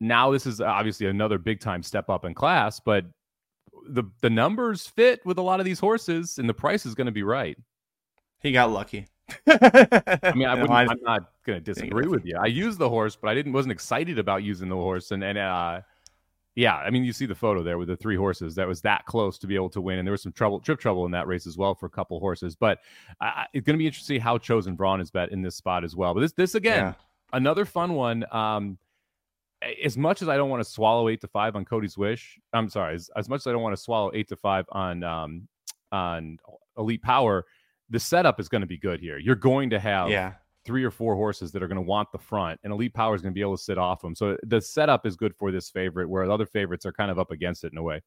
Now 0.00 0.32
this 0.32 0.46
is 0.46 0.60
obviously 0.60 1.06
another 1.06 1.38
big 1.38 1.60
time 1.60 1.82
step 1.82 2.10
up 2.10 2.24
in 2.24 2.34
class, 2.34 2.80
but 2.80 3.04
the 3.88 4.04
the 4.20 4.30
numbers 4.30 4.86
fit 4.86 5.24
with 5.24 5.38
a 5.38 5.42
lot 5.42 5.60
of 5.60 5.66
these 5.66 5.78
horses, 5.78 6.38
and 6.38 6.48
the 6.48 6.54
price 6.54 6.86
is 6.86 6.94
going 6.94 7.06
to 7.06 7.12
be 7.12 7.22
right. 7.22 7.56
He 8.40 8.50
got 8.52 8.70
lucky. 8.72 9.06
I 9.46 10.32
mean, 10.34 10.48
I 10.48 10.54
I'm 10.86 10.98
not 11.02 11.30
going 11.46 11.58
to 11.58 11.60
disagree 11.60 12.08
with 12.08 12.24
you. 12.24 12.36
I 12.40 12.46
used 12.46 12.78
the 12.78 12.88
horse, 12.88 13.16
but 13.16 13.28
I 13.28 13.34
didn't 13.34 13.52
wasn't 13.52 13.72
excited 13.72 14.18
about 14.18 14.42
using 14.42 14.68
the 14.68 14.76
horse, 14.76 15.12
and 15.12 15.22
and 15.22 15.38
uh, 15.38 15.80
yeah, 16.54 16.76
I 16.76 16.90
mean, 16.90 17.04
you 17.04 17.12
see 17.12 17.24
the 17.24 17.34
photo 17.34 17.62
there 17.62 17.78
with 17.78 17.88
the 17.88 17.96
three 17.96 18.16
horses 18.16 18.54
that 18.56 18.68
was 18.68 18.82
that 18.82 19.06
close 19.06 19.38
to 19.38 19.46
be 19.46 19.54
able 19.54 19.70
to 19.70 19.80
win, 19.80 19.98
and 19.98 20.06
there 20.06 20.12
was 20.12 20.22
some 20.22 20.32
trouble, 20.32 20.60
trip 20.60 20.78
trouble 20.78 21.06
in 21.06 21.12
that 21.12 21.26
race 21.26 21.46
as 21.46 21.56
well 21.56 21.74
for 21.74 21.86
a 21.86 21.90
couple 21.90 22.20
horses. 22.20 22.54
But 22.54 22.80
uh, 23.20 23.44
it's 23.54 23.64
going 23.64 23.74
to 23.74 23.78
be 23.78 23.86
interesting 23.86 24.16
to 24.16 24.18
see 24.18 24.22
how 24.22 24.36
chosen 24.36 24.76
Vron 24.76 25.00
is 25.00 25.10
bet 25.10 25.32
in 25.32 25.40
this 25.40 25.56
spot 25.56 25.82
as 25.82 25.96
well. 25.96 26.12
But 26.12 26.20
this, 26.20 26.32
this 26.32 26.54
again, 26.54 26.86
yeah. 26.86 26.94
another 27.32 27.64
fun 27.64 27.94
one. 27.94 28.26
Um, 28.30 28.76
as 29.82 29.96
much 29.96 30.20
as 30.20 30.28
I 30.28 30.36
don't 30.36 30.50
want 30.50 30.62
to 30.62 30.68
swallow 30.68 31.08
eight 31.08 31.20
to 31.22 31.28
five 31.28 31.56
on 31.56 31.64
Cody's 31.64 31.96
wish, 31.96 32.38
I'm 32.52 32.68
sorry. 32.68 32.96
As, 32.96 33.10
as 33.16 33.28
much 33.28 33.42
as 33.42 33.46
I 33.46 33.52
don't 33.52 33.62
want 33.62 33.76
to 33.76 33.82
swallow 33.82 34.10
eight 34.12 34.28
to 34.28 34.36
five 34.36 34.66
on 34.72 35.02
um, 35.04 35.48
on 35.90 36.38
Elite 36.76 37.02
Power, 37.02 37.46
the 37.88 38.00
setup 38.00 38.40
is 38.40 38.48
going 38.48 38.62
to 38.62 38.66
be 38.66 38.76
good 38.76 39.00
here. 39.00 39.18
You're 39.18 39.36
going 39.36 39.70
to 39.70 39.78
have 39.78 40.10
yeah 40.10 40.34
three 40.64 40.84
or 40.84 40.90
four 40.90 41.14
horses 41.14 41.52
that 41.52 41.62
are 41.62 41.68
going 41.68 41.76
to 41.76 41.82
want 41.82 42.12
the 42.12 42.18
front, 42.18 42.60
and 42.62 42.72
Elite 42.72 42.94
Power 42.94 43.14
is 43.14 43.22
going 43.22 43.32
to 43.32 43.34
be 43.34 43.40
able 43.40 43.56
to 43.56 43.62
sit 43.62 43.78
off 43.78 44.00
them. 44.00 44.14
So 44.14 44.36
the 44.42 44.60
setup 44.60 45.06
is 45.06 45.16
good 45.16 45.34
for 45.36 45.50
this 45.50 45.70
favorite, 45.70 46.08
where 46.08 46.30
other 46.30 46.46
favorites 46.46 46.86
are 46.86 46.92
kind 46.92 47.10
of 47.10 47.18
up 47.18 47.30
against 47.30 47.64
it 47.64 47.72
in 47.72 47.78
a 47.78 47.82
way. 47.82 48.02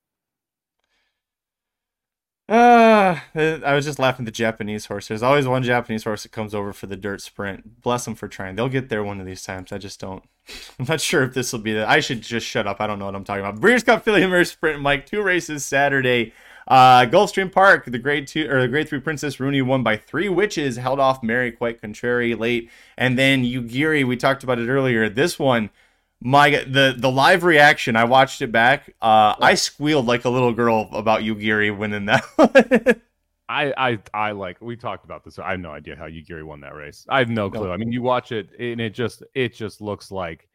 Uh, 2.47 3.19
I 3.33 3.73
was 3.73 3.85
just 3.85 3.97
laughing 3.97 4.25
the 4.25 4.31
Japanese 4.31 4.85
horse. 4.85 5.07
There's 5.07 5.23
always 5.23 5.47
one 5.47 5.63
Japanese 5.63 6.03
horse 6.03 6.23
that 6.23 6.31
comes 6.31 6.53
over 6.53 6.73
for 6.73 6.85
the 6.85 6.95
dirt 6.95 7.21
sprint. 7.21 7.81
Bless 7.81 8.05
them 8.05 8.13
for 8.13 8.27
trying. 8.27 8.55
They'll 8.55 8.69
get 8.69 8.89
there 8.89 9.03
one 9.03 9.19
of 9.19 9.25
these 9.25 9.41
times. 9.41 9.71
I 9.71 9.79
just 9.79 9.99
don't. 9.99 10.23
I'm 10.79 10.85
not 10.85 11.01
sure 11.01 11.23
if 11.23 11.33
this 11.33 11.51
will 11.51 11.61
be 11.61 11.73
the. 11.73 11.89
I 11.89 12.01
should 12.01 12.21
just 12.21 12.45
shut 12.45 12.67
up. 12.67 12.79
I 12.79 12.87
don't 12.87 12.99
know 12.99 13.05
what 13.05 13.15
I'm 13.15 13.23
talking 13.23 13.43
about. 13.43 13.59
Breeders' 13.59 13.83
Cup 13.83 14.03
Filly 14.03 14.25
Mare 14.27 14.45
Sprint, 14.45 14.79
Mike. 14.79 15.07
Two 15.07 15.23
races 15.23 15.65
Saturday. 15.65 16.33
Uh, 16.67 17.05
Gulfstream 17.05 17.51
Park, 17.51 17.85
the 17.85 17.99
grade 17.99 18.27
two 18.27 18.49
or 18.49 18.61
the 18.61 18.67
grade 18.67 18.89
three 18.89 18.99
Princess 18.99 19.39
Rooney 19.39 19.61
won 19.61 19.83
by 19.83 19.97
three 19.97 20.29
witches, 20.29 20.77
held 20.77 20.99
off 20.99 21.21
Mary 21.21 21.51
quite 21.51 21.79
contrary 21.79 22.33
late, 22.33 22.71
and 22.97 23.19
then 23.19 23.43
Yuugiri. 23.43 24.05
We 24.05 24.17
talked 24.17 24.43
about 24.43 24.57
it 24.57 24.67
earlier. 24.67 25.07
This 25.07 25.37
one, 25.37 25.69
my 26.21 26.49
the 26.49 26.95
the 26.97 27.11
live 27.11 27.43
reaction. 27.43 27.95
I 27.95 28.05
watched 28.05 28.41
it 28.41 28.51
back. 28.51 28.89
Uh, 29.01 29.35
I 29.39 29.53
squealed 29.53 30.07
like 30.07 30.25
a 30.25 30.29
little 30.29 30.53
girl 30.53 30.89
about 30.91 31.21
Yuugiri 31.21 31.75
winning 31.75 32.05
that. 32.05 32.99
I, 33.47 33.73
I 33.77 33.99
I 34.11 34.31
like 34.31 34.59
we 34.59 34.75
talked 34.75 35.05
about 35.05 35.23
this. 35.23 35.37
I 35.37 35.51
have 35.51 35.59
no 35.59 35.71
idea 35.71 35.95
how 35.95 36.05
Yuugiri 36.05 36.43
won 36.43 36.61
that 36.61 36.73
race. 36.73 37.05
I 37.07 37.19
have 37.19 37.29
no 37.29 37.51
clue. 37.51 37.69
I 37.69 37.77
mean, 37.77 37.91
you 37.91 38.01
watch 38.01 38.31
it 38.31 38.49
and 38.59 38.81
it 38.81 38.95
just 38.95 39.21
it 39.35 39.53
just 39.53 39.81
looks 39.81 40.09
like 40.09 40.47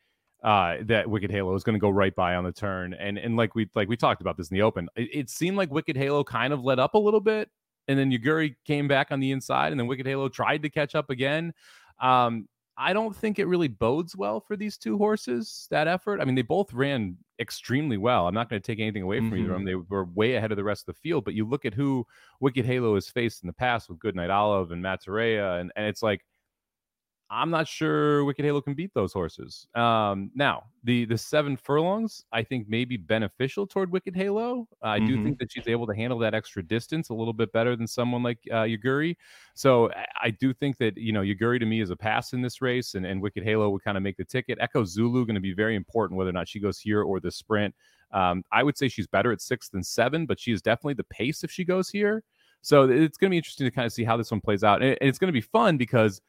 uh, 0.43 0.77
that 0.83 1.09
Wicked 1.09 1.31
Halo 1.31 1.55
is 1.55 1.63
going 1.63 1.75
to 1.75 1.81
go 1.81 1.91
right 1.91 2.15
by 2.15 2.35
on 2.35 2.45
the 2.45 2.53
turn. 2.53 2.95
And 2.95 3.19
and 3.19 3.37
like 3.37 3.55
we 3.55 3.69
like 3.75 3.89
we 3.89 3.97
talked 3.97 4.21
about 4.21 4.37
this 4.37 4.51
in 4.51 4.55
the 4.55 4.63
open, 4.63 4.89
it, 4.97 5.09
it, 5.13 5.31
seemed 5.31 5.57
like 5.57 5.71
Wicked 5.71 5.97
Halo 5.97 6.25
kind 6.25 6.53
of 6.53 6.65
let 6.65 6.79
up 6.79 6.95
a 6.95 6.99
little 6.99 7.21
bit, 7.21 7.51
and 7.89 7.99
then 7.99 8.11
Yuugiri 8.11 8.55
came 8.65 8.89
back 8.89 9.09
on 9.11 9.21
the 9.21 9.33
inside, 9.33 9.73
and 9.73 9.79
then 9.79 9.87
Wicked 9.87 10.07
Halo 10.07 10.29
tried 10.29 10.63
to 10.63 10.71
catch 10.71 10.95
up 10.95 11.11
again. 11.11 11.53
Um, 12.01 12.49
I 12.83 12.95
don't 12.95 13.15
think 13.15 13.39
it 13.39 13.47
really 13.47 13.69
bodes 13.69 14.17
well 14.17 14.41
for 14.41 14.57
these 14.57 14.79
two 14.79 14.97
horses 14.97 15.69
that 15.71 15.87
effort. 15.87 16.19
I 16.19 16.25
mean, 16.25 16.35
they 16.35 16.41
both 16.41 16.73
ran 16.73 17.19
extremely 17.39 17.99
well. 17.99 18.27
I'm 18.27 18.33
not 18.33 18.49
going 18.49 18.63
to 18.63 18.67
take 18.67 18.81
anything 18.81 19.03
away 19.03 19.19
from 19.19 19.33
mm-hmm. 19.33 19.37
either 19.41 19.51
of 19.51 19.57
them. 19.59 19.65
They 19.67 19.75
were 19.75 20.07
way 20.07 20.37
ahead 20.37 20.51
of 20.51 20.57
the 20.57 20.65
rest 20.65 20.89
of 20.89 20.95
the 20.95 21.01
field. 21.01 21.27
But 21.27 21.35
you 21.35 21.47
look 21.47 21.67
at 21.67 21.75
who 21.75 22.07
Wicked 22.41 22.65
Halo 22.65 22.95
has 22.95 23.11
faced 23.11 23.43
in 23.43 23.49
the 23.49 23.53
past 23.53 23.91
with 23.91 23.99
Goodnight 23.99 24.31
Olive 24.31 24.71
and 24.71 24.83
Matareya, 24.83 25.61
and 25.61 25.71
and 25.77 25.85
it's 25.85 26.03
like 26.03 26.25
I'm 27.33 27.49
not 27.49 27.69
sure 27.69 28.25
Wicked 28.25 28.45
Halo 28.45 28.61
can 28.61 28.75
beat 28.75 28.93
those 28.93 29.13
horses. 29.13 29.69
Um, 29.77 30.33
now, 30.35 30.65
the 30.83 31.05
the 31.05 31.17
seven 31.17 31.57
furlongs, 31.57 32.25
I 32.33 32.43
think, 32.43 32.69
may 32.69 32.85
be 32.85 32.97
beneficial 32.97 33.69
toward 33.69 33.93
Wicked 33.93 34.17
Halo. 34.17 34.67
I 34.83 34.99
mm-hmm. 34.99 35.07
do 35.07 35.25
think 35.25 35.39
that 35.39 35.53
she's 35.53 35.69
able 35.69 35.87
to 35.87 35.95
handle 35.95 36.19
that 36.19 36.35
extra 36.35 36.61
distance 36.61 37.11
a 37.11 37.15
little 37.15 37.33
bit 37.33 37.53
better 37.53 37.77
than 37.77 37.87
someone 37.87 38.25
like 38.25 38.39
uh, 38.51 38.63
Yuugiri. 38.63 39.17
So 39.55 39.93
I 40.21 40.31
do 40.31 40.53
think 40.53 40.77
that 40.79 40.97
you 40.97 41.13
know 41.13 41.23
Yuugiri 41.23 41.61
to 41.61 41.67
me 41.67 41.81
is 41.81 41.91
a 41.91 41.97
pass 41.97 42.33
in 42.33 42.43
this 42.43 42.61
race, 42.61 42.97
and, 42.97 43.07
and 43.07 43.23
Wicked 43.23 43.45
Halo 43.45 43.71
would 43.71 43.85
kind 43.85 43.97
of 43.97 44.03
make 44.03 44.17
the 44.17 44.25
ticket. 44.25 44.59
Echo 44.61 44.85
Zulu 44.85 45.25
going 45.25 45.35
to 45.35 45.41
be 45.41 45.55
very 45.55 45.77
important 45.77 46.19
whether 46.19 46.31
or 46.31 46.35
not 46.35 46.49
she 46.49 46.59
goes 46.59 46.81
here 46.81 47.03
or 47.03 47.21
the 47.21 47.31
sprint. 47.31 47.73
Um, 48.11 48.43
I 48.51 48.65
would 48.65 48.77
say 48.77 48.89
she's 48.89 49.07
better 49.07 49.31
at 49.31 49.41
six 49.41 49.69
than 49.69 49.85
seven, 49.85 50.27
but 50.27 50.41
she 50.41 50.51
is 50.51 50.63
definitely 50.63 50.95
the 50.95 51.05
pace 51.05 51.45
if 51.45 51.51
she 51.53 51.65
goes 51.65 51.89
here. 51.89 52.25
So 52.63 52.91
it's 52.91 53.17
going 53.17 53.29
to 53.29 53.31
be 53.31 53.39
interesting 53.39 53.67
to 53.67 53.71
kind 53.71 53.87
of 53.87 53.93
see 53.93 54.05
how 54.05 54.17
this 54.17 54.33
one 54.33 54.41
plays 54.41 54.65
out, 54.65 54.83
and 54.83 54.99
it's 55.01 55.19
going 55.19 55.29
to 55.29 55.33
be 55.33 55.41
fun 55.41 55.77
because 55.77 56.21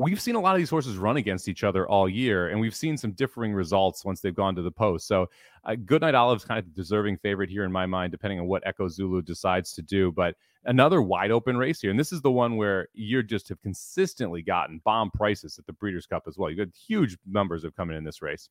we've 0.00 0.20
seen 0.20 0.34
a 0.34 0.40
lot 0.40 0.54
of 0.54 0.58
these 0.58 0.70
horses 0.70 0.96
run 0.96 1.18
against 1.18 1.46
each 1.48 1.62
other 1.62 1.86
all 1.86 2.08
year, 2.08 2.48
and 2.48 2.58
we've 2.58 2.74
seen 2.74 2.96
some 2.96 3.12
differing 3.12 3.52
results 3.52 4.04
once 4.04 4.20
they've 4.20 4.34
gone 4.34 4.54
to 4.54 4.62
the 4.62 4.70
post. 4.70 5.06
So, 5.06 5.28
uh, 5.64 5.74
Goodnight 5.84 6.14
Olive's 6.14 6.44
kind 6.44 6.58
of 6.58 6.74
deserving 6.74 7.18
favorite 7.18 7.50
here 7.50 7.64
in 7.64 7.72
my 7.72 7.84
mind, 7.84 8.10
depending 8.10 8.40
on 8.40 8.46
what 8.46 8.66
Echo 8.66 8.88
Zulu 8.88 9.20
decides 9.20 9.74
to 9.74 9.82
do. 9.82 10.10
But 10.10 10.36
another 10.64 11.02
wide 11.02 11.30
open 11.30 11.56
race 11.56 11.80
here, 11.80 11.90
and 11.90 12.00
this 12.00 12.12
is 12.12 12.22
the 12.22 12.30
one 12.30 12.56
where 12.56 12.88
you 12.94 13.22
just 13.22 13.48
have 13.50 13.60
consistently 13.60 14.40
gotten 14.40 14.80
bomb 14.84 15.10
prices 15.10 15.58
at 15.58 15.66
the 15.66 15.74
Breeders' 15.74 16.06
Cup 16.06 16.24
as 16.26 16.38
well. 16.38 16.50
You 16.50 16.56
got 16.56 16.74
huge 16.74 17.18
numbers 17.26 17.64
of 17.64 17.76
coming 17.76 17.96
in 17.96 18.04
this 18.04 18.22
race. 18.22 18.48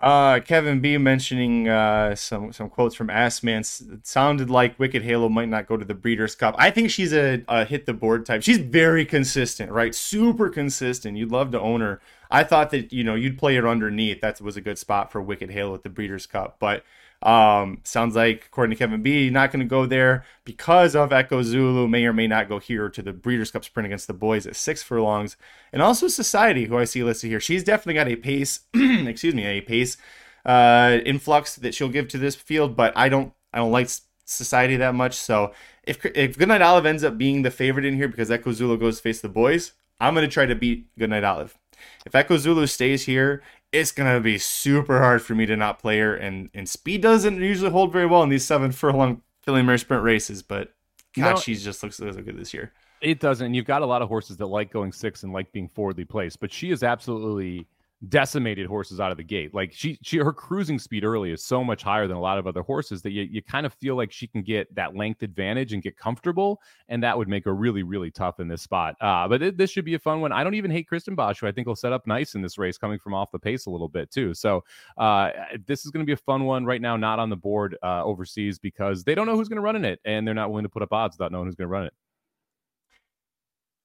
Uh, 0.00 0.40
Kevin 0.40 0.80
B 0.80 0.98
mentioning 0.98 1.68
uh, 1.68 2.14
some 2.14 2.52
some 2.52 2.68
quotes 2.68 2.94
from 2.94 3.08
Asmussen. 3.08 3.94
It 3.94 4.06
sounded 4.06 4.50
like 4.50 4.78
Wicked 4.78 5.02
Halo 5.02 5.28
might 5.28 5.48
not 5.48 5.66
go 5.66 5.76
to 5.76 5.84
the 5.84 5.94
Breeders' 5.94 6.34
Cup. 6.34 6.54
I 6.58 6.70
think 6.70 6.90
she's 6.90 7.12
a, 7.12 7.42
a 7.48 7.64
hit 7.64 7.86
the 7.86 7.94
board 7.94 8.26
type. 8.26 8.42
She's 8.42 8.58
very 8.58 9.04
consistent, 9.04 9.70
right? 9.70 9.94
Super 9.94 10.48
consistent. 10.48 11.16
You'd 11.16 11.30
love 11.30 11.52
to 11.52 11.60
own 11.60 11.80
her. 11.80 12.00
I 12.30 12.44
thought 12.44 12.70
that 12.70 12.92
you 12.92 13.04
know 13.04 13.14
you'd 13.14 13.38
play 13.38 13.56
it 13.56 13.64
underneath. 13.64 14.20
That 14.20 14.40
was 14.40 14.56
a 14.56 14.60
good 14.60 14.78
spot 14.78 15.12
for 15.12 15.20
Wicked 15.20 15.50
Halo 15.50 15.74
at 15.74 15.82
the 15.82 15.88
Breeders' 15.88 16.26
Cup, 16.26 16.56
but 16.58 16.84
um, 17.22 17.80
sounds 17.84 18.14
like, 18.16 18.44
according 18.46 18.76
to 18.76 18.78
Kevin 18.78 19.02
B, 19.02 19.30
not 19.30 19.50
going 19.50 19.60
to 19.60 19.68
go 19.68 19.86
there 19.86 20.24
because 20.44 20.94
of 20.94 21.12
Echo 21.12 21.42
Zulu. 21.42 21.88
May 21.88 22.04
or 22.04 22.12
may 22.12 22.26
not 22.26 22.48
go 22.48 22.58
here 22.58 22.90
to 22.90 23.02
the 23.02 23.12
Breeders' 23.12 23.50
Cup 23.50 23.64
Sprint 23.64 23.86
against 23.86 24.06
the 24.06 24.12
boys 24.12 24.46
at 24.46 24.56
six 24.56 24.82
furlongs, 24.82 25.36
and 25.72 25.80
also 25.80 26.06
Society, 26.08 26.66
who 26.66 26.76
I 26.76 26.84
see 26.84 27.02
listed 27.02 27.30
here. 27.30 27.40
She's 27.40 27.64
definitely 27.64 27.94
got 27.94 28.08
a 28.08 28.16
pace, 28.16 28.60
excuse 28.74 29.34
me, 29.34 29.44
a 29.44 29.60
pace 29.62 29.96
uh, 30.44 30.98
influx 31.06 31.56
that 31.56 31.74
she'll 31.74 31.88
give 31.88 32.08
to 32.08 32.18
this 32.18 32.34
field, 32.34 32.76
but 32.76 32.92
I 32.96 33.08
don't, 33.08 33.32
I 33.52 33.58
don't 33.58 33.72
like 33.72 33.88
Society 34.26 34.76
that 34.76 34.94
much. 34.94 35.14
So 35.14 35.52
if 35.82 36.04
if 36.06 36.38
Goodnight 36.38 36.62
Olive 36.62 36.86
ends 36.86 37.04
up 37.04 37.18
being 37.18 37.42
the 37.42 37.50
favorite 37.50 37.84
in 37.84 37.96
here 37.96 38.08
because 38.08 38.30
Echo 38.30 38.52
Zulu 38.52 38.78
goes 38.78 39.00
face 39.00 39.20
the 39.20 39.28
boys, 39.28 39.72
I'm 40.00 40.14
going 40.14 40.26
to 40.26 40.32
try 40.32 40.46
to 40.46 40.54
beat 40.54 40.86
Goodnight 40.98 41.24
Olive. 41.24 41.58
If 42.06 42.14
Echo 42.14 42.36
Zulu 42.36 42.66
stays 42.66 43.04
here 43.04 43.42
it's 43.74 43.90
gonna 43.90 44.20
be 44.20 44.38
super 44.38 45.00
hard 45.00 45.20
for 45.20 45.34
me 45.34 45.46
to 45.46 45.56
not 45.56 45.80
play 45.80 45.98
her. 45.98 46.14
And 46.14 46.48
and 46.54 46.68
speed 46.68 47.02
doesn't 47.02 47.40
usually 47.40 47.70
hold 47.70 47.92
very 47.92 48.06
well 48.06 48.22
in 48.22 48.28
these 48.28 48.44
seven 48.44 48.72
furlong 48.72 49.22
Filly 49.42 49.62
Mare 49.62 49.78
sprint 49.78 50.02
races, 50.02 50.42
but 50.42 50.72
God, 51.14 51.34
no, 51.34 51.40
she 51.40 51.54
just 51.54 51.82
looks 51.82 51.96
so 51.96 52.10
good 52.12 52.38
this 52.38 52.54
year. 52.54 52.72
It 53.00 53.20
doesn't. 53.20 53.52
You've 53.52 53.66
got 53.66 53.82
a 53.82 53.86
lot 53.86 54.00
of 54.00 54.08
horses 54.08 54.36
that 54.38 54.46
like 54.46 54.72
going 54.72 54.92
six 54.92 55.24
and 55.24 55.32
like 55.32 55.52
being 55.52 55.68
forwardly 55.68 56.04
placed, 56.04 56.40
but 56.40 56.52
she 56.52 56.70
is 56.70 56.82
absolutely 56.82 57.66
decimated 58.08 58.66
horses 58.66 59.00
out 59.00 59.10
of 59.10 59.16
the 59.16 59.24
gate. 59.24 59.54
Like 59.54 59.72
she 59.72 59.98
she 60.02 60.18
her 60.18 60.32
cruising 60.32 60.78
speed 60.78 61.04
early 61.04 61.30
is 61.30 61.44
so 61.44 61.64
much 61.64 61.82
higher 61.82 62.06
than 62.06 62.16
a 62.16 62.20
lot 62.20 62.38
of 62.38 62.46
other 62.46 62.62
horses 62.62 63.02
that 63.02 63.12
you, 63.12 63.22
you 63.22 63.42
kind 63.42 63.64
of 63.64 63.72
feel 63.74 63.96
like 63.96 64.12
she 64.12 64.26
can 64.26 64.42
get 64.42 64.72
that 64.74 64.94
length 64.94 65.22
advantage 65.22 65.72
and 65.72 65.82
get 65.82 65.96
comfortable, 65.96 66.60
and 66.88 67.02
that 67.02 67.16
would 67.16 67.28
make 67.28 67.44
her 67.44 67.54
really 67.54 67.82
really 67.82 68.10
tough 68.10 68.40
in 68.40 68.48
this 68.48 68.62
spot. 68.62 68.94
Uh, 69.00 69.26
but 69.28 69.42
it, 69.42 69.56
this 69.56 69.70
should 69.70 69.84
be 69.84 69.94
a 69.94 69.98
fun 69.98 70.20
one. 70.20 70.32
I 70.32 70.44
don't 70.44 70.54
even 70.54 70.70
hate 70.70 70.88
Kristen 70.88 71.14
Bosch, 71.14 71.40
who 71.40 71.46
I 71.46 71.52
think 71.52 71.66
will 71.66 71.76
set 71.76 71.92
up 71.92 72.06
nice 72.06 72.34
in 72.34 72.42
this 72.42 72.58
race, 72.58 72.78
coming 72.78 72.98
from 72.98 73.14
off 73.14 73.30
the 73.32 73.38
pace 73.38 73.66
a 73.66 73.70
little 73.70 73.88
bit 73.88 74.10
too. 74.10 74.34
So 74.34 74.64
uh, 74.98 75.30
this 75.66 75.84
is 75.84 75.90
going 75.90 76.04
to 76.04 76.06
be 76.06 76.14
a 76.14 76.16
fun 76.16 76.44
one 76.44 76.64
right 76.64 76.80
now. 76.80 76.96
Not 76.96 77.18
on 77.18 77.30
the 77.30 77.36
board 77.36 77.76
uh, 77.82 78.04
overseas 78.04 78.58
because 78.58 79.04
they 79.04 79.14
don't 79.14 79.26
know 79.26 79.36
who's 79.36 79.48
going 79.48 79.56
to 79.56 79.62
run 79.62 79.76
in 79.76 79.84
it, 79.84 80.00
and 80.04 80.26
they're 80.26 80.34
not 80.34 80.50
willing 80.50 80.64
to 80.64 80.68
put 80.68 80.82
up 80.82 80.92
odds 80.92 81.16
without 81.16 81.32
knowing 81.32 81.46
who's 81.46 81.54
going 81.54 81.68
to 81.68 81.72
run 81.72 81.84
it. 81.84 81.92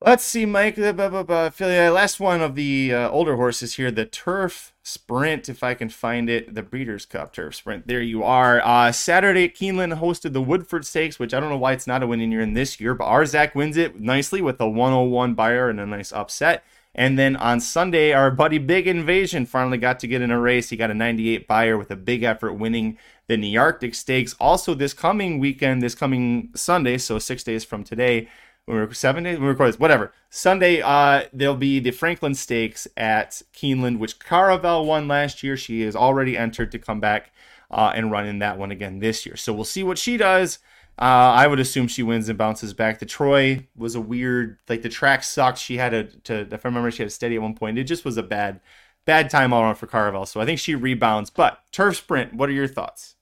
Let's 0.02 0.24
see, 0.24 0.46
Mike. 0.46 0.80
Uh, 0.80 1.52
last 1.60 2.22
one 2.22 2.42
of 2.42 2.56
the 2.56 2.94
uh, 2.94 3.10
older 3.10 3.36
horses 3.36 3.74
here, 3.76 3.92
the 3.92 4.06
Turf 4.06 4.74
Sprint, 4.82 5.50
if 5.50 5.62
I 5.62 5.74
can 5.74 5.90
find 5.90 6.30
it, 6.30 6.56
the 6.56 6.64
Breeders' 6.64 7.06
Cup 7.06 7.34
Turf 7.34 7.56
Sprint. 7.56 7.86
There 7.86 8.02
you 8.02 8.24
are. 8.24 8.62
Uh, 8.66 8.94
Saturday 8.94 9.44
at 9.44 9.56
Keeneland 9.56 10.00
hosted 10.00 10.32
the 10.32 10.42
Woodford 10.42 10.86
Stakes, 10.86 11.20
which 11.20 11.34
I 11.34 11.42
don't 11.42 11.50
know 11.50 11.58
why 11.58 11.74
it's 11.74 11.86
not 11.86 12.02
a 12.02 12.08
winning 12.08 12.32
year 12.32 12.40
in 12.40 12.54
this 12.54 12.80
year, 12.80 12.94
but 12.94 13.10
Arzak 13.10 13.56
wins 13.56 13.76
it 13.76 14.00
nicely 14.00 14.42
with 14.42 14.62
a 14.62 14.70
101 14.70 15.34
Beyer 15.34 15.70
and 15.70 15.82
a 15.82 15.86
nice 15.86 16.14
upset. 16.14 16.64
And 16.96 17.20
then 17.20 17.36
on 17.36 17.60
Sunday, 17.60 18.14
our 18.14 18.32
buddy 18.32 18.58
Big 18.58 18.88
Invasion 18.88 19.46
finally 19.46 19.78
got 19.78 20.00
to 20.00 20.08
get 20.08 20.22
in 20.22 20.32
a 20.32 20.40
race. 20.40 20.70
He 20.70 20.78
got 20.78 20.92
a 20.92 20.96
98 20.96 21.46
Beyer 21.46 21.78
with 21.78 21.92
a 21.92 21.98
big 21.98 22.24
effort 22.24 22.54
winning 22.54 22.98
the 23.28 23.36
Nearctic 23.36 23.94
Stakes. 23.94 24.34
Also, 24.40 24.74
this 24.74 24.94
coming 24.94 25.40
weekend, 25.40 25.82
this 25.82 25.94
coming 25.94 26.52
Sunday, 26.56 26.98
so 26.98 27.20
six 27.20 27.44
days 27.44 27.66
from 27.66 27.84
today, 27.84 28.30
we're 28.70 28.94
seven 28.94 29.24
days. 29.24 29.40
We 29.40 29.48
record 29.48 29.70
this. 29.70 29.80
Whatever. 29.80 30.14
Sunday, 30.30 30.82
uh, 30.82 31.24
there'll 31.34 31.56
be 31.56 31.80
the 31.80 31.90
Franklin 31.90 32.36
Stakes 32.36 32.88
at 32.96 33.42
Keeneland, 33.54 33.98
which 33.98 34.20
Caravel 34.20 34.86
won 34.86 35.08
last 35.08 35.42
year. 35.42 35.58
She 35.58 35.82
is 35.82 35.96
already 35.96 36.38
entered 36.38 36.72
to 36.74 36.80
come 36.80 37.00
back 37.00 37.32
uh, 37.72 37.92
and 37.96 38.12
run 38.12 38.28
in 38.28 38.40
that 38.40 38.60
one 38.60 38.70
again 38.70 39.00
this 39.00 39.26
year. 39.26 39.36
So 39.36 39.54
we'll 39.54 39.64
see 39.64 39.82
what 39.84 39.98
she 39.98 40.18
does. 40.18 40.60
Uh, 41.00 41.34
I 41.34 41.48
would 41.48 41.60
assume 41.60 41.88
she 41.88 42.04
wins 42.04 42.30
and 42.30 42.38
bounces 42.38 42.74
back. 42.74 43.00
The 43.00 43.06
Troy 43.06 43.66
was 43.76 43.96
a 43.96 44.02
weird, 44.02 44.60
like 44.68 44.84
the 44.84 44.90
track 44.90 45.24
sucked. 45.24 45.58
She 45.58 45.78
had 45.78 45.94
a, 45.94 46.04
to, 46.04 46.42
if 46.52 46.66
I 46.66 46.70
remember, 46.70 46.92
she 46.92 47.02
had 47.02 47.08
a 47.08 47.12
steady 47.12 47.38
at 47.38 47.42
one 47.42 47.56
point. 47.56 47.80
It 47.80 47.86
just 47.86 48.06
was 48.06 48.18
a 48.18 48.24
bad, 48.24 48.60
bad 49.06 49.32
time 49.32 49.52
all 49.52 49.64
around 49.64 49.76
for 49.76 49.88
Caravel. 49.88 50.28
So 50.28 50.42
I 50.42 50.46
think 50.46 50.60
she 50.60 50.76
rebounds. 50.76 51.32
But 51.32 51.60
turf 51.72 51.96
sprint, 51.96 52.36
what 52.36 52.50
are 52.50 52.54
your 52.54 52.68
thoughts? 52.68 53.16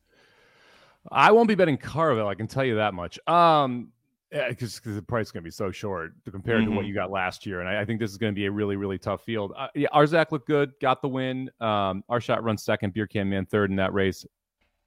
I 1.09 1.31
won't 1.31 1.47
be 1.47 1.55
betting 1.55 1.77
Caravel. 1.77 2.27
I 2.27 2.35
can 2.35 2.47
tell 2.47 2.65
you 2.65 2.75
that 2.75 2.93
much. 2.93 3.17
Um, 3.29 3.93
because 4.31 4.79
the 4.83 5.01
price 5.01 5.27
is 5.27 5.31
going 5.31 5.43
to 5.43 5.47
be 5.47 5.51
so 5.51 5.71
short 5.71 6.13
compared 6.29 6.61
mm-hmm. 6.61 6.71
to 6.71 6.75
what 6.75 6.81
mm-hmm. 6.81 6.89
you 6.89 6.95
got 6.95 7.11
last 7.11 7.45
year, 7.45 7.61
and 7.61 7.69
I, 7.69 7.81
I 7.81 7.85
think 7.85 7.99
this 7.99 8.11
is 8.11 8.17
going 8.17 8.33
to 8.33 8.35
be 8.35 8.45
a 8.45 8.51
really 8.51 8.75
really 8.75 8.97
tough 8.97 9.23
field. 9.23 9.53
Uh, 9.57 9.67
yeah, 9.75 9.87
Arzak 9.93 10.31
looked 10.31 10.47
good, 10.47 10.73
got 10.81 11.01
the 11.01 11.07
win. 11.07 11.49
Um, 11.59 12.03
our 12.09 12.19
shot 12.19 12.43
runs 12.43 12.63
second, 12.63 12.93
Beer 12.93 13.07
Can 13.07 13.29
Man 13.29 13.45
third 13.45 13.69
in 13.69 13.77
that 13.77 13.93
race. 13.93 14.25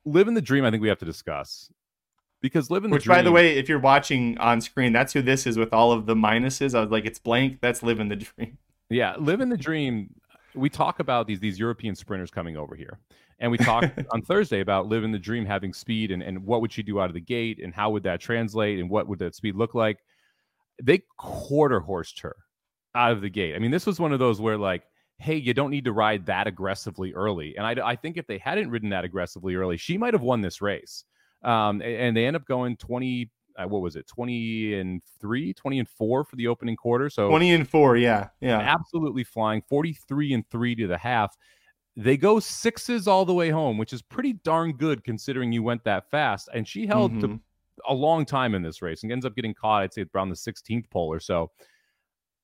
Living 0.04 0.34
the 0.34 0.42
dream, 0.42 0.64
I 0.64 0.70
think 0.70 0.82
we 0.82 0.88
have 0.88 0.98
to 0.98 1.04
discuss 1.04 1.70
because 2.40 2.70
living 2.70 2.90
the 2.90 2.98
dream 2.98 3.14
Which, 3.14 3.18
by 3.18 3.22
the 3.22 3.32
way, 3.32 3.56
if 3.56 3.68
you're 3.68 3.78
watching 3.78 4.38
on 4.38 4.60
screen, 4.60 4.92
that's 4.92 5.12
who 5.12 5.22
this 5.22 5.46
is 5.46 5.58
with 5.58 5.72
all 5.72 5.92
of 5.92 6.06
the 6.06 6.14
minuses. 6.14 6.74
I 6.74 6.80
was 6.80 6.90
like, 6.90 7.04
it's 7.04 7.18
blank. 7.18 7.58
That's 7.60 7.82
living 7.82 8.08
the 8.10 8.16
dream. 8.16 8.58
Yeah, 8.88 9.16
living 9.18 9.48
the 9.48 9.56
dream. 9.56 10.14
We 10.54 10.68
talk 10.68 11.00
about 11.00 11.26
these 11.26 11.40
these 11.40 11.58
European 11.58 11.94
sprinters 11.94 12.30
coming 12.30 12.56
over 12.56 12.74
here, 12.74 12.98
and 13.38 13.50
we 13.50 13.58
talked 13.58 13.98
on 14.12 14.22
Thursday 14.22 14.60
about 14.60 14.86
living 14.86 15.12
the 15.12 15.18
dream, 15.18 15.44
having 15.44 15.72
speed, 15.72 16.10
and, 16.10 16.22
and 16.22 16.44
what 16.44 16.60
would 16.60 16.72
she 16.72 16.82
do 16.82 17.00
out 17.00 17.10
of 17.10 17.14
the 17.14 17.20
gate, 17.20 17.60
and 17.62 17.74
how 17.74 17.90
would 17.90 18.02
that 18.04 18.20
translate, 18.20 18.78
and 18.78 18.90
what 18.90 19.08
would 19.08 19.18
that 19.20 19.34
speed 19.34 19.54
look 19.56 19.74
like? 19.74 19.98
They 20.82 21.02
quarter 21.18 21.80
horsed 21.80 22.20
her 22.20 22.36
out 22.94 23.12
of 23.12 23.20
the 23.20 23.30
gate. 23.30 23.54
I 23.54 23.58
mean, 23.58 23.70
this 23.70 23.86
was 23.86 24.00
one 24.00 24.12
of 24.12 24.18
those 24.18 24.40
where 24.40 24.56
like, 24.56 24.82
hey, 25.18 25.36
you 25.36 25.52
don't 25.52 25.70
need 25.70 25.84
to 25.84 25.92
ride 25.92 26.26
that 26.26 26.46
aggressively 26.46 27.12
early. 27.12 27.54
And 27.56 27.66
I, 27.66 27.90
I 27.90 27.96
think 27.96 28.16
if 28.16 28.26
they 28.26 28.38
hadn't 28.38 28.70
ridden 28.70 28.88
that 28.90 29.04
aggressively 29.04 29.54
early, 29.54 29.76
she 29.76 29.98
might 29.98 30.14
have 30.14 30.22
won 30.22 30.40
this 30.40 30.62
race. 30.62 31.04
Um, 31.42 31.82
and 31.82 32.16
they 32.16 32.26
end 32.26 32.36
up 32.36 32.46
going 32.46 32.76
20, 32.76 33.30
uh, 33.60 33.66
what 33.66 33.82
was 33.82 33.96
it, 33.96 34.06
20 34.06 34.74
and 34.74 35.02
three, 35.20 35.52
20 35.52 35.80
and 35.80 35.88
four 35.88 36.24
for 36.24 36.36
the 36.36 36.46
opening 36.46 36.76
quarter. 36.76 37.10
So 37.10 37.28
20 37.28 37.52
and 37.52 37.68
four, 37.68 37.96
yeah. 37.96 38.28
Yeah. 38.40 38.58
Absolutely 38.58 39.24
flying 39.24 39.62
43 39.68 40.34
and 40.34 40.48
three 40.48 40.74
to 40.76 40.86
the 40.86 40.98
half. 40.98 41.36
They 41.96 42.16
go 42.16 42.40
sixes 42.40 43.06
all 43.08 43.24
the 43.24 43.34
way 43.34 43.50
home, 43.50 43.76
which 43.76 43.92
is 43.92 44.00
pretty 44.00 44.34
darn 44.44 44.72
good 44.72 45.04
considering 45.04 45.52
you 45.52 45.62
went 45.62 45.84
that 45.84 46.10
fast. 46.10 46.48
And 46.54 46.66
she 46.66 46.86
held 46.86 47.12
mm-hmm. 47.12 47.34
to 47.34 47.40
a 47.88 47.94
long 47.94 48.24
time 48.24 48.54
in 48.54 48.62
this 48.62 48.80
race 48.82 49.02
and 49.02 49.12
ends 49.12 49.26
up 49.26 49.34
getting 49.34 49.54
caught, 49.54 49.82
I'd 49.82 49.92
say 49.92 50.04
around 50.14 50.30
the 50.30 50.36
16th 50.36 50.88
pole 50.90 51.12
or 51.12 51.20
so. 51.20 51.50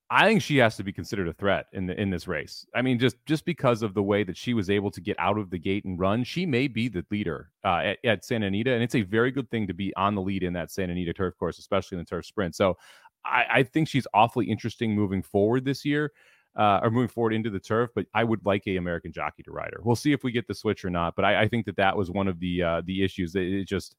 I 0.09 0.29
think 0.29 0.41
she 0.41 0.59
has 0.59 0.77
to 0.77 0.85
be 0.85 0.93
considered 0.93 1.27
a 1.27 1.33
threat 1.33 1.67
in 1.73 1.87
the 1.87 2.01
in 2.01 2.11
this 2.11 2.29
race. 2.29 2.65
I 2.75 2.83
mean, 2.83 2.99
just 2.99 3.17
just 3.27 3.45
because 3.45 3.83
of 3.83 3.93
the 3.93 4.03
way 4.03 4.23
that 4.23 4.37
she 4.37 4.55
was 4.55 4.71
able 4.71 4.91
to 4.93 5.01
get 5.01 5.19
out 5.19 5.37
of 5.37 5.51
the 5.51 5.59
gate 5.59 5.85
and 5.85 5.99
run, 5.99 6.23
she 6.23 6.47
may 6.47 6.69
be 6.69 6.89
the 6.89 7.05
leader 7.11 7.51
uh, 7.65 7.79
at, 7.79 7.99
at, 8.05 8.25
Santa 8.25 8.47
Anita, 8.47 8.73
and 8.73 8.83
it's 8.85 8.95
a 8.95 9.03
very 9.03 9.33
good 9.33 9.51
thing 9.51 9.67
to 9.67 9.75
be 9.75 9.93
on 9.97 10.15
the 10.15 10.23
lead 10.23 10.45
in 10.45 10.53
that 10.53 10.71
Santa 10.71 10.93
Anita 10.93 11.13
turf 11.13 11.37
course, 11.37 11.59
especially 11.59 11.97
in 11.97 12.05
the 12.05 12.09
turf 12.09 12.25
sprint. 12.25 12.55
So, 12.55 12.77
I, 13.25 13.47
I 13.51 13.63
think 13.65 13.89
she's 13.89 14.07
awfully 14.15 14.47
interesting 14.47 14.95
moving 14.95 15.23
forward 15.23 15.65
this 15.65 15.85
year. 15.85 16.13
Uh, 16.57 16.81
or 16.83 16.91
moving 16.91 17.09
forward 17.09 17.35
into 17.35 17.51
the 17.51 17.61
turf, 17.61 17.91
but 17.95 18.07
I 18.15 18.25
would 18.25 18.47
like 18.47 18.67
a 18.67 18.77
American 18.77 19.13
jockey 19.13 19.43
to 19.43 19.51
ride 19.51 19.73
her. 19.75 19.81
We'll 19.85 19.95
see 19.95 20.13
if 20.13 20.25
we 20.25 20.33
get 20.33 20.49
the 20.49 20.55
switch 20.55 20.87
or 20.87 20.89
not. 20.89 21.15
But 21.15 21.27
I, 21.27 21.43
I 21.43 21.49
think 21.49 21.67
that 21.67 21.77
that 21.77 21.95
was 21.95 22.11
one 22.11 22.29
of 22.29 22.41
the 22.41 22.63
uh, 22.63 22.83
the 22.87 23.05
issues. 23.05 23.35
That 23.35 23.43
it 23.43 23.69
just 23.69 23.95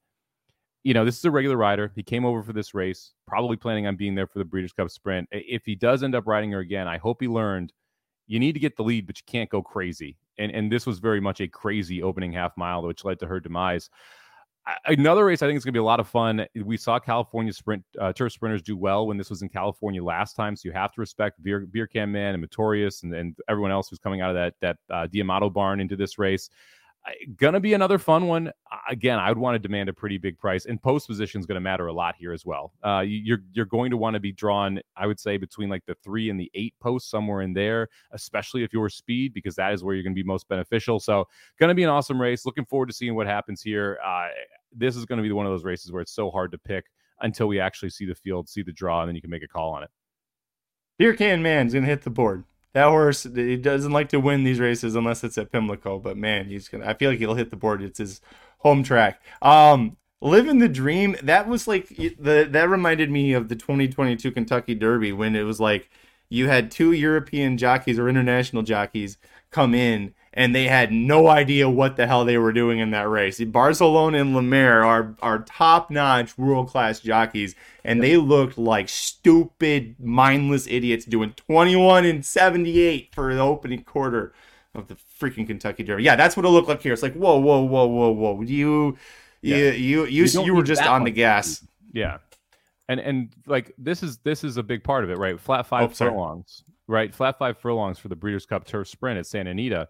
you 0.84 0.94
know, 0.94 1.04
this 1.04 1.18
is 1.18 1.26
a 1.26 1.32
regular 1.32 1.58
rider. 1.58 1.92
He 1.96 2.04
came 2.04 2.26
over 2.26 2.44
for 2.44 2.54
this 2.54 2.74
race, 2.74 3.14
probably 3.28 3.58
planning 3.58 3.88
on 3.88 3.96
being 3.96 4.16
there 4.16 4.28
for 4.28 4.40
the 4.40 4.46
Breeders' 4.46 4.74
Cup 4.74 4.90
Sprint. 4.90 5.28
If 5.32 5.64
he 5.66 5.76
does 5.76 6.04
end 6.04 6.16
up 6.16 6.28
riding 6.28 6.52
her 6.52 6.60
again, 6.60 6.88
I 6.88 6.98
hope 6.98 7.22
he 7.22 7.28
learned 7.28 7.74
you 8.28 8.40
need 8.40 8.54
to 8.54 8.60
get 8.60 8.78
the 8.78 8.84
lead, 8.84 9.08
but 9.08 9.18
you 9.18 9.24
can't 9.26 9.50
go 9.50 9.62
crazy. 9.62 10.18
And 10.38 10.52
and 10.52 10.72
this 10.72 10.86
was 10.86 11.00
very 11.00 11.20
much 11.20 11.42
a 11.42 11.48
crazy 11.48 12.04
opening 12.04 12.32
half 12.32 12.56
mile, 12.58 12.84
which 12.84 13.04
led 13.04 13.20
to 13.20 13.28
her 13.28 13.40
demise. 13.40 13.90
Another 14.86 15.24
race 15.24 15.42
I 15.42 15.48
think 15.48 15.58
is 15.58 15.64
going 15.64 15.74
to 15.74 15.78
be 15.78 15.82
a 15.82 15.84
lot 15.84 16.02
of 16.02 16.10
fun. 16.10 16.46
We 16.54 16.76
saw 16.76 17.00
California 17.00 17.54
sprint 17.54 17.84
uh, 18.00 18.12
turf 18.12 18.34
sprinters 18.34 18.62
do 18.62 18.76
well 18.76 19.08
when 19.08 19.18
this 19.18 19.30
was 19.30 19.42
in 19.42 19.48
California 19.48 20.04
last 20.04 20.36
time, 20.36 20.58
so 20.58 20.68
you 20.68 20.74
have 20.74 20.92
to 20.94 21.00
respect 21.00 21.42
Beer, 21.42 21.62
Beer 21.62 21.88
Can 21.88 22.12
Man 22.12 22.36
and 22.36 22.46
Motorius 22.46 23.04
and, 23.04 23.14
and 23.14 23.36
everyone 23.48 23.72
else 23.72 23.90
who's 23.90 24.00
coming 24.00 24.20
out 24.20 24.30
of 24.30 24.36
that 24.36 24.54
that 24.62 24.78
uh, 24.94 25.08
D'Amato 25.08 25.50
barn 25.50 25.80
into 25.80 25.96
this 25.96 26.20
race 26.20 26.50
gonna 27.36 27.60
be 27.60 27.74
another 27.74 27.98
fun 27.98 28.28
one. 28.28 28.52
Again, 28.90 29.20
I 29.20 29.30
would 29.30 29.38
want 29.38 29.56
to 29.56 29.60
demand 29.60 29.90
a 29.90 29.94
pretty 29.94 30.18
big 30.18 30.38
price, 30.38 30.66
and 30.66 30.82
post 30.82 31.08
position 31.08 31.40
is 31.40 31.46
going 31.46 31.56
to 31.56 31.62
matter 31.62 31.88
a 31.88 31.94
lot 31.94 32.16
here 32.18 32.34
as 32.34 32.46
well. 32.46 32.74
Uh, 32.84 33.04
you're 33.06 33.44
you're 33.54 33.66
going 33.66 33.92
to 33.92 33.98
want 33.98 34.14
to 34.14 34.20
be 34.20 34.32
drawn, 34.32 34.80
I 34.96 35.08
would 35.08 35.20
say, 35.20 35.38
between 35.38 35.70
like 35.70 35.86
the 35.86 35.96
three 36.04 36.30
and 36.30 36.40
the 36.40 36.52
eight 36.54 36.74
posts 36.80 37.10
somewhere 37.10 37.42
in 37.42 37.54
there, 37.54 37.88
especially 38.12 38.64
if 38.64 38.74
you're 38.74 38.90
speed, 38.90 39.34
because 39.34 39.56
that 39.56 39.74
is 39.74 39.84
where 39.84 39.96
you're 39.96 40.04
going 40.04 40.16
to 40.16 40.22
be 40.22 40.28
most 40.28 40.48
beneficial. 40.48 41.00
So, 41.00 41.28
going 41.60 41.70
to 41.70 41.76
be 41.76 41.84
an 41.84 41.90
awesome 41.90 42.22
race. 42.22 42.46
Looking 42.46 42.66
forward 42.66 42.88
to 42.88 42.94
seeing 42.94 43.16
what 43.16 43.28
happens 43.28 43.62
here. 43.62 44.00
Uh, 44.06 44.28
this 44.76 44.96
is 44.96 45.06
going 45.06 45.18
to 45.18 45.24
be 45.24 45.32
one 45.32 45.46
of 45.46 45.52
those 45.52 45.64
races 45.64 45.92
where 45.92 46.02
it's 46.02 46.14
so 46.14 46.30
hard 46.30 46.52
to 46.52 46.58
pick 46.58 46.86
until 47.22 47.48
we 47.48 47.60
actually 47.60 47.90
see 47.90 48.06
the 48.06 48.16
field, 48.16 48.48
see 48.48 48.62
the 48.62 48.72
draw, 48.72 49.02
and 49.02 49.10
then 49.10 49.16
you 49.16 49.22
can 49.22 49.32
make 49.32 49.44
a 49.44 49.48
call 49.48 49.74
on 49.74 49.84
it. 49.84 49.90
Beer 51.00 51.14
Can 51.14 51.42
Man's 51.42 51.74
to 51.74 51.82
hit 51.82 52.02
the 52.02 52.10
board 52.10 52.44
that 52.78 52.90
horse 52.90 53.24
he 53.24 53.58
doesn't 53.58 53.92
like 53.92 54.10
to 54.10 54.20
win 54.20 54.44
these 54.44 54.60
races 54.60 54.94
unless 54.94 55.24
it's 55.24 55.38
at 55.40 55.52
Pimlico. 55.52 55.98
But 55.98 56.16
man, 56.16 56.46
he's 56.46 56.68
gonna. 56.68 56.86
I 56.86 56.94
feel 56.94 57.10
like 57.10 57.18
he'll 57.18 57.34
hit 57.34 57.50
the 57.50 57.56
board. 57.56 57.82
It's 57.82 57.98
his 57.98 58.22
home 58.60 58.84
track. 58.84 59.20
Um, 59.42 59.98
living 60.22 60.60
the 60.60 60.70
dream. 60.70 61.16
That 61.24 61.48
was 61.48 61.68
like 61.68 61.88
the 61.88 62.48
that 62.52 62.70
reminded 62.70 63.10
me 63.10 63.34
of 63.34 63.50
the 63.50 63.56
2022 63.56 64.32
Kentucky 64.32 64.76
Derby 64.76 65.12
when 65.12 65.36
it 65.36 65.42
was 65.42 65.60
like 65.60 65.90
you 66.30 66.50
had 66.50 66.70
two 66.70 66.92
European 66.92 67.58
jockeys 67.58 67.98
or 67.98 68.08
international 68.08 68.62
jockeys 68.62 69.18
come 69.50 69.74
in 69.74 70.14
and 70.34 70.54
they 70.54 70.68
had 70.68 70.92
no 70.92 71.28
idea 71.28 71.70
what 71.70 71.96
the 71.96 72.06
hell 72.06 72.26
they 72.26 72.38
were 72.38 72.54
doing 72.54 72.80
in 72.80 72.92
that 72.92 73.10
race. 73.10 73.40
Barzalona 73.40 74.22
and 74.22 74.36
Lemaire 74.36 74.84
are 74.84 75.16
are 75.22 75.40
top 75.40 75.90
notch 75.90 76.38
world 76.38 76.70
class 76.70 77.00
jockeys, 77.00 77.56
and 77.84 78.02
they 78.04 78.18
looked 78.18 78.58
like 78.58 78.90
stupid, 78.90 79.96
mindless 80.00 80.68
idiots 80.68 81.06
doing 81.06 81.34
21 81.34 82.06
and 82.06 82.26
78 82.26 83.14
for 83.14 83.34
the 83.34 83.42
opening 83.42 83.84
quarter 83.84 84.34
of 84.76 84.88
the 84.88 84.96
freaking 85.20 85.48
Kentucky 85.48 85.84
Derby. 85.84 86.04
Yeah, 86.04 86.16
that's 86.16 86.38
what 86.38 86.46
it 86.46 86.50
looked 86.50 86.68
like 86.68 86.82
here. 86.82 86.94
It's 86.94 87.04
like 87.04 87.16
whoa, 87.16 87.40
whoa, 87.40 87.64
whoa, 87.64 87.88
whoa, 87.88 88.12
whoa. 88.12 88.42
You, 88.42 88.98
yeah. 89.42 89.58
you, 89.58 89.64
you, 89.64 90.06
you, 90.06 90.26
you, 90.26 90.46
you 90.46 90.56
were 90.56 90.64
just 90.64 90.84
on 90.84 91.04
the 91.04 91.12
gas. 91.12 91.66
Yeah, 91.94 92.20
and 92.88 93.00
and 93.00 93.34
like 93.46 93.74
this 93.78 94.04
is 94.04 94.18
this 94.20 94.44
is 94.44 94.58
a 94.58 94.64
big 94.64 94.84
part 94.84 95.04
of 95.04 95.10
it, 95.10 95.18
right? 95.18 95.40
Flat 95.40 95.66
five 95.66 95.92
oh, 95.92 95.94
furlongs, 95.94 96.64
right? 96.88 97.14
Flat 97.14 97.40
five 97.40 97.58
furlongs 97.58 97.98
for 97.98 98.08
the 98.08 98.16
Breeders' 98.16 98.46
Cup 98.46 98.66
Turf 98.66 98.88
Sprint 98.88 99.18
at 99.18 99.26
Santa 99.26 99.52
Anita 99.52 99.90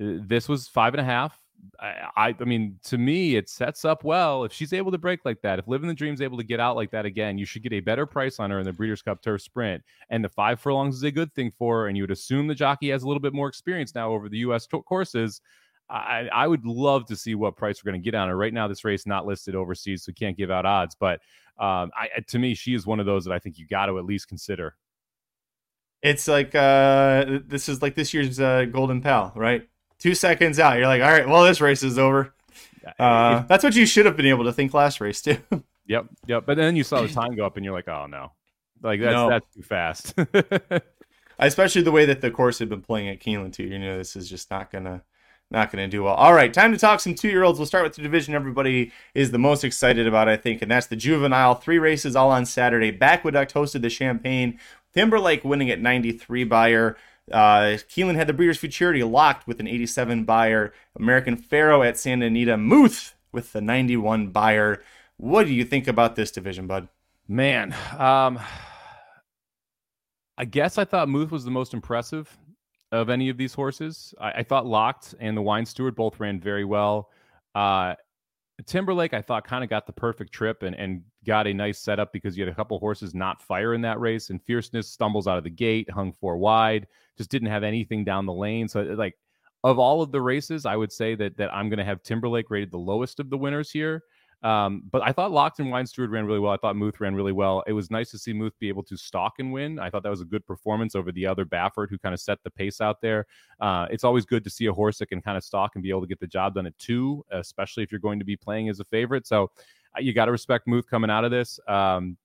this 0.00 0.48
was 0.48 0.66
five 0.66 0.94
and 0.94 1.00
a 1.00 1.04
half. 1.04 1.38
I, 1.78 2.34
I, 2.38 2.44
mean, 2.44 2.78
to 2.84 2.96
me, 2.96 3.36
it 3.36 3.50
sets 3.50 3.84
up 3.84 4.02
well. 4.02 4.44
If 4.44 4.52
she's 4.52 4.72
able 4.72 4.90
to 4.92 4.98
break 4.98 5.26
like 5.26 5.42
that, 5.42 5.58
if 5.58 5.68
Living 5.68 5.88
the 5.88 5.94
Dream's 5.94 6.22
able 6.22 6.38
to 6.38 6.44
get 6.44 6.58
out 6.58 6.74
like 6.74 6.90
that 6.92 7.04
again, 7.04 7.36
you 7.36 7.44
should 7.44 7.62
get 7.62 7.74
a 7.74 7.80
better 7.80 8.06
price 8.06 8.40
on 8.40 8.50
her 8.50 8.58
in 8.58 8.64
the 8.64 8.72
Breeders' 8.72 9.02
Cup 9.02 9.20
Turf 9.22 9.42
Sprint. 9.42 9.82
And 10.08 10.24
the 10.24 10.30
five 10.30 10.58
furlongs 10.58 10.96
is 10.96 11.02
a 11.02 11.10
good 11.10 11.34
thing 11.34 11.50
for 11.50 11.80
her. 11.80 11.88
And 11.88 11.98
you 11.98 12.02
would 12.02 12.10
assume 12.10 12.46
the 12.46 12.54
jockey 12.54 12.88
has 12.90 13.02
a 13.02 13.06
little 13.06 13.20
bit 13.20 13.34
more 13.34 13.46
experience 13.46 13.94
now 13.94 14.10
over 14.10 14.30
the 14.30 14.38
U.S. 14.38 14.66
T- 14.66 14.80
courses. 14.86 15.42
I, 15.90 16.28
I 16.32 16.46
would 16.46 16.64
love 16.64 17.06
to 17.06 17.16
see 17.16 17.34
what 17.34 17.56
price 17.56 17.84
we're 17.84 17.90
going 17.90 18.00
to 18.00 18.04
get 18.04 18.14
on 18.14 18.28
her. 18.28 18.36
Right 18.36 18.54
now, 18.54 18.68
this 18.68 18.84
race 18.84 19.06
not 19.06 19.26
listed 19.26 19.54
overseas, 19.54 20.04
so 20.04 20.10
we 20.10 20.14
can't 20.14 20.36
give 20.36 20.50
out 20.50 20.64
odds. 20.64 20.94
But 20.98 21.20
um, 21.58 21.90
I, 21.94 22.08
to 22.28 22.38
me, 22.38 22.54
she 22.54 22.74
is 22.74 22.86
one 22.86 23.00
of 23.00 23.06
those 23.06 23.24
that 23.24 23.32
I 23.32 23.38
think 23.38 23.58
you 23.58 23.66
got 23.66 23.86
to 23.86 23.98
at 23.98 24.04
least 24.04 24.28
consider. 24.28 24.76
It's 26.02 26.28
like 26.28 26.54
uh, 26.54 27.40
this 27.44 27.68
is 27.68 27.82
like 27.82 27.94
this 27.94 28.14
year's 28.14 28.40
uh, 28.40 28.64
Golden 28.66 29.02
Pal, 29.02 29.32
right? 29.34 29.68
Two 30.00 30.14
seconds 30.14 30.58
out, 30.58 30.78
you're 30.78 30.88
like, 30.88 31.02
all 31.02 31.10
right, 31.10 31.28
well, 31.28 31.44
this 31.44 31.60
race 31.60 31.84
is 31.84 31.98
over. 31.98 32.34
Uh, 32.98 33.40
that's 33.42 33.62
what 33.62 33.76
you 33.76 33.86
should 33.86 34.06
have 34.06 34.16
been 34.16 34.26
able 34.26 34.44
to 34.44 34.52
think 34.52 34.74
last 34.74 35.00
race 35.00 35.22
too. 35.22 35.36
yep, 35.86 36.06
yep. 36.26 36.44
But 36.46 36.56
then 36.56 36.74
you 36.74 36.82
saw 36.82 37.02
the 37.02 37.08
time 37.08 37.36
go 37.36 37.46
up, 37.46 37.56
and 37.56 37.64
you're 37.64 37.74
like, 37.74 37.88
oh 37.88 38.06
no, 38.06 38.32
like 38.82 39.00
that's 39.00 39.12
no. 39.12 39.28
that's 39.28 39.46
too 39.54 39.62
fast. 39.62 40.14
Especially 41.38 41.82
the 41.82 41.92
way 41.92 42.04
that 42.06 42.20
the 42.20 42.30
course 42.30 42.58
had 42.58 42.68
been 42.68 42.82
playing 42.82 43.08
at 43.08 43.20
Keeneland 43.20 43.52
too. 43.52 43.64
You 43.64 43.78
know, 43.78 43.96
this 43.96 44.16
is 44.16 44.28
just 44.28 44.50
not 44.50 44.70
gonna 44.70 45.02
not 45.50 45.70
gonna 45.70 45.88
do 45.88 46.02
well. 46.02 46.14
All 46.14 46.34
right, 46.34 46.52
time 46.52 46.72
to 46.72 46.78
talk 46.78 47.00
some 47.00 47.14
two 47.14 47.28
year 47.28 47.44
olds. 47.44 47.58
We'll 47.58 47.66
start 47.66 47.84
with 47.84 47.94
the 47.94 48.02
division 48.02 48.34
everybody 48.34 48.92
is 49.14 49.30
the 49.30 49.38
most 49.38 49.62
excited 49.64 50.06
about, 50.06 50.28
I 50.28 50.36
think, 50.36 50.62
and 50.62 50.70
that's 50.70 50.86
the 50.86 50.96
juvenile. 50.96 51.54
Three 51.54 51.78
races 51.78 52.16
all 52.16 52.30
on 52.30 52.46
Saturday. 52.46 52.96
Aqueduct 53.00 53.54
hosted 53.54 53.82
the 53.82 53.90
Champagne. 53.90 54.58
Timberlake 54.92 55.44
winning 55.44 55.70
at 55.70 55.80
93 55.80 56.44
Beyer. 56.44 56.96
Uh, 57.30 57.78
Keeneland 57.88 58.16
had 58.16 58.26
the 58.26 58.32
Breeders' 58.32 58.58
Futurity 58.58 59.02
locked 59.02 59.46
with 59.46 59.60
an 59.60 59.68
87 59.68 60.24
Beyer. 60.24 60.72
American 60.98 61.36
Pharoah 61.36 61.88
at 61.88 61.98
Santa 61.98 62.26
Anita. 62.26 62.56
Muth 62.56 63.14
with 63.32 63.52
the 63.52 63.60
91 63.60 64.28
Beyer. 64.28 64.82
What 65.16 65.46
do 65.46 65.52
you 65.52 65.64
think 65.64 65.86
about 65.86 66.16
this 66.16 66.30
division, 66.30 66.66
bud? 66.66 66.88
Man, 67.28 67.74
um, 67.96 68.38
I 70.36 70.44
guess 70.44 70.78
I 70.78 70.84
thought 70.84 71.08
Muth 71.08 71.30
was 71.30 71.44
the 71.44 71.50
most 71.50 71.74
impressive 71.74 72.36
of 72.92 73.10
any 73.10 73.28
of 73.28 73.36
these 73.36 73.54
horses. 73.54 74.14
I, 74.20 74.32
I 74.32 74.42
thought 74.42 74.66
Locked 74.66 75.14
and 75.20 75.36
the 75.36 75.42
Wine 75.42 75.66
Steward 75.66 75.94
both 75.94 76.18
ran 76.18 76.40
very 76.40 76.64
well. 76.64 77.10
Uh, 77.54 77.94
Timberlake, 78.66 79.14
I 79.14 79.22
thought, 79.22 79.46
kind 79.46 79.64
of 79.64 79.70
got 79.70 79.86
the 79.86 79.92
perfect 79.92 80.32
trip 80.32 80.62
and, 80.62 80.74
and 80.74 81.02
got 81.26 81.46
a 81.46 81.54
nice 81.54 81.78
setup 81.78 82.12
because 82.12 82.36
you 82.36 82.44
had 82.44 82.52
a 82.52 82.56
couple 82.56 82.78
horses 82.78 83.14
not 83.14 83.42
fire 83.42 83.74
in 83.74 83.80
that 83.82 84.00
race. 84.00 84.30
And 84.30 84.42
Fierceness 84.42 84.88
stumbles 84.88 85.26
out 85.26 85.38
of 85.38 85.44
the 85.44 85.50
gate, 85.50 85.90
hung 85.90 86.12
four 86.12 86.36
wide, 86.36 86.86
just 87.20 87.30
didn't 87.30 87.48
have 87.48 87.62
anything 87.62 88.02
down 88.02 88.24
the 88.24 88.32
lane. 88.32 88.66
So, 88.66 88.80
like, 88.80 89.14
of 89.62 89.78
all 89.78 90.00
of 90.00 90.10
the 90.10 90.22
races, 90.22 90.64
I 90.64 90.74
would 90.74 90.90
say 90.90 91.14
that 91.16 91.36
that 91.36 91.52
I'm 91.54 91.68
going 91.68 91.78
to 91.78 91.84
have 91.84 92.02
Timberlake 92.02 92.48
rated 92.48 92.70
the 92.70 92.78
lowest 92.78 93.20
of 93.20 93.28
the 93.28 93.36
winners 93.36 93.70
here. 93.70 94.02
Um, 94.42 94.84
but 94.90 95.02
I 95.02 95.12
thought 95.12 95.32
Lockton 95.32 95.86
Steward 95.86 96.10
ran 96.10 96.24
really 96.24 96.38
well. 96.38 96.52
I 96.52 96.56
thought 96.56 96.74
Muth 96.74 96.98
ran 96.98 97.14
really 97.14 97.32
well. 97.32 97.62
It 97.66 97.74
was 97.74 97.90
nice 97.90 98.10
to 98.12 98.18
see 98.18 98.32
Muth 98.32 98.58
be 98.58 98.70
able 98.70 98.82
to 98.84 98.96
stalk 98.96 99.34
and 99.38 99.52
win. 99.52 99.78
I 99.78 99.90
thought 99.90 100.02
that 100.02 100.08
was 100.08 100.22
a 100.22 100.24
good 100.24 100.46
performance 100.46 100.94
over 100.94 101.12
the 101.12 101.26
other 101.26 101.44
Baffert 101.44 101.90
who 101.90 101.98
kind 101.98 102.14
of 102.14 102.20
set 102.20 102.38
the 102.42 102.50
pace 102.50 102.80
out 102.80 103.02
there. 103.02 103.26
Uh, 103.60 103.86
it's 103.90 104.02
always 104.02 104.24
good 104.24 104.42
to 104.44 104.48
see 104.48 104.64
a 104.64 104.72
horse 104.72 104.96
that 104.98 105.10
can 105.10 105.20
kind 105.20 105.36
of 105.36 105.44
stalk 105.44 105.72
and 105.74 105.82
be 105.82 105.90
able 105.90 106.00
to 106.00 106.06
get 106.06 106.20
the 106.20 106.26
job 106.26 106.54
done 106.54 106.66
at 106.66 106.78
two, 106.78 107.22
especially 107.32 107.82
if 107.82 107.92
you're 107.92 108.00
going 108.00 108.18
to 108.18 108.24
be 108.24 108.34
playing 108.34 108.70
as 108.70 108.80
a 108.80 108.84
favorite. 108.84 109.26
So 109.26 109.50
uh, 109.94 110.00
you 110.00 110.14
got 110.14 110.24
to 110.24 110.32
respect 110.32 110.66
Muth 110.66 110.88
coming 110.88 111.10
out 111.10 111.24
of 111.24 111.30
this. 111.30 111.60
Um, 111.68 112.16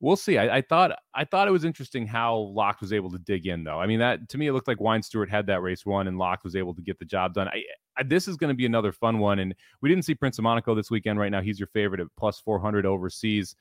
we'll 0.00 0.16
see. 0.16 0.38
I, 0.38 0.58
I, 0.58 0.62
thought 0.62 0.92
I 1.14 1.24
thought 1.24 1.48
it 1.48 1.52
was 1.52 1.64
interesting 1.64 2.06
how 2.06 2.36
Locke 2.36 2.80
was 2.80 2.92
able 2.92 3.10
to 3.10 3.18
dig 3.18 3.46
in, 3.46 3.64
though. 3.64 3.80
I 3.80 3.86
mean, 3.86 3.98
that 3.98 4.28
to 4.30 4.38
me 4.38 4.46
it 4.46 4.52
looked 4.52 4.68
like 4.68 4.80
Wine 4.80 5.02
Steward 5.02 5.30
had 5.30 5.46
that 5.46 5.62
race 5.62 5.86
won, 5.86 6.08
and 6.08 6.18
Locke 6.18 6.44
was 6.44 6.56
able 6.56 6.74
to 6.74 6.82
get 6.82 6.98
the 6.98 7.04
job 7.04 7.34
done. 7.34 7.48
I, 7.48 7.62
I, 7.96 8.02
this 8.02 8.28
is 8.28 8.36
going 8.36 8.48
to 8.48 8.56
be 8.56 8.66
another 8.66 8.92
fun 8.92 9.18
one, 9.18 9.38
and 9.38 9.54
we 9.80 9.88
didn't 9.88 10.04
see 10.04 10.14
Prince 10.14 10.38
of 10.38 10.44
Monaco 10.44 10.74
this 10.74 10.90
weekend. 10.90 11.18
Right 11.18 11.30
now, 11.30 11.40
he's 11.40 11.58
your 11.58 11.68
favorite 11.68 12.00
at 12.00 12.08
plus 12.16 12.40
four 12.40 12.58
hundred 12.58 12.86
overseas. 12.86 13.56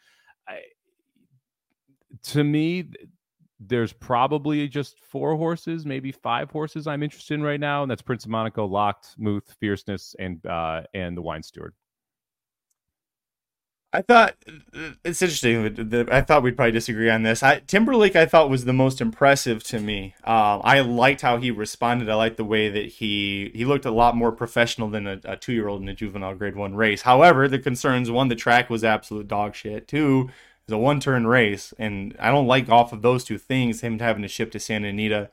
To 2.23 2.43
me, 2.43 2.89
there's 3.59 3.93
probably 3.93 4.67
just 4.67 4.99
four 4.99 5.36
horses, 5.36 5.86
maybe 5.86 6.11
five 6.11 6.51
horses 6.51 6.88
I'm 6.88 7.03
interested 7.03 7.36
in 7.36 7.43
right 7.43 7.59
now, 7.59 7.81
and 7.83 7.91
that's 7.91 8.01
Prince 8.01 8.25
of 8.25 8.31
Monaco, 8.31 8.65
Locked, 8.65 9.15
Muth, 9.17 9.55
Fierceness, 9.59 10.15
and 10.19 10.45
uh, 10.45 10.83
and 10.93 11.15
the 11.15 11.21
Wine 11.21 11.43
Steward. 11.43 11.73
I 13.95 14.01
thought 14.01 14.35
it's 15.05 15.21
interesting. 15.21 16.09
I 16.11 16.19
thought 16.19 16.43
we'd 16.43 16.57
probably 16.57 16.73
disagree 16.73 17.09
on 17.09 17.23
this. 17.23 17.41
I, 17.41 17.59
Timberlake, 17.59 18.17
I 18.17 18.25
thought 18.25 18.49
was 18.49 18.65
the 18.65 18.73
most 18.73 18.99
impressive 18.99 19.63
to 19.65 19.79
me. 19.79 20.15
Um, 20.25 20.61
I 20.65 20.81
liked 20.81 21.21
how 21.21 21.37
he 21.37 21.49
responded. 21.49 22.09
I 22.09 22.15
liked 22.15 22.35
the 22.35 22.43
way 22.43 22.69
that 22.69 22.85
he 22.85 23.51
he 23.55 23.63
looked 23.63 23.85
a 23.85 23.91
lot 23.91 24.17
more 24.17 24.33
professional 24.33 24.89
than 24.89 25.07
a, 25.07 25.21
a 25.23 25.37
two 25.37 25.53
year 25.53 25.69
old 25.69 25.81
in 25.81 25.87
a 25.87 25.93
juvenile 25.93 26.35
Grade 26.35 26.57
One 26.57 26.75
race. 26.75 27.03
However, 27.03 27.47
the 27.47 27.57
concerns: 27.57 28.11
one, 28.11 28.27
the 28.27 28.35
track 28.35 28.69
was 28.69 28.83
absolute 28.83 29.29
dog 29.29 29.55
shit. 29.55 29.87
Two, 29.87 30.29
it's 30.63 30.73
a 30.73 30.77
one 30.77 30.99
turn 30.99 31.25
race, 31.25 31.73
and 31.79 32.17
I 32.19 32.31
don't 32.31 32.47
like 32.47 32.67
off 32.67 32.91
of 32.91 33.01
those 33.01 33.23
two 33.23 33.37
things 33.37 33.79
him 33.79 33.99
having 33.99 34.23
to 34.23 34.27
ship 34.27 34.51
to 34.51 34.59
Santa 34.59 34.89
Anita 34.89 35.29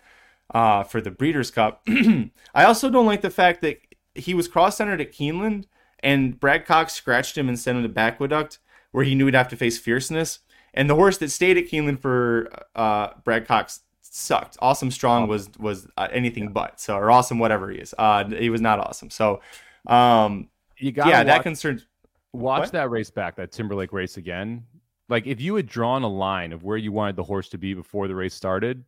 uh, 0.54 0.84
for 0.84 1.00
the 1.00 1.10
Breeders' 1.10 1.50
Cup. 1.50 1.82
I 2.54 2.64
also 2.64 2.90
don't 2.90 3.06
like 3.06 3.22
the 3.22 3.30
fact 3.30 3.60
that 3.62 3.80
he 4.14 4.34
was 4.34 4.46
cross 4.46 4.80
entered 4.80 5.00
at 5.00 5.12
Keeneland 5.12 5.64
and 6.02 6.38
Brad 6.38 6.66
Cox 6.66 6.92
scratched 6.92 7.36
him 7.36 7.48
and 7.48 7.58
sent 7.58 7.78
him 7.78 7.92
to 7.92 8.00
Aqueduct, 8.00 8.58
where 8.90 9.04
he 9.04 9.14
knew 9.14 9.26
he'd 9.26 9.34
have 9.34 9.48
to 9.48 9.56
face 9.56 9.78
fierceness. 9.78 10.40
And 10.74 10.88
the 10.88 10.94
horse 10.94 11.18
that 11.18 11.30
stayed 11.30 11.58
at 11.58 11.66
Keeneland 11.66 12.00
for 12.00 12.48
uh, 12.74 13.10
Brad 13.24 13.46
Cox 13.46 13.80
sucked. 14.00 14.56
Awesome 14.60 14.90
Strong 14.90 15.28
was 15.28 15.50
was 15.58 15.86
uh, 15.96 16.08
anything 16.10 16.52
but 16.52 16.80
so, 16.80 16.96
or 16.96 17.10
awesome 17.10 17.38
whatever 17.38 17.70
he 17.70 17.78
is. 17.78 17.94
Uh, 17.98 18.24
he 18.28 18.50
was 18.50 18.60
not 18.60 18.78
awesome. 18.78 19.10
So, 19.10 19.40
um, 19.86 20.48
you 20.78 20.92
got 20.92 21.08
yeah, 21.08 21.18
watch, 21.18 21.26
that 21.26 21.42
concerns. 21.42 21.86
Watch 22.32 22.60
what? 22.60 22.72
that 22.72 22.90
race 22.90 23.10
back, 23.10 23.36
that 23.36 23.52
Timberlake 23.52 23.92
race 23.92 24.16
again. 24.16 24.64
Like 25.08 25.26
if 25.26 25.40
you 25.40 25.54
had 25.56 25.66
drawn 25.66 26.02
a 26.02 26.08
line 26.08 26.52
of 26.52 26.62
where 26.62 26.78
you 26.78 26.92
wanted 26.92 27.16
the 27.16 27.22
horse 27.22 27.48
to 27.50 27.58
be 27.58 27.74
before 27.74 28.08
the 28.08 28.14
race 28.14 28.34
started, 28.34 28.84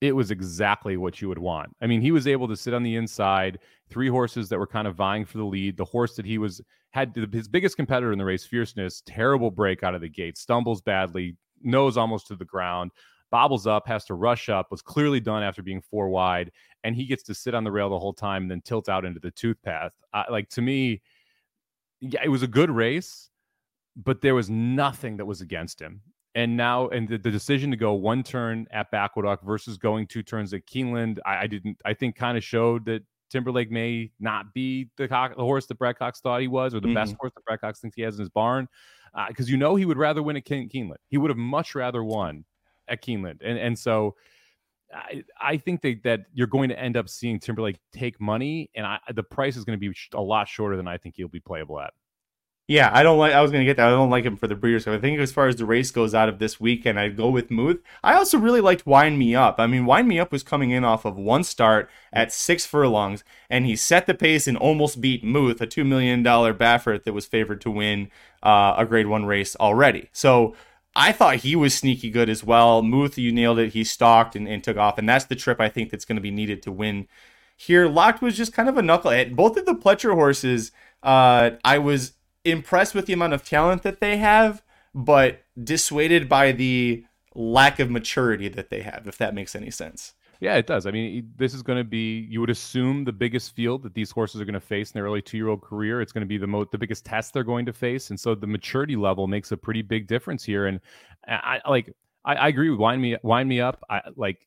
it 0.00 0.12
was 0.14 0.30
exactly 0.30 0.96
what 0.96 1.20
you 1.22 1.28
would 1.28 1.38
want. 1.38 1.74
I 1.80 1.86
mean, 1.86 2.00
he 2.00 2.12
was 2.12 2.26
able 2.26 2.48
to 2.48 2.56
sit 2.56 2.74
on 2.74 2.82
the 2.82 2.96
inside, 2.96 3.58
three 3.88 4.08
horses 4.08 4.48
that 4.48 4.58
were 4.58 4.66
kind 4.66 4.86
of 4.86 4.94
vying 4.94 5.24
for 5.24 5.38
the 5.38 5.44
lead. 5.44 5.76
The 5.76 5.84
horse 5.84 6.16
that 6.16 6.26
he 6.26 6.38
was 6.38 6.60
had 6.90 7.14
his 7.32 7.48
biggest 7.48 7.76
competitor 7.76 8.12
in 8.12 8.18
the 8.18 8.24
race, 8.24 8.44
Fierceness, 8.44 9.02
terrible 9.06 9.50
break 9.50 9.82
out 9.82 9.94
of 9.94 10.00
the 10.00 10.08
gate, 10.08 10.36
stumbles 10.38 10.80
badly, 10.80 11.36
nose 11.62 11.96
almost 11.96 12.26
to 12.28 12.36
the 12.36 12.44
ground, 12.44 12.90
bobbles 13.30 13.66
up, 13.66 13.86
has 13.86 14.04
to 14.06 14.14
rush 14.14 14.48
up, 14.48 14.70
was 14.70 14.82
clearly 14.82 15.20
done 15.20 15.42
after 15.42 15.62
being 15.62 15.80
four 15.80 16.08
wide, 16.08 16.50
and 16.84 16.94
he 16.94 17.06
gets 17.06 17.22
to 17.24 17.34
sit 17.34 17.54
on 17.54 17.64
the 17.64 17.72
rail 17.72 17.90
the 17.90 17.98
whole 17.98 18.14
time 18.14 18.42
and 18.42 18.50
then 18.50 18.60
tilt 18.62 18.88
out 18.88 19.04
into 19.04 19.20
the 19.20 19.30
tooth 19.30 19.60
path. 19.62 19.92
Uh, 20.14 20.24
like 20.30 20.48
to 20.50 20.62
me, 20.62 21.02
yeah, 22.00 22.20
it 22.22 22.28
was 22.28 22.42
a 22.42 22.48
good 22.48 22.70
race, 22.70 23.30
but 23.96 24.20
there 24.20 24.34
was 24.34 24.50
nothing 24.50 25.16
that 25.16 25.26
was 25.26 25.40
against 25.40 25.80
him 25.80 26.00
and 26.36 26.54
now 26.54 26.88
and 26.88 27.08
the, 27.08 27.16
the, 27.16 27.30
decision 27.30 27.70
to 27.70 27.78
go 27.78 27.94
one 27.94 28.22
turn 28.22 28.66
at 28.70 28.92
Aqueduct 28.92 29.42
versus 29.42 29.78
going 29.78 30.06
two 30.06 30.22
turns 30.22 30.52
at 30.52 30.66
Keeneland, 30.66 31.18
I, 31.24 31.38
I 31.38 31.46
didn't. 31.46 31.80
I 31.84 31.94
think 31.94 32.14
kind 32.14 32.36
of 32.36 32.44
showed 32.44 32.84
that 32.84 33.02
Timberlake 33.30 33.70
may 33.70 34.12
not 34.20 34.52
be 34.52 34.90
the, 34.98 35.08
the 35.08 35.42
horse 35.42 35.64
that 35.66 35.78
Brad 35.78 35.98
Cox 35.98 36.20
thought 36.20 36.42
he 36.42 36.46
was, 36.46 36.74
or 36.74 36.80
the 36.80 36.88
mm-hmm. 36.88 36.94
best 36.94 37.16
horse 37.18 37.32
that 37.34 37.44
Brad 37.46 37.62
Cox 37.62 37.80
thinks 37.80 37.96
he 37.96 38.02
has 38.02 38.16
in 38.16 38.20
his 38.20 38.28
barn, 38.28 38.68
because 39.28 39.48
uh, 39.48 39.50
you 39.50 39.56
know 39.56 39.76
he 39.76 39.86
would 39.86 39.96
rather 39.96 40.22
win 40.22 40.36
at 40.36 40.44
Keeneland. 40.44 40.96
He 41.08 41.16
would 41.16 41.30
have 41.30 41.38
much 41.38 41.74
rather 41.74 42.04
won 42.04 42.44
at 42.86 43.02
Keeneland, 43.02 43.38
and 43.42 43.58
and 43.58 43.76
so. 43.76 44.14
I, 44.94 45.24
I 45.40 45.56
think 45.56 45.82
that, 45.82 46.04
that 46.04 46.20
you're 46.32 46.46
going 46.46 46.68
to 46.68 46.78
end 46.78 46.96
up 46.96 47.08
seeing 47.08 47.40
Timberlake 47.40 47.76
take 47.92 48.20
money, 48.20 48.70
and 48.76 48.86
I, 48.86 49.00
the 49.12 49.24
price 49.24 49.56
is 49.56 49.64
going 49.64 49.76
to 49.76 49.80
be 49.80 49.92
a 50.14 50.20
lot 50.22 50.46
shorter 50.46 50.76
than 50.76 50.86
I 50.86 50.96
think 50.96 51.16
he'll 51.16 51.26
be 51.26 51.40
playable 51.40 51.80
at. 51.80 51.92
Yeah, 52.68 52.90
I 52.92 53.04
don't 53.04 53.18
like. 53.18 53.32
I 53.32 53.40
was 53.42 53.52
gonna 53.52 53.64
get 53.64 53.76
that. 53.76 53.86
I 53.86 53.90
don't 53.90 54.10
like 54.10 54.24
him 54.24 54.36
for 54.36 54.48
the 54.48 54.56
Breeders' 54.56 54.86
Cup. 54.86 54.94
I 54.94 54.98
think 54.98 55.20
as 55.20 55.30
far 55.30 55.46
as 55.46 55.54
the 55.54 55.64
race 55.64 55.92
goes 55.92 56.16
out 56.16 56.28
of 56.28 56.40
this 56.40 56.58
weekend, 56.58 56.98
I'd 56.98 57.16
go 57.16 57.30
with 57.30 57.48
Muth. 57.48 57.78
I 58.02 58.14
also 58.14 58.38
really 58.38 58.60
liked 58.60 58.84
Wind 58.84 59.20
Me 59.20 59.36
Up. 59.36 59.60
I 59.60 59.68
mean, 59.68 59.86
Wind 59.86 60.08
Me 60.08 60.18
Up 60.18 60.32
was 60.32 60.42
coming 60.42 60.70
in 60.72 60.84
off 60.84 61.04
of 61.04 61.16
one 61.16 61.44
start 61.44 61.88
at 62.12 62.32
six 62.32 62.66
furlongs, 62.66 63.22
and 63.48 63.66
he 63.66 63.76
set 63.76 64.06
the 64.06 64.14
pace 64.14 64.48
and 64.48 64.56
almost 64.56 65.00
beat 65.00 65.22
Muth, 65.22 65.60
a 65.60 65.66
two 65.66 65.84
million 65.84 66.24
dollar 66.24 66.52
Baffert 66.52 67.04
that 67.04 67.12
was 67.12 67.24
favored 67.24 67.60
to 67.60 67.70
win 67.70 68.10
uh, 68.42 68.74
a 68.76 68.84
Grade 68.84 69.06
One 69.06 69.26
race 69.26 69.54
already. 69.56 70.08
So 70.12 70.56
I 70.96 71.12
thought 71.12 71.36
he 71.36 71.54
was 71.54 71.72
sneaky 71.72 72.10
good 72.10 72.28
as 72.28 72.42
well. 72.42 72.82
Muth, 72.82 73.16
you 73.16 73.30
nailed 73.30 73.60
it. 73.60 73.74
He 73.74 73.84
stalked 73.84 74.34
and, 74.34 74.48
and 74.48 74.64
took 74.64 74.76
off, 74.76 74.98
and 74.98 75.08
that's 75.08 75.26
the 75.26 75.36
trip 75.36 75.60
I 75.60 75.68
think 75.68 75.90
that's 75.90 76.04
going 76.04 76.16
to 76.16 76.22
be 76.22 76.32
needed 76.32 76.62
to 76.62 76.72
win. 76.72 77.06
Here, 77.56 77.86
Locked 77.88 78.22
was 78.22 78.36
just 78.36 78.52
kind 78.52 78.68
of 78.68 78.76
a 78.76 78.82
knucklehead. 78.82 79.36
Both 79.36 79.56
of 79.56 79.66
the 79.66 79.74
Pletcher 79.74 80.14
horses, 80.14 80.72
uh, 81.02 81.50
I 81.64 81.78
was 81.78 82.15
impressed 82.46 82.94
with 82.94 83.06
the 83.06 83.12
amount 83.12 83.32
of 83.32 83.44
talent 83.44 83.82
that 83.82 84.00
they 84.00 84.16
have, 84.18 84.62
but 84.94 85.42
dissuaded 85.62 86.28
by 86.28 86.52
the 86.52 87.04
lack 87.34 87.78
of 87.78 87.90
maturity 87.90 88.48
that 88.48 88.70
they 88.70 88.82
have, 88.82 89.06
if 89.06 89.18
that 89.18 89.34
makes 89.34 89.54
any 89.54 89.70
sense. 89.70 90.14
Yeah, 90.40 90.56
it 90.56 90.66
does. 90.66 90.86
I 90.86 90.90
mean, 90.90 91.32
this 91.36 91.54
is 91.54 91.62
going 91.62 91.78
to 91.78 91.84
be 91.84 92.26
you 92.30 92.40
would 92.40 92.50
assume 92.50 93.04
the 93.04 93.12
biggest 93.12 93.54
field 93.54 93.82
that 93.84 93.94
these 93.94 94.10
horses 94.10 94.40
are 94.40 94.44
going 94.44 94.54
to 94.54 94.60
face 94.60 94.90
in 94.90 94.94
their 94.94 95.04
early 95.04 95.22
two-year-old 95.22 95.62
career. 95.62 96.00
It's 96.00 96.12
going 96.12 96.22
to 96.22 96.26
be 96.28 96.36
the 96.36 96.46
most 96.46 96.70
the 96.70 96.78
biggest 96.78 97.04
test 97.04 97.32
they're 97.32 97.42
going 97.42 97.64
to 97.66 97.72
face, 97.72 98.10
and 98.10 98.20
so 98.20 98.34
the 98.34 98.46
maturity 98.46 98.96
level 98.96 99.26
makes 99.26 99.52
a 99.52 99.56
pretty 99.56 99.82
big 99.82 100.06
difference 100.06 100.44
here. 100.44 100.66
And 100.66 100.80
I, 101.26 101.60
I 101.64 101.70
like 101.70 101.94
I, 102.24 102.34
I, 102.34 102.48
agree 102.48 102.68
with 102.68 102.78
wind 102.78 103.00
me 103.00 103.16
wind 103.22 103.48
me 103.48 103.60
up. 103.60 103.82
I 103.88 104.02
like 104.14 104.46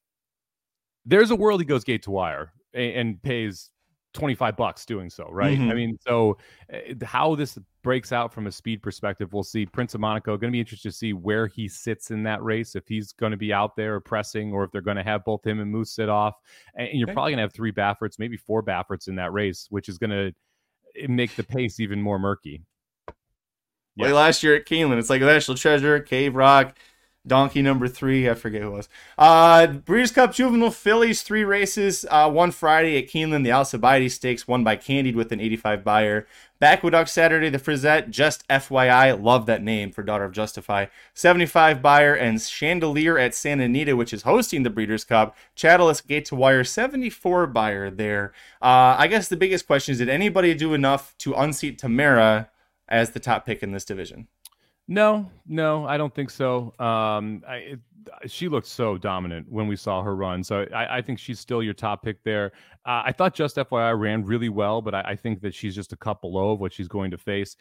there's 1.06 1.32
a 1.32 1.36
world 1.36 1.60
he 1.60 1.66
goes 1.66 1.84
gate 1.84 2.04
to 2.04 2.12
wire 2.12 2.54
and, 2.74 2.94
and 2.94 3.22
pays 3.24 3.72
25 4.14 4.58
bucks 4.58 4.86
doing 4.86 5.10
so, 5.10 5.28
right? 5.30 5.58
Mm-hmm. 5.58 5.70
I 5.70 5.74
mean, 5.74 5.98
so 6.06 6.38
uh, 6.74 7.06
how 7.06 7.36
this 7.36 7.58
breaks 7.84 8.12
out 8.12 8.34
from 8.34 8.48
a 8.48 8.52
speed 8.52 8.82
perspective, 8.82 9.34
we'll 9.34 9.44
see. 9.44 9.66
Prince 9.66 9.94
of 9.94 10.02
Monaco, 10.02 10.36
going 10.38 10.52
to 10.52 10.56
be 10.56 10.60
interested 10.60 10.90
to 10.90 10.96
see 10.96 11.14
where 11.14 11.48
he 11.48 11.68
sits 11.68 12.12
in 12.12 12.24
that 12.24 12.44
race, 12.44 12.76
if 12.76 12.88
he's 12.88 13.12
going 13.12 13.32
to 13.32 13.38
be 13.38 13.54
out 13.54 13.76
there 13.76 14.00
pressing 14.00 14.52
or 14.52 14.64
if 14.64 14.72
they're 14.72 14.82
going 14.82 14.98
to 14.98 15.04
have 15.04 15.24
both 15.24 15.46
him 15.46 15.60
and 15.60 15.72
Moose 15.72 15.92
sit 15.92 16.10
off. 16.10 16.36
And 16.76 16.90
you're 16.94 17.08
okay. 17.08 17.14
probably 17.14 17.32
going 17.32 17.38
to 17.38 17.44
have 17.44 17.54
three 17.54 17.72
Bafferts, 17.72 18.18
maybe 18.20 18.38
four 18.38 18.64
Bafferts 18.64 19.08
in 19.08 19.16
that 19.16 19.32
race, 19.32 19.68
which 19.70 19.90
is 19.90 19.98
going 19.98 20.10
to 20.10 20.34
eh, 21.00 21.08
make 21.08 21.36
the 21.36 21.44
pace 21.44 21.80
even 21.80 22.02
more 22.02 22.18
murky. 22.18 22.64
Yeah. 23.96 24.06
Like 24.06 24.14
last 24.14 24.44
year 24.44 24.56
at 24.56 24.66
Keeneland, 24.66 24.98
it's 24.98 25.10
like 25.10 25.22
National 25.22 25.58
Treasure, 25.58 26.00
Cave 26.00 26.36
Rock, 26.36 26.76
Donkey 27.30 27.62
number 27.62 27.88
three, 27.88 28.30
I 28.30 28.34
forget 28.34 28.62
who 28.62 28.72
was. 28.72 28.90
Uh, 29.18 29.68
Breeders' 29.68 30.12
Cup 30.12 30.34
Juvenile 30.34 30.72
Fillies, 30.72 31.22
three 31.22 31.46
races. 31.46 32.06
Uh, 32.10 32.30
one 32.30 32.52
Friday 32.52 32.98
at 32.98 33.08
Keeneland, 33.08 33.46
the 33.46 33.54
Alcibiades 33.54 34.16
Stakes, 34.16 34.46
won 34.46 34.66
by 34.66 34.76
Candied 34.76 35.16
with 35.16 35.32
an 35.32 35.40
85 35.40 35.84
Beyer. 35.86 36.28
Aqueduct 36.62 37.10
Saturday, 37.10 37.50
the 37.50 37.58
Frizette, 37.58 38.10
just 38.10 38.46
FYI, 38.50 39.22
love 39.22 39.46
that 39.46 39.64
name 39.64 39.92
for 39.92 40.04
Daughter 40.04 40.26
of 40.26 40.34
Justify. 40.34 40.88
75 41.14 41.82
Beyer 41.82 42.14
and 42.14 42.42
Chandelier 42.42 43.18
at 43.18 43.34
Santa 43.34 43.64
Anita, 43.64 43.96
which 43.96 44.14
is 44.14 44.24
hosting 44.24 44.64
the 44.64 44.70
Breeders' 44.70 45.06
Cup. 45.06 45.38
Chatalas 45.56 46.06
Gate 46.06 46.26
to 46.26 46.36
Wire, 46.36 46.66
74 46.66 47.48
Beyer 47.48 47.90
there. 47.90 48.34
Uh, 48.62 48.96
I 48.98 49.08
guess 49.08 49.30
the 49.30 49.38
biggest 49.38 49.68
question 49.68 49.94
is 49.94 50.00
did 50.00 50.10
anybody 50.10 50.54
do 50.54 50.74
enough 50.74 51.16
to 51.20 51.34
unseat 51.34 51.80
Tamara 51.80 52.50
as 52.90 53.12
the 53.12 53.20
top 53.22 53.46
pick 53.46 53.64
in 53.64 53.72
this 53.72 53.86
division? 53.86 54.28
No, 54.90 55.30
no, 55.46 55.86
I 55.86 55.98
don't 55.98 56.14
think 56.14 56.32
so. 56.32 56.74
Um, 56.80 57.44
I, 57.48 57.78
she 58.28 58.48
looked 58.48 58.68
so 58.68 58.98
dominant 58.98 59.48
when 59.50 59.68
we 59.68 59.76
saw 59.76 60.02
her 60.02 60.16
run. 60.16 60.44
So 60.44 60.66
I, 60.74 60.98
I 60.98 61.02
think 61.02 61.20
she's 61.20 61.40
still 61.40 61.64
your 61.64 61.74
top 61.74 62.04
pick 62.04 62.24
there. 62.24 62.52
Uh, 62.86 63.04
I 63.06 63.12
thought 63.12 63.34
Just 63.34 63.58
FYI 63.58 63.98
ran 64.00 64.24
really 64.24 64.50
well, 64.50 64.82
but 64.82 64.96
I, 64.96 65.02
I, 65.02 65.16
think 65.16 65.42
that 65.42 65.54
she's 65.54 65.76
just 65.76 65.92
a 65.92 65.98
couple 65.98 66.34
low 66.34 66.52
of 66.52 66.60
what 66.60 66.74
she's 66.74 66.88
going 66.88 67.12
to 67.12 67.18
face. 67.18 67.56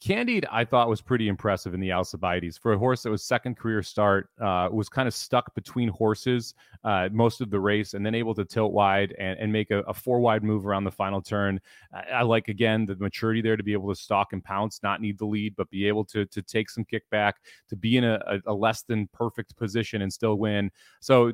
Candied, 0.00 0.46
I 0.50 0.64
thought 0.64 0.88
was 0.88 1.00
pretty 1.00 1.28
impressive 1.28 1.74
in 1.74 1.80
the 1.80 1.90
Alcibiades 1.90 2.56
for 2.56 2.72
a 2.72 2.78
horse 2.78 3.02
that 3.02 3.10
was 3.10 3.24
second 3.24 3.56
career 3.56 3.82
start. 3.82 4.30
Uh, 4.40 4.68
was 4.70 4.88
kind 4.88 5.08
of 5.08 5.14
stuck 5.14 5.52
between 5.54 5.88
horses 5.88 6.54
uh, 6.84 7.08
most 7.10 7.40
of 7.40 7.50
the 7.50 7.58
race, 7.58 7.94
and 7.94 8.06
then 8.06 8.14
able 8.14 8.34
to 8.34 8.44
tilt 8.44 8.72
wide 8.72 9.14
and, 9.18 9.38
and 9.40 9.52
make 9.52 9.72
a, 9.72 9.80
a 9.80 9.94
four 9.94 10.20
wide 10.20 10.44
move 10.44 10.64
around 10.66 10.84
the 10.84 10.90
final 10.90 11.20
turn. 11.20 11.60
I, 11.92 12.18
I, 12.18 12.22
like 12.22 12.46
again 12.46 12.86
the 12.86 12.94
maturity 12.96 13.42
there 13.42 13.56
to 13.56 13.64
be 13.64 13.72
able 13.72 13.88
to 13.92 14.00
stalk 14.00 14.32
and 14.32 14.44
pounce, 14.44 14.80
not 14.82 15.00
need 15.00 15.18
the 15.18 15.26
lead, 15.26 15.56
but 15.56 15.68
be 15.70 15.88
able 15.88 16.04
to 16.06 16.24
to 16.26 16.42
take 16.42 16.70
some 16.70 16.84
kickback, 16.84 17.32
to 17.68 17.76
be 17.76 17.96
in 17.96 18.04
a, 18.04 18.20
a 18.46 18.54
less 18.54 18.82
than 18.82 19.08
perfect 19.08 19.56
position 19.56 19.79
and 20.02 20.12
still 20.12 20.36
win. 20.36 20.70
So 21.00 21.28
uh, 21.28 21.32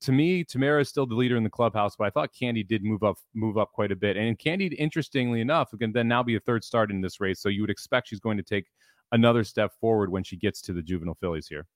to 0.00 0.12
me, 0.12 0.44
Tamara 0.44 0.80
is 0.80 0.88
still 0.88 1.06
the 1.06 1.14
leader 1.14 1.36
in 1.36 1.44
the 1.44 1.50
clubhouse, 1.50 1.96
but 1.96 2.06
I 2.06 2.10
thought 2.10 2.30
Candy 2.32 2.62
did 2.62 2.84
move 2.84 3.02
up 3.02 3.16
move 3.34 3.58
up 3.58 3.72
quite 3.72 3.92
a 3.92 3.96
bit. 3.96 4.16
And 4.16 4.38
Candy, 4.38 4.66
interestingly 4.66 5.40
enough, 5.40 5.70
can 5.78 5.92
then 5.92 6.08
now 6.08 6.22
be 6.22 6.36
a 6.36 6.40
third 6.40 6.64
start 6.64 6.90
in 6.90 7.00
this 7.00 7.20
race. 7.20 7.40
So 7.40 7.48
you 7.48 7.62
would 7.62 7.70
expect 7.70 8.08
she's 8.08 8.20
going 8.20 8.36
to 8.36 8.42
take 8.42 8.66
another 9.12 9.44
step 9.44 9.72
forward 9.80 10.10
when 10.10 10.22
she 10.22 10.36
gets 10.36 10.60
to 10.62 10.72
the 10.72 10.82
juvenile 10.82 11.16
fillies 11.20 11.48
here. 11.48 11.66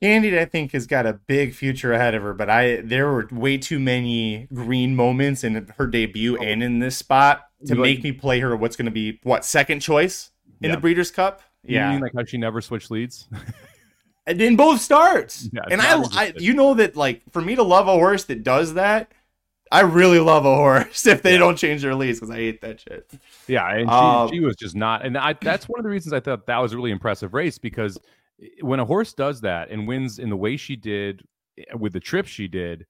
Candy, 0.00 0.38
I 0.38 0.44
think, 0.44 0.72
has 0.72 0.86
got 0.86 1.06
a 1.06 1.14
big 1.14 1.54
future 1.54 1.92
ahead 1.92 2.14
of 2.14 2.22
her, 2.22 2.32
but 2.32 2.48
I 2.48 2.82
there 2.82 3.10
were 3.10 3.28
way 3.32 3.58
too 3.58 3.80
many 3.80 4.46
green 4.54 4.94
moments 4.94 5.42
in 5.42 5.72
her 5.76 5.86
debut 5.88 6.38
oh. 6.38 6.42
and 6.42 6.62
in 6.62 6.78
this 6.78 6.96
spot 6.96 7.48
to 7.66 7.74
make 7.74 8.04
me 8.04 8.12
play 8.12 8.38
her 8.38 8.56
what's 8.56 8.76
going 8.76 8.86
to 8.86 8.92
be 8.92 9.18
what 9.24 9.44
second 9.44 9.80
choice 9.80 10.30
in 10.60 10.70
yeah. 10.70 10.76
the 10.76 10.80
Breeders' 10.80 11.10
Cup. 11.10 11.42
Yeah, 11.64 11.98
like 11.98 12.12
how 12.16 12.24
she 12.24 12.38
never 12.38 12.60
switched 12.60 12.90
leads. 12.90 13.28
and 14.28 14.40
in 14.40 14.56
both 14.56 14.80
starts, 14.80 15.48
yeah, 15.52 15.62
and 15.70 15.80
I, 15.80 16.02
I, 16.12 16.32
you 16.36 16.52
know 16.52 16.74
that 16.74 16.96
like 16.96 17.22
for 17.32 17.40
me 17.40 17.56
to 17.56 17.62
love 17.62 17.88
a 17.88 17.92
horse 17.92 18.24
that 18.24 18.42
does 18.42 18.74
that, 18.74 19.10
I 19.72 19.80
really 19.80 20.20
love 20.20 20.44
a 20.44 20.54
horse 20.54 21.06
if 21.06 21.22
they 21.22 21.32
yeah. 21.32 21.38
don't 21.38 21.56
change 21.56 21.82
their 21.82 21.94
leads 21.94 22.20
because 22.20 22.30
I 22.30 22.36
hate 22.36 22.60
that 22.60 22.80
shit. 22.80 23.10
Yeah, 23.46 23.68
and 23.70 23.88
she, 23.88 23.92
um, 23.92 24.28
she 24.30 24.40
was 24.40 24.56
just 24.56 24.76
not, 24.76 25.04
and 25.04 25.16
I, 25.16 25.32
that's 25.32 25.68
one 25.68 25.80
of 25.80 25.84
the 25.84 25.90
reasons 25.90 26.12
I 26.12 26.20
thought 26.20 26.46
that 26.46 26.58
was 26.58 26.72
a 26.72 26.76
really 26.76 26.90
impressive 26.90 27.34
race 27.34 27.58
because 27.58 27.98
when 28.60 28.80
a 28.80 28.84
horse 28.84 29.14
does 29.14 29.40
that 29.40 29.70
and 29.70 29.88
wins 29.88 30.18
in 30.18 30.30
the 30.30 30.36
way 30.36 30.56
she 30.56 30.76
did 30.76 31.22
eh, 31.58 31.74
with 31.74 31.92
the 31.92 32.00
trip 32.00 32.26
she 32.26 32.48
did, 32.48 32.86